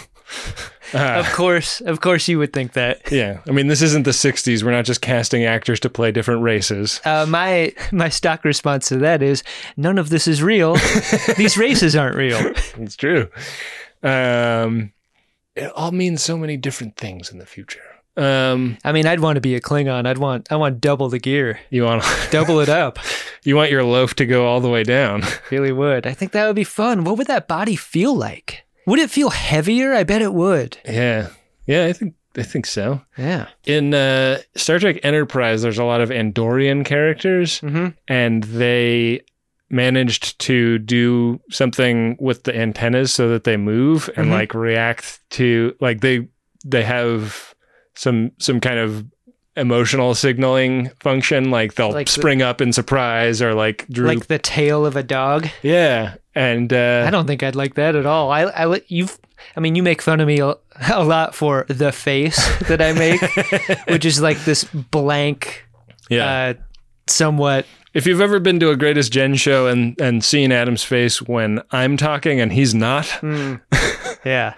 Of 0.93 1.31
course, 1.33 1.81
of 1.81 2.01
course, 2.01 2.27
you 2.27 2.37
would 2.39 2.53
think 2.53 2.73
that. 2.73 3.11
Yeah. 3.11 3.41
I 3.47 3.51
mean, 3.51 3.67
this 3.67 3.81
isn't 3.81 4.03
the 4.03 4.11
60s. 4.11 4.63
We're 4.63 4.71
not 4.71 4.85
just 4.85 5.01
casting 5.01 5.43
actors 5.45 5.79
to 5.81 5.89
play 5.89 6.11
different 6.11 6.41
races. 6.41 7.01
Uh, 7.05 7.25
my 7.27 7.73
my 7.91 8.09
stock 8.09 8.43
response 8.45 8.89
to 8.89 8.97
that 8.97 9.21
is 9.21 9.43
none 9.77 9.97
of 9.97 10.09
this 10.09 10.27
is 10.27 10.41
real. 10.43 10.75
These 11.37 11.57
races 11.57 11.95
aren't 11.95 12.15
real. 12.15 12.39
It's 12.77 12.95
true. 12.95 13.29
Um, 14.01 14.91
it 15.55 15.71
all 15.75 15.91
means 15.91 16.21
so 16.21 16.37
many 16.37 16.57
different 16.57 16.97
things 16.97 17.31
in 17.31 17.37
the 17.37 17.45
future. 17.45 17.81
Um, 18.15 18.77
I 18.83 18.91
mean, 18.91 19.07
I'd 19.07 19.21
want 19.21 19.37
to 19.37 19.41
be 19.41 19.55
a 19.55 19.61
Klingon. 19.61 20.05
I'd 20.05 20.19
want 20.19 20.51
I 20.51 20.55
want 20.55 20.79
double 20.81 21.09
the 21.09 21.19
gear, 21.19 21.59
you 21.71 21.83
want 21.83 22.03
double 22.31 22.59
it 22.59 22.69
up. 22.69 22.99
you 23.43 23.55
want 23.55 23.71
your 23.71 23.83
loaf 23.83 24.13
to 24.15 24.25
go 24.25 24.45
all 24.45 24.59
the 24.61 24.69
way 24.69 24.83
down. 24.83 25.23
Really 25.49 25.71
would. 25.71 26.05
I 26.05 26.13
think 26.13 26.31
that 26.33 26.45
would 26.45 26.55
be 26.55 26.63
fun. 26.63 27.03
What 27.03 27.17
would 27.17 27.27
that 27.27 27.47
body 27.47 27.75
feel 27.75 28.15
like? 28.15 28.65
Would 28.85 28.99
it 28.99 29.09
feel 29.09 29.29
heavier? 29.29 29.93
I 29.93 30.03
bet 30.03 30.21
it 30.21 30.33
would. 30.33 30.77
yeah. 30.85 31.29
Yeah, 31.65 31.85
I 31.85 31.93
think 31.93 32.15
I 32.37 32.43
think 32.43 32.65
so. 32.65 33.01
Yeah. 33.17 33.47
In 33.65 33.93
uh, 33.93 34.39
Star 34.55 34.79
Trek 34.79 34.99
Enterprise, 35.03 35.61
there's 35.61 35.77
a 35.77 35.83
lot 35.85 36.01
of 36.01 36.09
Andorian 36.09 36.83
characters, 36.83 37.61
and 38.07 38.43
they 38.43 39.21
managed 39.69 40.37
to 40.39 40.77
do 40.79 41.39
something 41.49 42.17
with 42.19 42.43
the 42.43 42.55
antennas 42.55 43.11
so 43.13 43.29
that 43.29 43.43
they 43.43 43.57
move 43.57 44.09
and 44.15 44.29
like 44.29 44.53
react 44.53 45.19
to 45.31 45.75
like 45.79 46.01
they 46.01 46.27
they 46.65 46.83
have 46.83 47.55
some 47.95 48.31
some 48.39 48.59
kind 48.59 48.77
of 48.77 49.05
emotional 49.55 50.13
signaling 50.15 50.89
function 50.99 51.49
like 51.49 51.75
they'll 51.75 51.91
Like 51.91 52.07
the- 52.07 52.11
spring 52.11 52.41
up 52.41 52.61
in 52.61 52.73
surprise 52.73 53.41
or 53.41 53.53
like 53.55 53.87
droop 53.87 54.07
Like 54.09 54.27
the 54.27 54.37
tail 54.39 54.85
of 54.85 54.95
a 54.95 55.03
dog. 55.03 55.47
yeah 55.61 56.15
and 56.35 56.71
uh 56.73 57.03
I 57.07 57.11
don't 57.11 57.27
think 57.27 57.43
I'd 57.43 57.55
like 57.55 57.75
that 57.75 57.95
at 57.95 58.05
all. 58.05 58.31
I, 58.31 58.43
I 58.45 58.81
you've, 58.87 59.17
I 59.55 59.59
mean, 59.59 59.75
you 59.75 59.83
make 59.83 60.01
fun 60.01 60.19
of 60.19 60.27
me 60.27 60.39
a, 60.39 60.55
a 60.91 61.03
lot 61.03 61.35
for 61.35 61.65
the 61.67 61.91
face 61.91 62.37
that 62.67 62.81
I 62.81 62.93
make, 62.93 63.21
which 63.87 64.05
is 64.05 64.21
like 64.21 64.43
this 64.45 64.63
blank, 64.63 65.65
yeah 66.09 66.25
uh, 66.25 66.53
somewhat. 67.07 67.65
If 67.93 68.07
you've 68.07 68.21
ever 68.21 68.39
been 68.39 68.59
to 68.59 68.71
a 68.71 68.75
Greatest 68.75 69.11
Gen 69.11 69.35
show 69.35 69.67
and 69.67 69.99
and 70.01 70.23
seen 70.23 70.51
Adam's 70.51 70.83
face 70.83 71.21
when 71.21 71.61
I'm 71.71 71.97
talking 71.97 72.39
and 72.39 72.51
he's 72.51 72.73
not, 72.73 73.19
Yeah, 74.25 74.53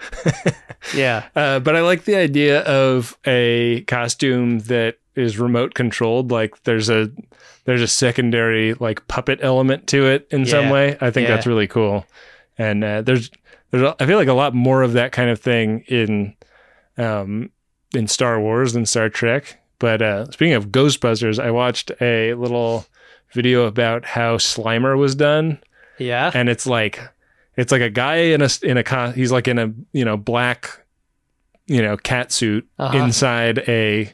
yeah, 0.94 1.24
uh, 1.34 1.58
but 1.58 1.74
I 1.74 1.80
like 1.80 2.04
the 2.04 2.16
idea 2.16 2.60
of 2.62 3.16
a 3.26 3.82
costume 3.82 4.60
that 4.60 4.98
is 5.16 5.38
remote 5.38 5.74
controlled. 5.74 6.30
Like 6.30 6.62
there's 6.64 6.88
a 6.90 7.10
there's 7.64 7.82
a 7.82 7.88
secondary 7.88 8.74
like 8.74 9.06
puppet 9.08 9.40
element 9.42 9.86
to 9.88 10.06
it 10.06 10.26
in 10.30 10.46
some 10.46 10.70
way. 10.70 10.96
I 11.00 11.10
think 11.10 11.28
Yeah. 11.28 11.34
that's 11.34 11.46
really 11.46 11.66
cool. 11.66 12.06
And 12.58 12.84
uh, 12.84 13.02
there's 13.02 13.30
there's 13.70 13.94
I 13.98 14.06
feel 14.06 14.18
like 14.18 14.28
a 14.28 14.32
lot 14.34 14.54
more 14.54 14.82
of 14.82 14.92
that 14.92 15.12
kind 15.12 15.30
of 15.30 15.40
thing 15.40 15.84
in 15.88 16.34
um 16.98 17.50
in 17.94 18.06
Star 18.08 18.40
Wars 18.40 18.72
than 18.72 18.86
Star 18.86 19.08
Trek. 19.08 19.58
But 19.78 20.00
uh, 20.02 20.30
speaking 20.30 20.54
of 20.54 20.68
Ghostbusters, 20.68 21.38
I 21.42 21.50
watched 21.50 21.90
a 22.00 22.32
little 22.34 22.86
video 23.34 23.64
about 23.66 24.04
how 24.06 24.36
Slimer 24.38 24.96
was 24.96 25.14
done 25.14 25.58
yeah. 25.98 26.30
and 26.32 26.48
it's 26.48 26.66
like 26.66 27.00
it's 27.56 27.72
like 27.72 27.82
a 27.82 27.90
guy 27.90 28.16
in 28.16 28.40
a 28.40 28.48
in 28.62 28.78
a 28.78 29.12
he's 29.12 29.32
like 29.32 29.48
in 29.48 29.58
a 29.58 29.72
you 29.92 30.04
know 30.04 30.16
black 30.16 30.86
you 31.66 31.82
know 31.82 31.96
cat 31.96 32.30
suit 32.32 32.66
Uh-huh. 32.78 32.96
inside 32.96 33.58
a 33.68 34.12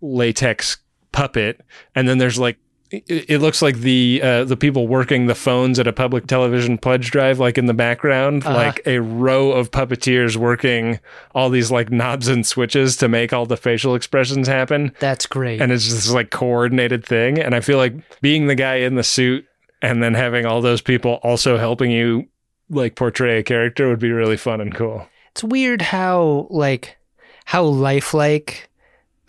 latex 0.00 0.78
puppet 1.12 1.60
and 1.94 2.08
then 2.08 2.18
there's 2.18 2.38
like 2.38 2.56
it, 2.92 3.40
looks 3.40 3.62
like 3.62 3.76
the 3.78 4.20
uh, 4.20 4.42
the 4.42 4.56
people 4.56 4.88
working 4.88 5.26
the 5.26 5.34
phones 5.36 5.78
at 5.78 5.86
a 5.86 5.92
public 5.92 6.26
television 6.26 6.76
pledge 6.76 7.12
drive 7.12 7.38
like 7.38 7.56
in 7.56 7.66
the 7.66 7.74
background 7.74 8.44
Uh-huh. 8.44 8.52
like 8.56 8.82
a 8.84 8.98
row 8.98 9.52
of 9.52 9.70
puppeteers 9.70 10.36
working 10.36 10.98
all 11.32 11.50
these 11.50 11.70
like 11.70 11.92
knobs 11.92 12.26
and 12.26 12.44
switches 12.44 12.96
to 12.96 13.06
make 13.08 13.32
all 13.32 13.46
the 13.46 13.56
facial 13.56 13.94
expressions 13.94 14.48
happen 14.48 14.92
That's 14.98 15.26
great. 15.26 15.60
and 15.60 15.70
it's 15.70 15.84
just 15.84 15.96
this 15.98 16.10
like 16.10 16.30
coordinated 16.30 17.04
thing. 17.06 17.38
And 17.38 17.54
I 17.54 17.60
feel 17.60 17.78
like 17.78 17.94
being 18.22 18.48
the 18.48 18.56
guy 18.56 18.76
in 18.76 18.96
the 18.96 19.04
suit 19.04 19.46
and 19.80 20.02
then 20.02 20.14
having 20.14 20.44
all 20.44 20.60
those 20.60 20.80
people 20.82 21.20
also 21.22 21.58
helping 21.58 21.92
you 21.92 22.26
like 22.70 22.96
portray 22.96 23.38
a 23.38 23.42
character 23.44 23.88
would 23.88 24.00
be 24.00 24.10
really 24.10 24.36
fun 24.36 24.60
and 24.60 24.74
cool. 24.74 25.06
it's 25.30 25.44
weird 25.44 25.80
how 25.82 26.48
like 26.50 26.96
how 27.44 27.62
lifelike 27.62 28.68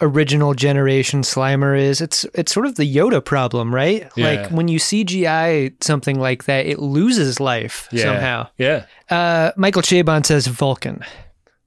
original 0.02 0.54
generation 0.54 1.22
Slimer 1.22 1.80
is. 1.80 2.02
It's 2.02 2.26
it's 2.34 2.52
sort 2.52 2.66
of 2.66 2.76
the 2.76 2.96
Yoda 2.96 3.24
problem, 3.24 3.74
right? 3.74 4.10
Yeah. 4.16 4.26
Like 4.26 4.52
when 4.52 4.68
you 4.68 4.80
CGI 4.80 5.82
something 5.84 6.20
like 6.20 6.46
that, 6.46 6.66
it 6.66 6.80
loses 6.80 7.40
life 7.40 7.88
somehow. 7.96 8.48
Yeah. 8.58 8.86
Uh, 9.10 9.52
Michael 9.56 9.82
Chabon 9.82 10.26
says 10.26 10.48
Vulcan. 10.48 11.04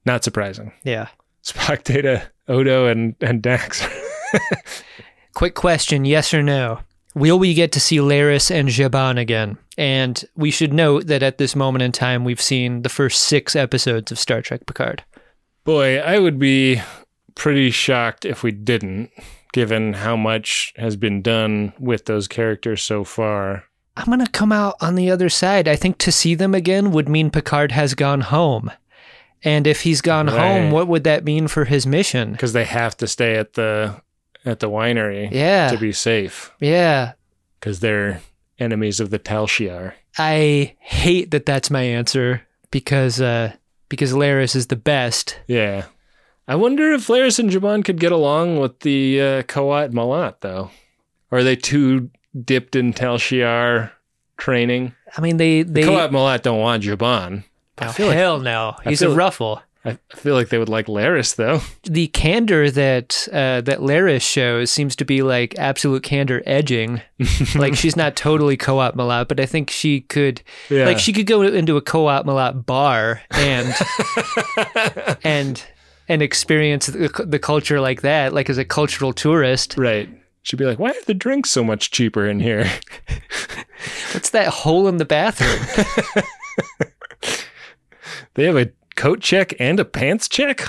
Not 0.05 0.25
surprising. 0.25 0.73
Yeah. 0.83 1.09
Spock, 1.43 1.85
Data, 1.85 2.23
Odo, 2.49 2.87
and, 2.87 3.15
and 3.21 3.43
Dax. 3.43 3.87
Quick 5.35 5.55
question, 5.55 6.05
yes 6.05 6.33
or 6.33 6.43
no? 6.43 6.81
Will 7.15 7.39
we 7.39 7.55
get 7.55 7.73
to 7.73 7.81
see 7.81 7.99
Laris 7.99 8.51
and 8.51 8.69
Zhaban 8.69 9.19
again? 9.19 9.57
And 9.79 10.25
we 10.37 10.51
should 10.51 10.73
note 10.73 11.07
that 11.07 11.23
at 11.23 11.39
this 11.39 11.55
moment 11.55 11.83
in 11.83 11.93
time, 11.93 12.25
we've 12.25 12.41
seen 12.41 12.83
the 12.83 12.89
first 12.89 13.23
six 13.23 13.55
episodes 13.55 14.11
of 14.11 14.19
Star 14.19 14.43
Trek 14.43 14.67
Picard. 14.67 15.05
Boy, 15.65 15.99
I 15.99 16.19
would 16.19 16.39
be 16.39 16.81
pretty 17.35 17.71
shocked 17.71 18.25
if 18.25 18.43
we 18.43 18.53
didn't, 18.53 19.11
given 19.53 19.95
how 19.95 20.17
much 20.17 20.73
has 20.77 20.97
been 20.97 21.23
done 21.23 21.73
with 21.79 22.07
those 22.07 22.29
characters 22.29 22.83
so 22.83 23.05
far. 23.05 23.65
I'm 23.97 24.07
going 24.07 24.25
to 24.25 24.31
come 24.31 24.51
out 24.53 24.75
on 24.81 24.97
the 24.97 25.11
other 25.11 25.29
side. 25.29 25.69
I 25.69 25.77
think 25.77 25.99
to 25.99 26.11
see 26.13 26.35
them 26.35 26.55
again 26.55 26.91
would 26.91 27.09
mean 27.09 27.31
Picard 27.31 27.73
has 27.73 27.95
gone 27.95 28.23
home. 28.23 28.71
And 29.45 29.67
if 29.67 29.83
he's 29.83 30.01
gone 30.01 30.27
home, 30.29 30.71
what 30.71 30.89
would 30.89 31.05
that 31.05 31.23
mean 31.25 31.49
for 31.49 31.67
his 31.67 31.87
mission? 31.87 32.33
Because 32.33 32.55
they 32.55 32.65
have 32.65 32.97
to 32.97 33.07
stay 33.07 33.35
at 33.37 33.53
the 33.53 34.01
at 34.47 34.61
the 34.61 34.69
winery 34.71 35.29
Yeah. 35.31 35.69
to 35.71 35.77
be 35.79 35.93
safe. 35.93 36.53
Yeah. 36.61 37.13
Because 37.61 37.81
they're 37.81 38.21
enemies 38.59 39.01
of 39.01 39.11
the 39.11 39.19
Tal 39.19 39.47
Shiar. 39.47 39.93
I 40.19 40.77
hate 40.81 41.31
that 41.33 41.45
that's 41.47 41.71
my 41.71 41.83
answer 41.83 42.43
because 42.71 43.21
uh 43.21 43.53
because 43.89 44.13
Laris 44.13 44.57
is 44.57 44.69
the 44.69 44.77
best. 44.77 45.39
Yeah. 45.47 45.85
I 46.47 46.57
wonder 46.57 46.93
if 46.93 47.07
Laris 47.09 47.39
and 47.39 47.51
Zhaban 47.51 47.85
could 47.85 47.99
get 47.99 48.13
along 48.13 48.59
with 48.61 48.81
the 48.81 49.21
uh, 49.21 49.43
Qowat 49.45 49.93
Milat, 49.93 50.37
though. 50.41 50.71
Or 51.31 51.39
are 51.39 51.43
they 51.45 51.57
too 51.57 52.11
dipped 52.45 52.77
in 52.77 52.93
Tal 52.93 53.17
Shiar 53.19 53.91
training? 54.37 54.95
I 55.17 55.21
mean 55.21 55.37
they 55.39 55.63
they 55.63 55.83
Qowat 55.83 56.11
Milat 56.11 56.43
don't 56.43 56.61
want 56.61 56.83
Zhaban. 56.83 57.45
Oh, 57.79 57.87
hell 58.11 58.39
no. 58.41 58.77
He's 58.85 59.01
feel- 59.01 59.13
a 59.13 59.15
ruffle. 59.15 59.63
I 59.87 59.99
I 60.13 60.17
feel 60.17 60.35
like 60.35 60.49
they 60.49 60.57
would 60.57 60.71
like 60.71 60.87
Laris, 60.87 61.37
though. 61.37 61.61
the 61.83 62.07
candor 62.07 62.71
that 62.71 63.29
uh, 63.31 63.61
that 63.61 63.81
Laris 63.81 64.23
shows 64.23 64.71
seems 64.71 64.97
to 64.97 65.05
be 65.05 65.21
like 65.23 65.55
absolute 65.59 66.03
candor 66.03 66.43
edging. 66.47 67.03
like 67.55 67.75
she's 67.75 67.95
not 67.97 68.17
totally 68.17 68.57
Qowat 68.57 68.95
Milat, 68.97 69.29
but 69.29 69.41
I 69.41 69.45
think 69.47 69.69
she 69.69 70.01
could 70.01 70.41
Yeah. 70.71 70.87
like 70.87 70.99
she 70.99 71.13
could 71.13 71.27
go 71.27 71.43
into 71.43 71.77
a 71.77 71.83
Qowat 71.83 72.25
Milat 72.25 72.65
bar 72.65 73.21
and 73.31 73.75
and 75.25 75.63
and 76.09 76.23
experience 76.23 76.87
the, 76.87 77.09
the 77.27 77.39
culture 77.39 77.81
like 77.81 78.03
that, 78.03 78.33
like 78.33 78.51
as 78.51 78.59
a 78.59 78.65
cultural 78.65 79.13
tourist. 79.13 79.77
Right. 79.77 80.09
She'd 80.43 80.59
be 80.59 80.67
like, 80.67 80.79
why 80.79 80.91
are 80.91 81.05
the 81.07 81.15
drinks 81.15 81.51
so 81.51 81.65
much 81.65 81.91
cheaper 81.91 82.27
in 82.27 82.41
here? 82.41 82.71
What's 84.13 84.31
that 84.31 84.49
hole 84.49 84.89
in 84.89 84.99
the 84.99 85.05
bathroom? 85.05 85.59
they 88.35 88.45
have 88.45 88.57
a 88.57 88.71
coat 88.95 89.21
check 89.21 89.55
and 89.59 89.81
a 89.81 89.85
pants 89.85 90.29
check? 90.29 90.63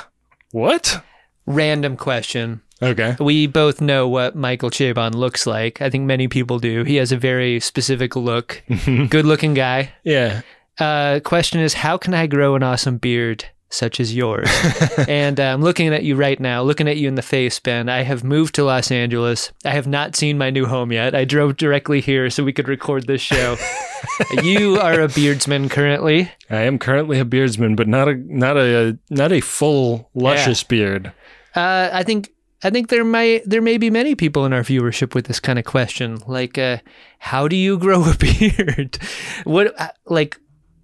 What? 0.51 1.03
Random 1.45 1.97
question. 1.97 2.61
Okay. 2.81 3.15
We 3.19 3.47
both 3.47 3.81
know 3.81 4.07
what 4.07 4.35
Michael 4.35 4.69
Chabon 4.69 5.13
looks 5.13 5.45
like. 5.45 5.81
I 5.81 5.89
think 5.89 6.05
many 6.05 6.27
people 6.27 6.59
do. 6.59 6.83
He 6.83 6.95
has 6.95 7.11
a 7.11 7.17
very 7.17 7.59
specific 7.59 8.15
look. 8.15 8.63
Good 8.85 9.25
looking 9.25 9.53
guy. 9.53 9.91
Yeah. 10.03 10.41
Uh, 10.77 11.19
question 11.23 11.61
is, 11.61 11.73
how 11.73 11.97
can 11.97 12.13
I 12.13 12.27
grow 12.27 12.55
an 12.55 12.63
awesome 12.63 12.97
beard? 12.97 13.45
Such 13.69 13.99
as 13.99 14.15
yours. 14.15 14.49
and 15.07 15.39
uh, 15.39 15.43
I'm 15.43 15.61
looking 15.61 15.93
at 15.93 16.03
you 16.03 16.15
right 16.15 16.39
now, 16.39 16.61
looking 16.63 16.87
at 16.87 16.97
you 16.97 17.07
in 17.07 17.15
the 17.15 17.21
face, 17.21 17.59
Ben. 17.59 17.89
I 17.89 18.03
have 18.03 18.23
moved 18.23 18.55
to 18.55 18.63
Los 18.63 18.91
Angeles. 18.91 19.51
I 19.63 19.71
have 19.71 19.87
not 19.87 20.15
seen 20.15 20.37
my 20.37 20.49
new 20.49 20.65
home 20.65 20.91
yet. 20.91 21.15
I 21.15 21.25
drove 21.25 21.57
directly 21.57 22.01
here 22.01 22.29
so 22.29 22.43
we 22.43 22.53
could 22.53 22.67
record 22.67 23.07
this 23.07 23.21
show. 23.21 23.57
you 24.43 24.79
are 24.79 25.01
a 25.01 25.07
beardsman 25.07 25.69
currently. 25.69 26.31
I 26.49 26.61
am 26.61 26.79
currently 26.79 27.19
a 27.19 27.25
beardsman, 27.25 27.75
but 27.75 27.87
not 27.87 28.07
a 28.07 28.15
not 28.15 28.57
a 28.57 28.97
not 29.09 29.31
a 29.31 29.41
full 29.41 30.09
luscious 30.13 30.63
beard. 30.63 31.11
Uh, 31.55 31.89
I 31.91 32.03
think 32.03 32.31
I 32.63 32.69
think 32.69 32.89
there 32.89 33.03
might 33.03 33.43
there 33.45 33.61
may 33.61 33.77
be 33.77 33.89
many 33.89 34.15
people 34.15 34.45
in 34.45 34.53
our 34.53 34.61
viewership 34.61 35.13
with 35.13 35.25
this 35.25 35.39
kind 35.39 35.59
of 35.59 35.65
question, 35.65 36.17
like, 36.27 36.57
uh, 36.57 36.77
how 37.19 37.47
do 37.47 37.55
you 37.55 37.77
grow 37.77 38.03
a 38.03 38.15
beard? 38.19 38.97
what 39.43 39.79
uh, 39.79 39.91
like 40.05 40.39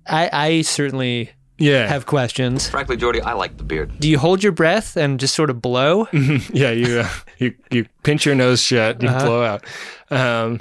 I 0.08 0.30
I 0.32 0.62
certainly 0.62 1.32
Yeah, 1.62 1.88
have 1.88 2.06
questions. 2.06 2.70
Frankly, 2.70 2.98
Geordi, 2.98 3.22
I 3.22 3.34
like 3.34 3.58
the 3.58 3.64
beard. 3.64 3.92
Do 4.00 4.10
you 4.10 4.18
hold 4.18 4.42
your 4.44 4.52
breath 4.52 4.98
and 4.98 5.20
just 5.20 5.36
sort 5.36 5.50
of 5.50 5.62
blow? 5.62 6.08
yeah. 6.54 6.72
You 6.72 7.00
uh, 7.02 7.10
you 7.38 7.54
you 7.70 7.86
pinch 8.04 8.26
your 8.26 8.36
nose 8.36 8.62
shut, 8.62 9.02
you 9.02 9.08
Uh-huh. 9.10 9.26
blow 9.26 9.44
out. 9.44 9.64
Um, 10.10 10.60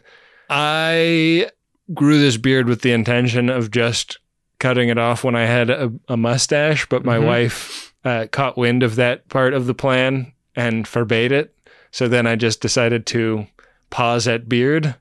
I 0.48 1.48
grew 1.94 2.18
this 2.18 2.36
beard 2.36 2.68
with 2.68 2.82
the 2.82 2.92
intention 2.92 3.48
of 3.48 3.70
just 3.70 4.18
cutting 4.58 4.88
it 4.90 4.98
off 4.98 5.24
when 5.24 5.34
I 5.34 5.46
had 5.46 5.70
a, 5.70 5.92
a 6.08 6.16
mustache, 6.16 6.86
but 6.86 7.04
my 7.04 7.18
wife 7.18 7.94
uh, 8.04 8.26
caught 8.30 8.58
wind 8.58 8.82
of 8.82 8.96
that 8.96 9.28
part 9.28 9.54
of 9.54 9.66
the 9.66 9.74
plan 9.74 10.32
and 10.54 10.86
forbade 10.86 11.32
it. 11.32 11.54
So 11.92 12.08
then 12.08 12.26
I 12.26 12.36
just 12.36 12.60
decided 12.60 13.06
to 13.06 13.46
pause 13.90 14.28
at 14.28 14.48
beard. 14.48 14.94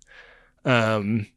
Um, 0.65 1.27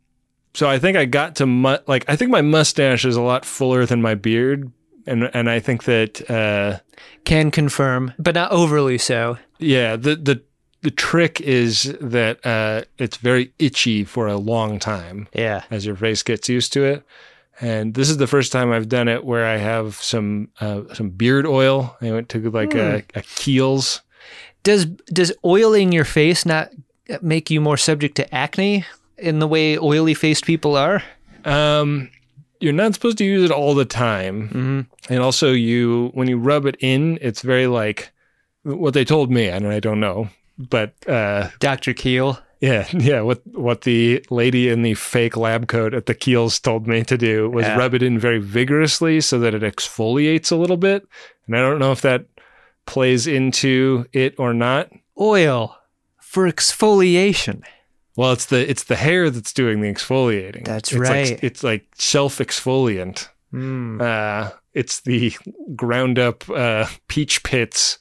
so 0.55 0.69
I 0.69 0.79
think 0.79 0.97
I 0.97 1.05
got 1.05 1.37
to 1.37 1.47
mu- 1.47 1.79
like 1.87 2.05
I 2.09 2.17
think 2.17 2.31
my 2.31 2.43
mustache 2.43 3.05
is 3.05 3.17
a 3.17 3.23
lot 3.23 3.45
fuller 3.45 3.87
than 3.87 4.03
my 4.03 4.15
beard, 4.15 4.71
and 5.07 5.31
and 5.35 5.49
I 5.51 5.61
think 5.61 5.85
that 5.85 6.31
uh, 6.31 6.79
Can 7.25 7.51
confirm, 7.51 8.13
but 8.19 8.35
not 8.35 8.51
overly 8.53 8.99
so. 8.99 9.39
yeah 9.59 9.97
the 9.97 10.17
the 10.17 10.43
the 10.83 10.91
trick 10.91 11.41
is 11.41 11.95
that 12.01 12.45
uh, 12.45 12.83
it's 12.99 13.17
very 13.17 13.53
itchy 13.61 14.03
for 14.05 14.27
a 14.27 14.37
long 14.37 14.79
time 14.81 15.29
Yeah. 15.33 15.63
as 15.71 15.87
your 15.87 15.95
face 15.95 16.25
gets 16.25 16.49
used 16.49 16.73
to 16.73 16.83
it. 16.85 17.05
And 17.61 17.95
this 17.95 18.11
is 18.11 18.17
the 18.17 18.27
first 18.27 18.51
time 18.51 18.73
I've 18.73 18.89
done 18.89 19.07
it 19.07 19.25
where 19.25 19.47
I 19.47 19.59
have 19.59 19.95
some 19.95 20.49
uh, 20.61 20.83
some 20.95 21.11
beard 21.11 21.47
oil. 21.47 21.97
I 22.01 22.11
went 22.11 22.29
to 22.31 22.51
like 22.51 22.75
a, 22.75 23.05
a 23.15 23.23
Kiehl's. 23.23 24.01
Does 24.65 24.87
does 24.87 25.33
oiling 25.45 25.93
your 25.93 26.05
face 26.05 26.45
not 26.45 26.71
make 27.21 27.49
you 27.51 27.61
more 27.61 27.77
subject 27.77 28.17
to 28.17 28.35
acne 28.35 28.85
in 29.23 29.39
the 29.39 29.47
way 29.49 29.79
oily 29.79 30.15
faced 30.15 30.45
people 30.45 30.77
are? 30.77 31.03
Um, 31.45 32.11
you're 32.61 32.73
not 32.73 32.95
supposed 32.95 33.19
to 33.19 33.25
use 33.25 33.43
it 33.45 33.51
all 33.51 33.75
the 33.75 33.85
time, 33.85 34.49
mm-hmm. 34.49 35.13
and 35.13 35.23
also 35.23 35.53
you 35.53 36.11
when 36.15 36.29
you 36.29 36.39
rub 36.39 36.67
it 36.67 36.77
in, 36.81 37.19
it's 37.21 37.43
very 37.43 37.67
like 37.67 38.11
what 38.63 38.95
they 38.95 39.05
told 39.05 39.31
me, 39.31 39.49
and 39.49 39.67
I 39.67 39.81
don't 39.81 40.01
know, 40.01 40.29
but 40.59 40.95
uh, 41.09 41.49
Dr. 41.59 41.93
Keel. 41.95 42.39
yeah, 42.61 42.87
yeah. 42.93 43.21
What 43.23 43.43
what 43.49 43.81
the 43.81 44.25
lady 44.31 44.69
in 44.69 44.83
the 44.83 44.95
fake 44.95 45.37
lab 45.37 45.67
coat 45.67 45.95
at 45.95 46.07
the 46.07 46.15
Kiehl's 46.15 46.61
told 46.61 46.87
me 46.87 47.03
to 47.05 47.19
do 47.19 47.51
was 47.51 47.67
Yeah. 47.67 47.77
rub 47.77 47.95
it 47.95 48.03
in 48.03 48.19
very 48.21 48.39
vigorously 48.39 49.21
so 49.21 49.41
that 49.41 49.55
it 49.55 49.63
exfoliates 49.63 50.53
a 50.53 50.57
little 50.57 50.77
bit, 50.77 51.05
and 51.47 51.57
I 51.57 51.61
don't 51.61 51.81
know 51.81 51.91
if 51.93 52.03
that 52.03 52.27
plays 52.87 53.27
into 53.27 54.07
it 54.13 54.35
or 54.39 54.55
not. 54.55 54.91
Oil 55.21 55.77
for 56.21 56.49
exfoliation. 56.51 57.63
Well, 58.17 58.33
it's 58.33 58.47
the 58.47 58.69
it's 58.69 58.85
the 58.85 58.97
hair 58.97 59.31
that's 59.31 59.53
doing 59.53 59.81
the 59.81 59.93
exfoliating. 59.93 60.65
That's 60.65 60.93
It's 60.93 60.99
like- 61.01 61.09
right. 61.09 61.45
it's 61.45 61.63
like 61.65 61.87
self 61.95 62.39
exfoliant. 62.39 63.29
Hmm. 63.51 64.01
Uh, 64.01 64.51
it's 64.75 65.01
the 65.01 65.35
ground 65.77 66.19
up 66.19 66.49
uh, 66.51 66.87
peach 67.09 67.43
pits 67.43 67.99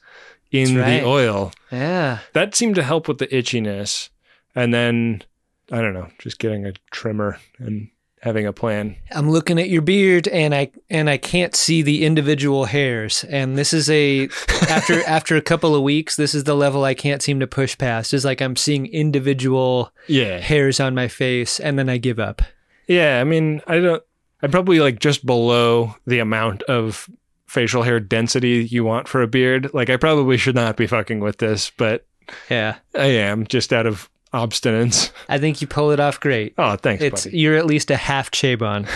in 0.50 0.76
right. 0.78 1.00
the 1.00 1.06
oil. 1.06 1.52
Yeah. 1.70 2.18
That 2.32 2.54
seemed 2.54 2.74
to 2.76 2.82
help 2.82 3.08
with 3.08 3.18
the 3.18 3.26
itchiness. 3.26 4.08
And 4.54 4.72
then 4.72 5.22
I 5.70 5.80
don't 5.80 5.94
know, 5.94 6.08
just 6.18 6.38
getting 6.38 6.66
a 6.66 6.72
trimmer 6.90 7.38
and 7.58 7.88
having 8.22 8.46
a 8.46 8.52
plan. 8.52 8.94
I'm 9.10 9.30
looking 9.30 9.58
at 9.58 9.68
your 9.68 9.82
beard 9.82 10.28
and 10.28 10.54
I 10.54 10.70
and 10.88 11.10
I 11.10 11.16
can't 11.16 11.54
see 11.56 11.82
the 11.82 12.04
individual 12.04 12.66
hairs. 12.66 13.24
And 13.28 13.58
this 13.58 13.72
is 13.72 13.90
a 13.90 14.24
after 14.68 15.02
after 15.04 15.36
a 15.36 15.42
couple 15.42 15.74
of 15.74 15.82
weeks, 15.82 16.16
this 16.16 16.34
is 16.34 16.44
the 16.44 16.54
level 16.54 16.84
I 16.84 16.94
can't 16.94 17.20
seem 17.22 17.40
to 17.40 17.46
push 17.46 17.76
past. 17.76 18.14
It's 18.14 18.24
like 18.24 18.40
I'm 18.40 18.56
seeing 18.56 18.86
individual 18.86 19.92
Yeah. 20.06 20.38
hairs 20.38 20.80
on 20.80 20.94
my 20.94 21.08
face 21.08 21.58
and 21.60 21.78
then 21.78 21.88
I 21.88 21.98
give 21.98 22.18
up. 22.18 22.42
Yeah, 22.88 23.20
I 23.20 23.24
mean, 23.24 23.60
I 23.66 23.78
don't 23.80 24.02
I'm 24.42 24.50
probably 24.50 24.80
like 24.80 24.98
just 24.98 25.24
below 25.26 25.94
the 26.06 26.18
amount 26.18 26.62
of 26.64 27.08
facial 27.46 27.82
hair 27.82 28.00
density 28.00 28.64
you 28.70 28.82
want 28.84 29.08
for 29.08 29.20
a 29.22 29.26
beard. 29.28 29.72
Like 29.74 29.90
I 29.90 29.96
probably 29.96 30.36
should 30.36 30.54
not 30.54 30.76
be 30.76 30.86
fucking 30.86 31.20
with 31.20 31.38
this, 31.38 31.70
but 31.76 32.06
Yeah. 32.48 32.76
I 32.96 33.06
am 33.06 33.46
just 33.46 33.72
out 33.72 33.86
of 33.86 34.08
obstinance. 34.32 35.10
I 35.28 35.38
think 35.38 35.60
you 35.60 35.66
pull 35.66 35.90
it 35.90 36.00
off 36.00 36.18
great. 36.20 36.54
Oh, 36.58 36.76
thanks, 36.76 37.02
It's 37.02 37.24
buddy. 37.24 37.38
you're 37.38 37.56
at 37.56 37.66
least 37.66 37.90
a 37.90 37.96
half 37.96 38.30
Chabon. 38.30 38.86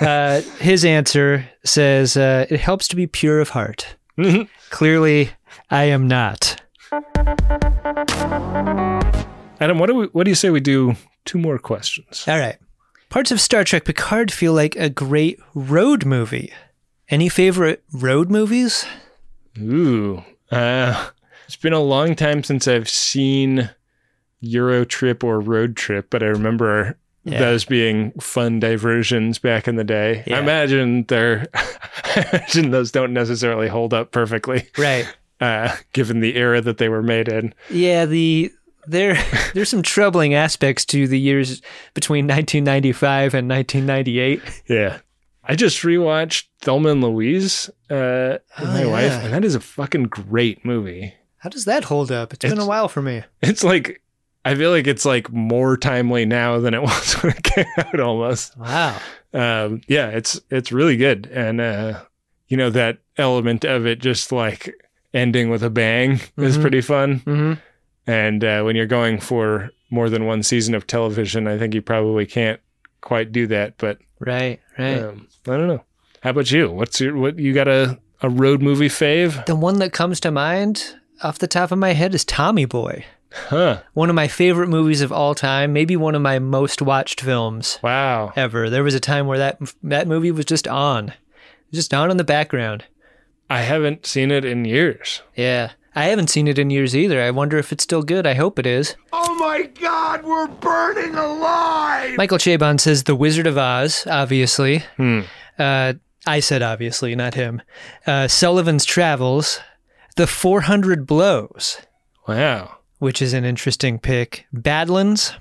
uh, 0.02 0.40
his 0.58 0.84
answer 0.84 1.48
says 1.64 2.16
uh, 2.16 2.46
it 2.50 2.60
helps 2.60 2.88
to 2.88 2.96
be 2.96 3.06
pure 3.06 3.40
of 3.40 3.50
heart. 3.50 3.96
Mhm. 4.18 4.48
Clearly, 4.70 5.30
I 5.70 5.84
am 5.84 6.06
not. 6.08 6.60
Adam, 9.60 9.78
what 9.78 9.86
do 9.86 9.94
we 9.94 10.06
what 10.06 10.24
do 10.24 10.30
you 10.30 10.34
say 10.34 10.50
we 10.50 10.60
do 10.60 10.96
two 11.24 11.38
more 11.38 11.58
questions? 11.58 12.24
All 12.26 12.38
right. 12.38 12.56
Parts 13.08 13.30
of 13.30 13.40
Star 13.40 13.62
Trek 13.64 13.84
Picard 13.84 14.32
feel 14.32 14.52
like 14.54 14.74
a 14.76 14.88
great 14.90 15.38
road 15.54 16.04
movie. 16.04 16.52
Any 17.08 17.28
favorite 17.28 17.82
road 17.92 18.30
movies? 18.30 18.84
Ooh. 19.58 20.24
Uh 20.50 21.10
it's 21.46 21.56
been 21.56 21.72
a 21.72 21.80
long 21.80 22.14
time 22.16 22.42
since 22.42 22.66
I've 22.66 22.88
seen 22.88 23.70
Euro 24.42 24.84
Trip 24.84 25.24
or 25.24 25.40
Road 25.40 25.76
Trip, 25.76 26.08
but 26.10 26.22
I 26.22 26.26
remember 26.26 26.98
Yeah. 27.24 27.38
those 27.40 27.64
being 27.64 28.10
fun 28.20 28.60
diversions 28.60 29.38
back 29.38 29.66
in 29.66 29.76
the 29.76 29.84
day. 29.84 30.22
Yeah. 30.26 30.36
I 30.36 30.40
imagine 30.40 31.04
they're 31.08 31.46
I 31.54 32.28
imagine 32.32 32.70
those 32.70 32.90
don't 32.92 33.12
necessarily 33.14 33.68
hold 33.68 33.94
up 33.94 34.10
perfectly, 34.12 34.66
Right. 34.76 35.06
uh, 35.40 35.74
given 35.92 36.20
the 36.20 36.36
era 36.36 36.60
that 36.60 36.78
they 36.78 36.88
were 36.88 37.02
made 37.02 37.28
in. 37.28 37.54
Yeah, 37.70 38.04
the 38.06 38.52
there 38.86 39.14
there's 39.54 39.68
some 39.68 39.82
troubling 39.82 40.34
aspects 40.34 40.84
to 40.86 41.06
the 41.06 41.18
years 41.18 41.62
between 41.94 42.26
1995 42.26 43.34
and 43.34 43.48
1998. 43.48 44.42
Yeah. 44.68 44.98
I 45.44 45.54
just 45.56 45.78
rewatched 45.82 46.44
Thelma 46.60 46.90
and 46.90 47.02
Louise 47.02 47.68
uh, 47.90 48.38
with 48.60 48.68
my 48.68 48.84
Oh, 48.84 48.90
wife, 48.90 49.12
and 49.12 49.32
that 49.32 49.44
is 49.44 49.54
a 49.56 49.60
fucking 49.60 50.04
great 50.04 50.64
movie. 50.64 51.14
How 51.38 51.48
does 51.50 51.64
that 51.64 51.84
hold 51.84 52.12
up? 52.12 52.32
It's 52.32 52.44
been 52.44 52.58
a 52.60 52.66
while 52.66 52.86
for 52.88 53.02
me. 53.02 53.22
It's 53.40 53.64
like 53.64 54.01
I 54.44 54.54
feel 54.54 54.70
like 54.70 54.86
it's 54.86 55.04
like 55.04 55.30
more 55.32 55.76
timely 55.76 56.24
now 56.26 56.58
than 56.58 56.74
it 56.74 56.82
was 56.82 57.14
when 57.22 57.32
it 57.32 57.42
came 57.42 57.66
out 57.78 58.00
almost. 58.00 58.56
Wow. 58.58 58.98
Um, 59.32 59.80
yeah, 59.86 60.08
it's 60.08 60.40
it's 60.50 60.72
really 60.72 60.96
good, 60.96 61.26
and 61.32 61.60
uh, 61.60 62.00
you 62.48 62.56
know 62.56 62.70
that 62.70 62.98
element 63.16 63.64
of 63.64 63.86
it 63.86 63.98
just 64.00 64.32
like 64.32 64.74
ending 65.14 65.48
with 65.50 65.62
a 65.62 65.70
bang 65.70 66.20
is 66.36 66.58
pretty 66.58 66.80
fun. 66.80 67.20
Mhm. 67.20 67.58
And 68.06 68.42
uh, 68.44 68.62
when 68.62 68.74
you're 68.76 68.86
going 68.86 69.20
for 69.20 69.70
more 69.90 70.08
than 70.10 70.26
one 70.26 70.42
season 70.42 70.74
of 70.74 70.86
television, 70.86 71.46
I 71.46 71.56
think 71.58 71.72
you 71.74 71.82
probably 71.82 72.26
can't 72.26 72.60
quite 73.00 73.30
do 73.32 73.46
that. 73.48 73.76
But 73.78 73.98
Right, 74.18 74.60
right. 74.78 74.98
um, 75.02 75.28
I 75.46 75.50
don't 75.56 75.68
know. 75.68 75.84
How 76.20 76.30
about 76.30 76.50
you? 76.50 76.70
What's 76.70 77.00
your 77.00 77.16
what? 77.16 77.38
You 77.38 77.52
got 77.54 77.68
a 77.68 77.98
a 78.22 78.28
road 78.28 78.60
movie 78.62 78.88
fave? 78.88 79.44
the 79.46 79.56
one 79.56 79.78
that 79.78 79.92
comes 79.92 80.20
to 80.20 80.30
mind 80.30 80.94
off 81.22 81.38
the 81.38 81.46
top 81.48 81.72
of 81.72 81.78
my 81.78 81.92
head 81.92 82.14
is 82.14 82.24
Tommy 82.24 82.64
Boy. 82.64 83.04
Huh? 83.48 83.82
One 83.94 84.08
of 84.08 84.14
my 84.14 84.28
favorite 84.28 84.68
movies 84.68 85.00
of 85.00 85.12
all 85.12 85.34
time, 85.34 85.72
maybe 85.72 85.96
one 85.96 86.14
of 86.14 86.22
my 86.22 86.38
most 86.38 86.82
watched 86.82 87.20
films 87.20 87.78
Wow. 87.82 88.32
ever. 88.36 88.68
There 88.70 88.84
was 88.84 88.94
a 88.94 89.00
time 89.00 89.26
where 89.26 89.38
that 89.38 89.58
that 89.82 90.06
movie 90.08 90.30
was 90.30 90.44
just 90.44 90.66
on. 90.68 91.12
Just 91.72 91.94
on 91.94 92.10
in 92.10 92.16
the 92.18 92.24
background. 92.24 92.84
I 93.48 93.62
haven't 93.62 94.06
seen 94.06 94.30
it 94.30 94.44
in 94.44 94.64
years. 94.64 95.22
Yeah. 95.36 95.72
I 95.94 96.04
haven't 96.04 96.28
seen 96.30 96.48
it 96.48 96.58
in 96.58 96.70
years 96.70 96.96
either. 96.96 97.20
I 97.22 97.30
wonder 97.30 97.58
if 97.58 97.70
it's 97.70 97.84
still 97.84 98.02
good. 98.02 98.26
I 98.26 98.32
hope 98.34 98.58
it 98.58 98.66
is. 98.66 98.96
Oh 99.12 99.34
my 99.34 99.62
god, 99.78 100.24
we're 100.24 100.46
burning 100.48 101.14
alive! 101.14 102.16
Michael 102.16 102.38
Chabon 102.38 102.80
says 102.80 103.04
The 103.04 103.14
Wizard 103.14 103.46
of 103.46 103.58
Oz, 103.58 104.06
obviously. 104.06 104.84
Uh, 105.58 105.92
I 106.26 106.40
said 106.40 106.62
obviously, 106.62 107.14
not 107.14 107.34
him. 107.34 107.60
Uh, 108.06 108.26
Sullivan's 108.26 108.86
Travels, 108.86 109.60
The 110.16 110.26
400 110.26 111.06
Blows, 111.06 111.78
Wow. 112.26 112.78
Which 113.02 113.20
is 113.20 113.32
an 113.34 113.44
interesting 113.44 113.98
pick. 113.98 114.46
Badlands, 114.52 115.34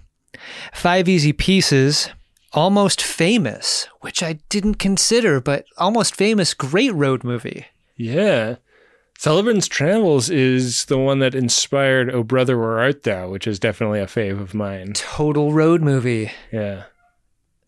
Five 0.74 1.08
Easy 1.08 1.32
Pieces, 1.32 2.10
Almost 2.54 3.04
Famous, 3.04 3.88
which 4.00 4.24
I 4.24 4.40
didn't 4.50 4.76
consider, 4.80 5.40
but 5.40 5.66
Almost 5.78 6.16
Famous, 6.16 6.56
great 6.56 6.92
road 6.96 7.24
movie. 7.24 7.68
Yeah. 7.96 8.56
Sullivan's 9.20 9.68
Travels 9.68 10.32
is 10.32 10.86
the 10.86 10.98
one 10.98 11.20
that 11.20 11.36
inspired 11.36 12.10
Oh 12.10 12.24
Brother 12.24 12.58
Where 12.58 12.80
Art 12.80 13.04
Thou, 13.04 13.30
which 13.30 13.46
is 13.46 13.60
definitely 13.60 14.00
a 14.00 14.08
fave 14.08 14.42
of 14.42 14.56
mine. 14.56 14.94
Total 14.94 15.54
road 15.54 15.84
movie. 15.84 16.32
Yeah. 16.52 16.86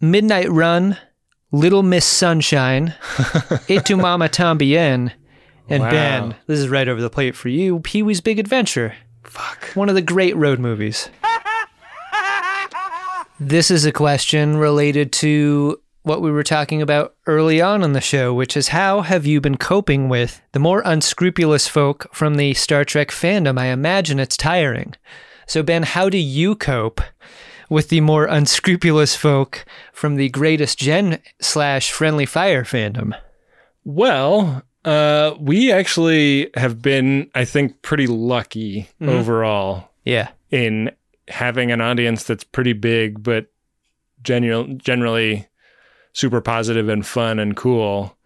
Midnight 0.01 0.49
Run, 0.49 0.97
Little 1.51 1.83
Miss 1.83 2.05
Sunshine, 2.05 2.95
Et 3.69 3.85
tu 3.85 3.95
mama 3.95 4.27
tambien, 4.27 5.11
and 5.69 5.83
Wow. 5.83 5.91
Ben. 5.91 6.35
This 6.47 6.57
is 6.59 6.67
right 6.69 6.87
over 6.87 6.99
the 6.99 7.11
plate 7.11 7.35
for 7.35 7.49
you. 7.49 7.79
Pee 7.81 8.01
Wee's 8.01 8.21
Big 8.21 8.39
Adventure. 8.39 8.95
Fuck. 9.33 9.75
One 9.75 9.89
of 9.89 9.95
the 9.95 10.01
great 10.03 10.35
road 10.35 10.59
movies. 10.59 11.09
this 13.39 13.71
is 13.71 13.83
a 13.83 13.91
question 13.91 14.57
related 14.57 15.11
to 15.13 15.81
what 16.03 16.21
we 16.21 16.29
were 16.29 16.43
talking 16.43 16.83
about 16.83 17.15
early 17.25 17.59
on 17.59 17.81
in 17.81 17.93
the 17.93 17.99
show, 17.99 18.31
which 18.31 18.55
is 18.55 18.67
how 18.67 19.01
have 19.01 19.25
you 19.25 19.41
been 19.41 19.57
coping 19.57 20.07
with 20.07 20.39
the 20.51 20.59
more 20.59 20.83
unscrupulous 20.85 21.67
folk 21.67 22.13
from 22.13 22.35
the 22.35 22.53
Star 22.53 22.85
Trek 22.85 23.09
fandom? 23.09 23.57
I 23.57 23.67
imagine 23.67 24.19
it's 24.19 24.37
tiring. 24.37 24.93
So, 25.47 25.63
Ben, 25.63 25.81
how 25.81 26.09
do 26.09 26.19
you 26.19 26.55
cope 26.55 27.01
with 27.71 27.89
the 27.89 28.01
more 28.01 28.25
unscrupulous 28.25 29.15
folk 29.15 29.65
from 29.91 30.15
the 30.15 30.29
greatest 30.29 30.77
gen 30.77 31.17
slash 31.41 31.91
friendly 31.91 32.27
fire 32.27 32.63
fandom? 32.63 33.19
Well, 33.83 34.61
uh, 34.85 35.35
we 35.39 35.71
actually 35.71 36.49
have 36.55 36.81
been, 36.81 37.29
I 37.35 37.45
think, 37.45 37.81
pretty 37.81 38.07
lucky 38.07 38.89
overall 39.01 39.89
Yeah. 40.03 40.29
in 40.51 40.91
having 41.29 41.71
an 41.71 41.81
audience 41.81 42.23
that's 42.25 42.43
pretty 42.43 42.73
big, 42.73 43.23
but 43.23 43.47
genu- 44.23 44.75
generally 44.75 45.47
super 46.13 46.41
positive 46.41 46.89
and 46.89 47.05
fun 47.05 47.39
and 47.39 47.55
cool. 47.55 48.17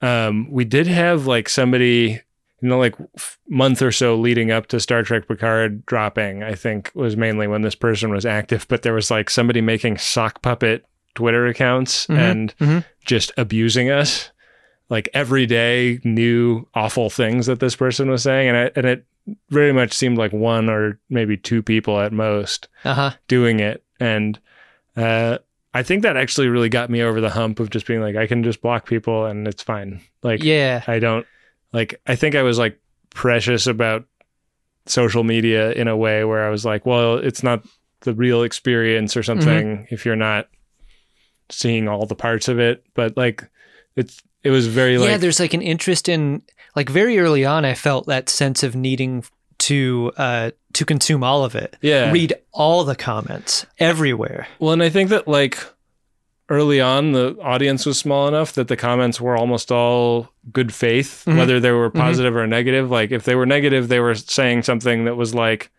Um, 0.00 0.50
we 0.50 0.64
did 0.64 0.86
have 0.86 1.26
like 1.26 1.48
somebody, 1.48 2.20
you 2.62 2.68
know, 2.68 2.78
like 2.78 2.94
f- 3.16 3.38
month 3.48 3.82
or 3.82 3.92
so 3.92 4.16
leading 4.16 4.50
up 4.50 4.66
to 4.68 4.80
Star 4.80 5.02
Trek 5.02 5.28
Picard 5.28 5.84
dropping. 5.86 6.42
I 6.42 6.54
think 6.54 6.90
was 6.94 7.16
mainly 7.16 7.46
when 7.46 7.62
this 7.62 7.74
person 7.74 8.10
was 8.10 8.24
active, 8.24 8.66
but 8.68 8.82
there 8.82 8.94
was 8.94 9.10
like 9.10 9.28
somebody 9.30 9.60
making 9.60 9.98
sock 9.98 10.40
puppet 10.42 10.84
Twitter 11.14 11.46
accounts 11.46 12.08
and 12.08 12.56
mhm. 12.58 12.84
just 13.04 13.32
abusing 13.36 13.90
us. 13.90 14.30
Like 14.90 15.08
every 15.12 15.44
day, 15.46 16.00
new 16.04 16.66
awful 16.74 17.10
things 17.10 17.46
that 17.46 17.60
this 17.60 17.76
person 17.76 18.08
was 18.10 18.22
saying, 18.22 18.48
and 18.48 18.56
it, 18.56 18.72
and 18.76 18.86
it 18.86 19.04
very 19.50 19.72
much 19.72 19.92
seemed 19.92 20.16
like 20.16 20.32
one 20.32 20.70
or 20.70 20.98
maybe 21.10 21.36
two 21.36 21.62
people 21.62 22.00
at 22.00 22.12
most 22.12 22.68
Uh 22.84 22.94
huh. 22.94 23.10
doing 23.28 23.60
it. 23.60 23.84
And 24.00 24.38
uh, 24.96 25.38
I 25.74 25.82
think 25.82 26.02
that 26.02 26.16
actually 26.16 26.48
really 26.48 26.70
got 26.70 26.88
me 26.88 27.02
over 27.02 27.20
the 27.20 27.28
hump 27.28 27.60
of 27.60 27.68
just 27.68 27.86
being 27.86 28.00
like, 28.00 28.16
I 28.16 28.26
can 28.26 28.42
just 28.42 28.62
block 28.62 28.86
people 28.86 29.26
and 29.26 29.46
it's 29.46 29.62
fine. 29.62 30.00
Like, 30.22 30.42
Yeah. 30.42 30.82
I 30.86 30.98
don't 30.98 31.26
like, 31.74 32.00
I 32.06 32.16
think 32.16 32.34
I 32.34 32.42
was 32.42 32.58
like 32.58 32.80
precious 33.10 33.66
about 33.66 34.06
social 34.86 35.24
media 35.24 35.72
in 35.72 35.86
a 35.88 35.96
way 35.96 36.24
where 36.24 36.46
I 36.46 36.48
was 36.48 36.64
like, 36.64 36.86
well, 36.86 37.16
it's 37.18 37.42
not 37.42 37.62
the 38.00 38.14
real 38.14 38.42
experience 38.42 39.14
or 39.16 39.22
something 39.22 39.86
if 39.90 40.06
you're 40.06 40.16
not 40.16 40.48
seeing 41.50 41.86
all 41.88 42.06
the 42.06 42.14
parts 42.14 42.48
of 42.48 42.58
it. 42.58 42.82
But 42.94 43.16
like, 43.16 43.46
it's, 43.96 44.22
it 44.44 44.50
was 44.50 44.66
very 44.66 44.98
like 44.98 45.08
yeah, 45.10 45.16
there's 45.16 45.40
like 45.40 45.54
an 45.54 45.62
interest 45.62 46.08
in 46.08 46.42
like 46.76 46.88
very 46.88 47.18
early 47.18 47.44
on 47.44 47.64
I 47.64 47.74
felt 47.74 48.06
that 48.06 48.28
sense 48.28 48.62
of 48.62 48.74
needing 48.76 49.24
to 49.58 50.12
uh 50.16 50.50
to 50.74 50.84
consume 50.84 51.24
all 51.24 51.44
of 51.44 51.54
it. 51.54 51.76
Yeah. 51.80 52.12
Read 52.12 52.34
all 52.52 52.84
the 52.84 52.94
comments 52.96 53.66
everywhere. 53.78 54.46
Well, 54.60 54.72
and 54.72 54.82
I 54.82 54.88
think 54.90 55.10
that 55.10 55.26
like 55.26 55.58
early 56.50 56.80
on, 56.80 57.12
the 57.12 57.36
audience 57.42 57.84
was 57.84 57.98
small 57.98 58.26
enough 58.28 58.52
that 58.54 58.68
the 58.68 58.76
comments 58.76 59.20
were 59.20 59.36
almost 59.36 59.70
all 59.72 60.28
good 60.52 60.72
faith, 60.72 61.24
Mm-hmm. 61.26 61.38
whether 61.38 61.60
they 61.60 61.72
were 61.72 61.90
positive 61.90 62.34
or 62.36 62.46
negative. 62.46 62.90
Like 62.90 63.10
if 63.10 63.24
they 63.24 63.34
were 63.34 63.46
negative, 63.46 63.88
they 63.88 64.00
were 64.00 64.14
saying 64.14 64.62
something 64.62 65.04
that 65.04 65.16
was 65.16 65.34
like, 65.34 65.70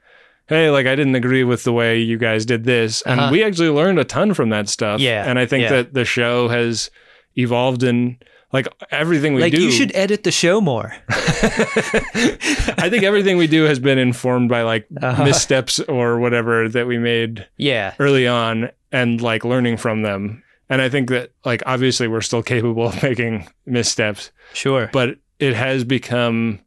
"Hey, 0.47 0.69
like 0.69 0.85
I 0.85 0.95
didn't 0.95 1.15
agree 1.15 1.43
with 1.43 1.63
the 1.63 1.73
way 1.73 1.99
you 1.99 2.17
guys 2.17 2.45
did 2.45 2.65
this," 2.65 3.01
and 3.03 3.19
Uh-huh. 3.19 3.31
we 3.31 3.43
actually 3.43 3.69
learned 3.69 3.97
a 3.99 4.03
ton 4.03 4.33
from 4.33 4.49
that 4.49 4.69
stuff. 4.69 4.99
Yeah, 4.99 5.23
and 5.27 5.39
I 5.39 5.45
think 5.45 5.63
yeah. 5.63 5.69
that 5.69 5.93
the 5.93 6.05
show 6.05 6.49
has 6.49 6.91
evolved 7.35 7.81
in 7.83 8.17
like 8.51 8.67
everything 8.91 9.33
we 9.35 9.41
like 9.41 9.53
do. 9.53 9.61
you 9.61 9.71
should 9.71 9.91
edit 9.95 10.23
the 10.23 10.31
show 10.31 10.59
more. 10.61 10.93
I 11.09 12.87
think 12.89 13.03
everything 13.03 13.37
we 13.37 13.47
do 13.47 13.63
has 13.63 13.79
been 13.79 13.97
informed 13.97 14.49
by 14.49 14.63
like 14.63 14.87
Uh-huh. 15.01 15.23
missteps 15.23 15.79
or 15.81 16.19
whatever 16.19 16.67
that 16.69 16.87
we 16.87 16.97
made 16.97 17.47
Yeah. 17.57 17.93
early 17.99 18.27
on 18.27 18.69
and 18.91 19.21
like 19.21 19.43
learning 19.45 19.77
from 19.77 20.01
them. 20.01 20.43
And 20.69 20.81
I 20.81 20.89
think 20.89 21.09
that 21.09 21.31
like 21.45 21.63
obviously 21.65 22.07
we're 22.07 22.21
still 22.21 22.43
capable 22.53 22.87
of 22.87 23.01
making 23.03 23.47
missteps, 23.65 24.31
Sure. 24.53 24.89
but 24.93 25.17
it 25.39 25.53
has 25.55 25.83
become 25.83 26.59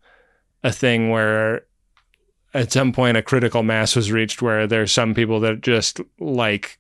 a 0.64 0.72
thing 0.72 1.10
where 1.10 1.62
at 2.54 2.70
some 2.72 2.92
point 2.92 3.16
a 3.16 3.22
critical 3.22 3.62
mass 3.62 3.96
was 3.96 4.12
reached 4.12 4.42
where 4.42 4.66
there's 4.66 4.92
some 4.92 5.14
people 5.14 5.40
that 5.40 5.60
just 5.62 6.00
like 6.20 6.78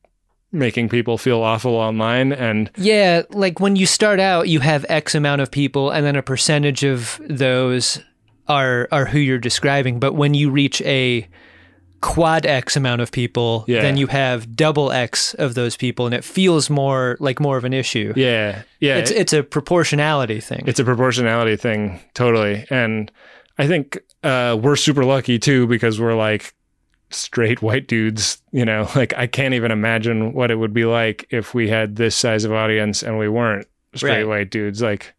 making 0.52 0.88
people 0.88 1.16
feel 1.18 1.40
awful 1.40 1.74
online 1.74 2.32
and 2.32 2.70
Yeah, 2.76 3.22
like 3.30 3.58
when 3.60 3.76
you 3.76 3.86
start 3.86 4.20
out, 4.20 4.48
you 4.48 4.60
have 4.60 4.84
X 4.88 5.14
amount 5.14 5.40
of 5.40 5.50
people, 5.50 5.90
and 5.90 6.04
then 6.06 6.16
a 6.16 6.22
percentage 6.22 6.84
of 6.84 7.20
those 7.28 8.00
are 8.48 8.88
are 8.92 9.06
who 9.06 9.18
you're 9.18 9.38
describing. 9.38 9.98
But 9.98 10.14
when 10.14 10.34
you 10.34 10.50
reach 10.50 10.82
a 10.82 11.26
quad 12.00 12.44
X 12.44 12.76
amount 12.76 13.00
of 13.00 13.12
people, 13.12 13.64
Yeah. 13.68 13.80
then 13.82 13.96
you 13.96 14.08
have 14.08 14.56
double 14.56 14.90
X 14.90 15.34
of 15.34 15.54
those 15.54 15.76
people, 15.76 16.04
and 16.04 16.14
it 16.14 16.24
feels 16.24 16.68
more 16.68 17.16
like 17.20 17.38
more 17.40 17.56
of 17.56 17.64
an 17.64 17.72
issue. 17.72 18.12
yeah 18.16 18.62
yeah 18.80 18.96
It's 18.96 19.10
it's 19.12 19.32
a 19.32 19.42
proportionality 19.42 20.40
thing. 20.40 20.64
it's 20.66 20.80
a 20.80 20.84
proportionality 20.84 21.54
thing 21.56 22.00
totally 22.14 22.66
and 22.70 23.10
i 23.58 23.66
think 23.68 23.98
uh, 24.24 24.58
we're 24.60 24.76
super 24.76 25.04
lucky 25.04 25.38
too 25.38 25.66
because 25.68 26.00
we're 26.00 26.14
like 26.16 26.52
straight 27.12 27.62
white 27.62 27.86
dudes 27.86 28.42
you 28.52 28.64
know 28.64 28.88
like 28.96 29.12
i 29.16 29.26
can't 29.26 29.54
even 29.54 29.70
imagine 29.70 30.32
what 30.32 30.50
it 30.50 30.56
would 30.56 30.72
be 30.72 30.84
like 30.84 31.26
if 31.30 31.54
we 31.54 31.68
had 31.68 31.96
this 31.96 32.16
size 32.16 32.44
of 32.44 32.52
audience 32.52 33.02
and 33.02 33.18
we 33.18 33.28
weren't 33.28 33.66
straight 33.94 34.18
Right. 34.24 34.28
white 34.28 34.50
dudes 34.50 34.80
like 34.82 35.14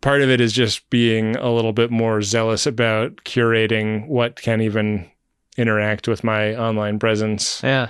part 0.00 0.22
of 0.22 0.30
it 0.30 0.40
is 0.40 0.52
just 0.52 0.88
being 0.90 1.36
a 1.36 1.50
little 1.50 1.72
bit 1.72 1.90
more 1.90 2.22
zealous 2.22 2.66
about 2.66 3.16
curating 3.24 4.06
what 4.08 4.36
can 4.40 4.60
even 4.60 5.10
interact 5.56 6.06
with 6.08 6.22
my 6.24 6.54
online 6.54 6.98
presence 6.98 7.60
yeah. 7.62 7.88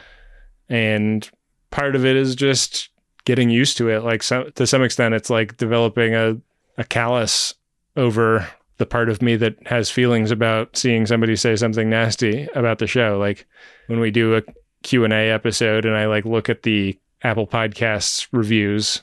and 0.68 1.30
part 1.70 1.94
of 1.94 2.05
it 2.05 2.16
is 2.16 2.34
just 2.34 2.88
getting 3.24 3.51
used 3.51 3.76
to 3.76 3.88
it 3.88 4.01
like 4.03 4.22
some, 4.22 4.51
to 4.55 4.66
some 4.66 4.82
extent 4.82 5.14
it's 5.14 5.30
like 5.30 5.57
developing 5.57 6.14
a, 6.14 6.36
a 6.78 6.84
callus 6.84 7.55
over 7.96 8.48
the 8.81 8.87
part 8.87 9.11
of 9.11 9.20
me 9.20 9.37
that 9.37 9.55
has 9.66 9.91
feelings 9.91 10.31
about 10.31 10.74
seeing 10.74 11.05
somebody 11.05 11.37
say 11.37 11.55
something 11.55 11.91
nasty 11.91 12.49
about 12.55 12.78
the 12.78 12.87
show 12.87 13.18
like 13.18 13.47
when 13.89 14.01
we 14.01 14.11
do 14.11 14.35
a 14.35 14.43
q&a 14.83 15.31
episode 15.31 15.85
and 15.85 15.95
i 15.95 16.07
like 16.07 16.24
look 16.24 16.49
at 16.49 16.62
the 16.62 16.99
apple 17.22 17.47
podcasts 17.47 18.26
reviews 18.33 19.03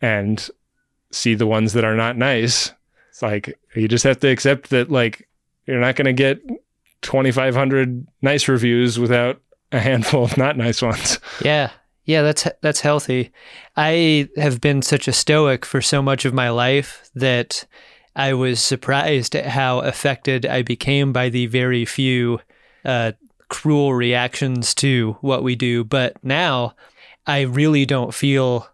and 0.00 0.48
see 1.12 1.34
the 1.34 1.46
ones 1.46 1.74
that 1.74 1.84
are 1.84 1.94
not 1.94 2.16
nice 2.16 2.72
it's 3.10 3.20
like 3.20 3.58
you 3.76 3.86
just 3.86 4.04
have 4.04 4.18
to 4.18 4.28
accept 4.28 4.70
that 4.70 4.90
like 4.90 5.28
you're 5.66 5.78
not 5.78 5.94
going 5.94 6.06
to 6.06 6.12
get 6.14 6.40
2500 7.02 8.06
nice 8.22 8.48
reviews 8.48 8.98
without 8.98 9.40
a 9.72 9.78
handful 9.78 10.24
of 10.24 10.36
not 10.38 10.56
nice 10.56 10.80
ones 10.82 11.20
Yeah. 11.44 11.70
Yeah, 12.04 12.22
that's 12.22 12.48
that's 12.62 12.80
healthy. 12.80 13.32
I 13.76 14.30
have 14.38 14.62
been 14.62 14.80
such 14.80 15.08
a 15.08 15.12
stoic 15.12 15.66
for 15.66 15.82
so 15.82 16.00
much 16.00 16.24
of 16.24 16.32
my 16.32 16.48
life 16.48 17.10
that 17.14 17.66
I 18.18 18.34
was 18.34 18.60
surprised 18.62 19.34
at 19.36 19.46
how 19.46 19.78
affected 19.78 20.44
I 20.44 20.62
became 20.62 21.12
by 21.12 21.28
the 21.30 21.46
very 21.46 21.84
few 21.84 22.40
uh, 22.84 23.12
cruel 23.48 23.94
reactions 23.94 24.74
to 24.74 25.16
what 25.20 25.42
we 25.42 25.54
do. 25.54 25.84
But 25.84 26.16
now 26.24 26.74
I 27.26 27.42
really 27.42 27.86
don't 27.86 28.12
feel 28.12 28.68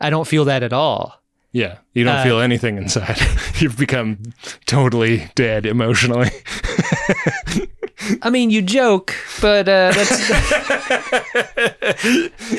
I 0.00 0.10
don't 0.10 0.26
feel 0.26 0.44
that 0.46 0.62
at 0.62 0.72
all. 0.72 1.22
Yeah, 1.52 1.78
you 1.92 2.04
don't 2.04 2.16
Uh, 2.16 2.24
feel 2.24 2.40
anything 2.40 2.76
inside. 2.78 3.18
You've 3.56 3.76
become 3.78 4.18
totally 4.66 5.30
dead 5.34 5.66
emotionally. 5.66 6.30
I 8.22 8.30
mean, 8.30 8.50
you 8.50 8.62
joke, 8.62 9.14
but 9.40 9.68
uh, 9.68 9.92
that's 9.92 10.28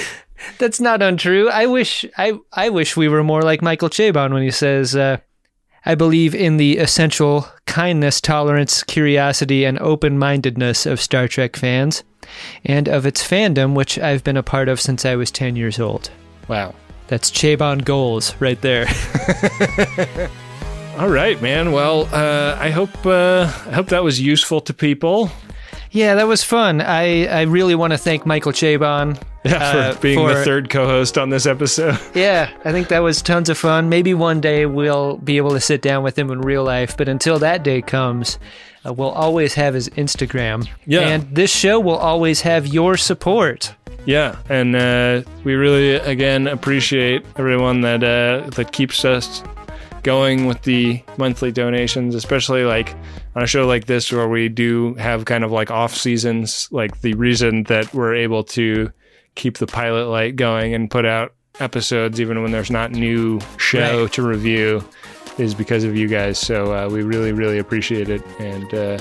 that's 0.58 0.80
not 0.80 1.02
untrue. 1.02 1.50
I 1.50 1.66
wish 1.66 2.06
I 2.18 2.34
I 2.54 2.70
wish 2.70 2.96
we 2.98 3.08
were 3.08 3.24
more 3.24 3.42
like 3.42 3.62
Michael 3.62 3.90
Chabon 3.90 4.34
when 4.34 4.44
he 4.44 4.52
says, 4.52 4.96
uh, 4.96 5.18
"I 5.86 5.96
believe 5.96 6.36
in 6.36 6.58
the 6.58 6.78
essential 6.78 7.48
kindness, 7.66 8.22
tolerance, 8.22 8.84
curiosity, 8.84 9.66
and 9.66 9.80
open-mindedness 9.80 10.86
of 10.86 11.02
Star 11.02 11.28
Trek 11.28 11.56
fans, 11.56 12.04
and 12.66 12.88
of 12.88 13.06
its 13.06 13.28
fandom, 13.28 13.74
which 13.74 13.98
I've 14.00 14.24
been 14.24 14.38
a 14.38 14.44
part 14.44 14.70
of 14.70 14.80
since 14.82 15.06
I 15.06 15.16
was 15.16 15.32
ten 15.32 15.56
years 15.56 15.80
old." 15.80 16.10
Wow. 16.48 16.74
That's 17.08 17.32
Chabon 17.32 17.84
goals 17.86 18.36
right 18.40 18.62
there. 18.62 18.86
All 21.00 21.10
right, 21.10 21.42
man. 21.42 21.72
Well, 21.72 22.08
uh, 22.14 22.56
I 22.60 22.70
hope 22.70 23.06
uh, 23.06 23.52
I 23.66 23.72
hope 23.72 23.88
that 23.88 24.04
was 24.04 24.22
useful 24.22 24.62
to 24.62 24.74
people. 24.74 25.32
Yeah, 25.92 26.16
that 26.16 26.28
was 26.28 26.44
fun. 26.44 26.82
I, 26.82 27.26
I 27.26 27.42
really 27.44 27.76
want 27.76 27.92
to 27.94 27.98
thank 27.98 28.26
Michael 28.26 28.52
Chabon. 28.52 29.22
Yeah, 29.44 29.56
uh, 29.64 29.94
for 29.94 30.02
being 30.02 30.20
for- 30.20 30.34
the 30.34 30.44
third 30.44 30.70
co-host 30.70 31.18
on 31.18 31.30
this 31.30 31.46
episode. 31.46 31.98
Yeah, 32.14 32.52
I 32.66 32.72
think 32.72 32.90
that 32.90 33.00
was 33.00 33.22
tons 33.22 33.50
of 33.50 33.58
fun. 33.58 33.88
Maybe 33.90 34.14
one 34.14 34.42
day 34.42 34.66
we'll 34.66 35.18
be 35.18 35.38
able 35.38 35.52
to 35.52 35.62
sit 35.62 35.82
down 35.82 36.04
with 36.04 36.18
him 36.20 36.30
in 36.30 36.42
real 36.42 36.64
life, 36.64 36.98
but 36.98 37.08
until 37.08 37.40
that 37.40 37.64
day 37.64 37.82
comes, 37.82 38.38
uh, 38.86 38.92
we'll 38.94 39.10
always 39.12 39.54
have 39.54 39.74
his 39.74 39.88
Instagram. 39.90 40.68
Yeah. 40.86 41.02
And 41.02 41.34
this 41.36 41.52
show 41.56 41.80
will 41.80 41.96
always 41.98 42.42
have 42.42 42.68
your 42.68 42.98
support. 42.98 43.74
Yeah, 44.06 44.38
and 44.50 44.76
uh, 44.76 45.22
we 45.44 45.54
really 45.56 45.96
again 45.96 46.48
appreciate 46.48 47.26
everyone 47.38 47.82
that 47.82 48.04
uh, 48.04 48.50
that 48.52 48.72
keeps 48.72 49.06
us 49.06 49.44
going 50.04 50.46
with 50.46 50.62
the 50.64 51.02
monthly 51.18 51.52
donations, 51.52 52.16
especially 52.16 52.64
like 52.64 52.96
on 53.36 53.44
a 53.44 53.48
show 53.48 53.68
like 53.68 53.86
this 53.86 54.12
where 54.12 54.28
we 54.28 54.50
do 54.50 54.94
have 54.96 55.26
kind 55.26 55.44
of 55.44 55.52
like 55.52 55.72
off 55.72 55.96
seasons. 55.96 56.68
Like 56.72 57.02
the 57.02 57.14
reason 57.14 57.64
that 57.64 57.94
we're 57.94 58.16
able 58.16 58.44
to 58.46 58.92
keep 59.36 59.58
the 59.58 59.68
pilot 59.68 60.06
light 60.08 60.36
going 60.36 60.74
and 60.74 60.90
put 60.90 61.06
out 61.06 61.34
episodes 61.60 62.20
even 62.22 62.42
when 62.42 62.52
there's 62.52 62.72
not 62.72 62.92
new 62.92 63.40
show 63.58 64.04
Right. 64.04 64.14
to 64.14 64.22
review 64.24 64.84
is 65.38 65.54
because 65.54 65.84
of 65.84 65.96
you 65.96 66.08
guys. 66.08 66.38
So 66.40 66.74
uh, 66.74 66.90
we 66.90 67.04
really 67.04 67.32
really 67.34 67.58
appreciate 67.60 68.10
it 68.10 68.22
and. 68.40 68.74
Uh, 68.74 68.98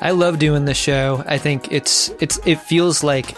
I 0.00 0.10
love 0.10 0.38
doing 0.40 0.64
the 0.64 0.74
show. 0.74 1.22
I 1.26 1.38
think 1.38 1.70
it's 1.70 2.10
it's 2.20 2.38
it 2.44 2.56
feels 2.60 3.04
like 3.04 3.36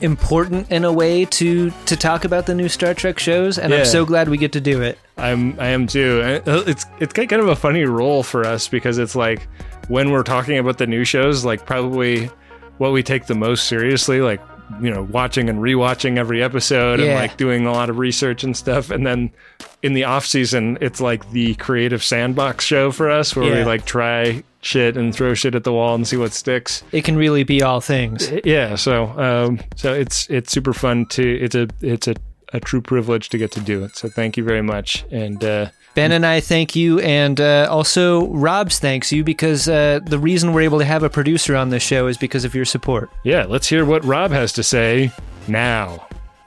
important 0.00 0.70
in 0.70 0.84
a 0.84 0.92
way 0.92 1.24
to 1.26 1.70
to 1.86 1.96
talk 1.96 2.24
about 2.24 2.46
the 2.46 2.54
new 2.54 2.68
Star 2.68 2.94
Trek 2.94 3.18
shows, 3.18 3.58
and 3.58 3.72
Yeah. 3.72 3.80
I'm 3.80 3.84
so 3.84 4.04
glad 4.04 4.28
we 4.28 4.36
get 4.38 4.52
to 4.52 4.60
do 4.60 4.82
it. 4.82 4.98
I'm 5.16 5.58
I 5.60 5.68
am 5.68 5.86
too. 5.86 6.40
It's 6.46 6.86
it's 6.98 7.12
kind 7.12 7.32
of 7.32 7.48
a 7.48 7.56
funny 7.56 7.84
role 7.84 8.22
for 8.22 8.46
us 8.46 8.68
because 8.68 8.98
it's 8.98 9.14
like 9.14 9.46
when 9.88 10.10
we're 10.10 10.22
talking 10.22 10.58
about 10.58 10.78
the 10.78 10.86
new 10.86 11.04
shows, 11.04 11.44
like 11.44 11.66
probably 11.66 12.30
what 12.78 12.92
we 12.92 13.02
take 13.02 13.26
the 13.26 13.34
most 13.34 13.68
seriously, 13.68 14.20
like 14.20 14.40
you 14.80 14.90
know, 14.90 15.02
watching 15.02 15.50
and 15.50 15.58
rewatching 15.58 16.16
every 16.16 16.42
episode 16.42 16.98
and 16.98 17.14
like 17.14 17.36
doing 17.36 17.66
a 17.66 17.72
lot 17.72 17.90
of 17.90 17.98
research 17.98 18.42
and 18.42 18.56
stuff. 18.56 18.90
And 18.90 19.06
then 19.06 19.30
in 19.82 19.92
the 19.92 20.04
off 20.04 20.24
season, 20.24 20.78
it's 20.80 21.00
like 21.00 21.30
the 21.32 21.54
creative 21.56 22.02
sandbox 22.02 22.64
show 22.64 22.90
for 22.90 23.10
us 23.10 23.36
where 23.36 23.54
we 23.54 23.64
like 23.64 23.84
try 23.84 24.42
shit 24.62 24.96
and 24.96 25.14
throw 25.14 25.34
shit 25.34 25.54
at 25.54 25.64
the 25.64 25.72
wall 25.72 25.94
and 25.94 26.06
see 26.06 26.16
what 26.16 26.32
sticks. 26.32 26.82
It 26.92 27.04
can 27.04 27.16
really 27.16 27.44
be 27.44 27.62
all 27.62 27.80
things. 27.80 28.32
Yeah, 28.44 28.76
so 28.76 29.08
um, 29.18 29.60
so 29.76 29.92
it's 29.92 30.28
it's 30.30 30.52
super 30.52 30.72
fun 30.72 31.06
to 31.06 31.22
it's 31.22 31.54
a 31.54 31.68
it's 31.80 32.08
a, 32.08 32.14
a 32.52 32.60
true 32.60 32.80
privilege 32.80 33.28
to 33.30 33.38
get 33.38 33.50
to 33.52 33.60
do 33.60 33.84
it. 33.84 33.96
So 33.96 34.08
thank 34.08 34.36
you 34.36 34.44
very 34.44 34.62
much. 34.62 35.04
And 35.10 35.42
uh, 35.42 35.70
Ben 35.94 36.12
and 36.12 36.24
I 36.24 36.40
thank 36.40 36.74
you, 36.74 37.00
and 37.00 37.38
uh, 37.38 37.68
also 37.70 38.28
Rob's 38.28 38.78
thanks 38.78 39.12
you 39.12 39.24
because 39.24 39.68
uh, 39.68 40.00
the 40.04 40.18
reason 40.18 40.52
we're 40.52 40.62
able 40.62 40.78
to 40.78 40.84
have 40.84 41.02
a 41.02 41.10
producer 41.10 41.54
on 41.54 41.68
this 41.68 41.82
show 41.82 42.06
is 42.06 42.16
because 42.16 42.44
of 42.44 42.54
your 42.54 42.64
support. 42.64 43.10
Yeah, 43.24 43.44
let's 43.46 43.68
hear 43.68 43.84
what 43.84 44.02
Rob 44.04 44.30
has 44.30 44.52
to 44.54 44.62
say 44.62 45.12
now. 45.48 46.06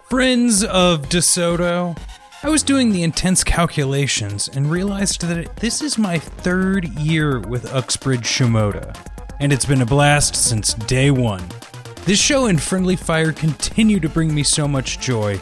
Friends 0.10 0.64
of 0.64 1.10
DeSoto, 1.10 1.98
I 2.42 2.50
was 2.50 2.64
doing 2.64 2.92
the 2.92 3.04
intense 3.04 3.44
calculations 3.44 4.50
and 4.50 4.70
realized 4.70 5.22
that 5.22 5.56
this 5.58 5.82
is 5.82 5.98
my 5.98 6.18
third 6.18 6.88
year 7.00 7.40
with 7.40 7.72
Uxbridge 7.72 8.26
Shimoda, 8.26 8.96
and 9.40 9.54
it's 9.54 9.66
been 9.66 9.82
a 9.82 9.86
blast 9.86 10.36
since 10.36 10.74
day 10.74 11.12
one. 11.12 11.44
This 12.06 12.20
show 12.20 12.46
and 12.46 12.62
Friendly 12.62 12.96
Fire 12.96 13.32
continue 13.32 14.00
to 14.00 14.10
bring 14.10 14.34
me 14.34 14.44
so 14.44 14.68
much 14.68 15.00
joy. 15.00 15.42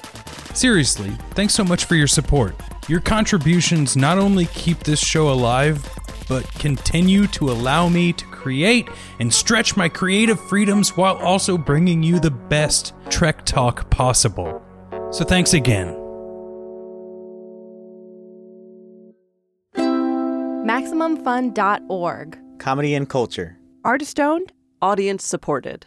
Seriously, 0.54 1.10
thanks 1.32 1.54
so 1.54 1.64
much 1.64 1.86
for 1.86 1.96
your 1.96 2.08
support. 2.08 2.56
Your 2.88 3.00
contributions 3.00 3.96
not 3.96 4.18
only 4.18 4.46
keep 4.48 4.80
this 4.80 5.00
show 5.00 5.30
alive, 5.30 5.88
but 6.28 6.48
continue 6.54 7.28
to 7.28 7.50
allow 7.50 7.90
me 7.90 8.14
to 8.14 8.26
create 8.26 8.88
and 9.20 9.34
stretch 9.34 9.76
my 9.76 9.90
creative 9.90 10.40
freedoms 10.40 10.96
while 10.96 11.16
also 11.18 11.58
bringing 11.58 12.04
you 12.04 12.20
the 12.20 12.32
best 12.32 12.94
Trek 13.10 13.46
talk 13.46 13.90
possible. 13.90 14.62
So 15.12 15.26
thanks 15.26 15.54
again. 15.54 15.96
MaximumFun.org. 20.66 22.40
Comedy 22.60 22.96
and 22.96 23.10
culture. 23.10 23.58
Artist 23.84 24.20
owned. 24.20 24.54
Audience 24.82 25.26
supported. 25.26 25.86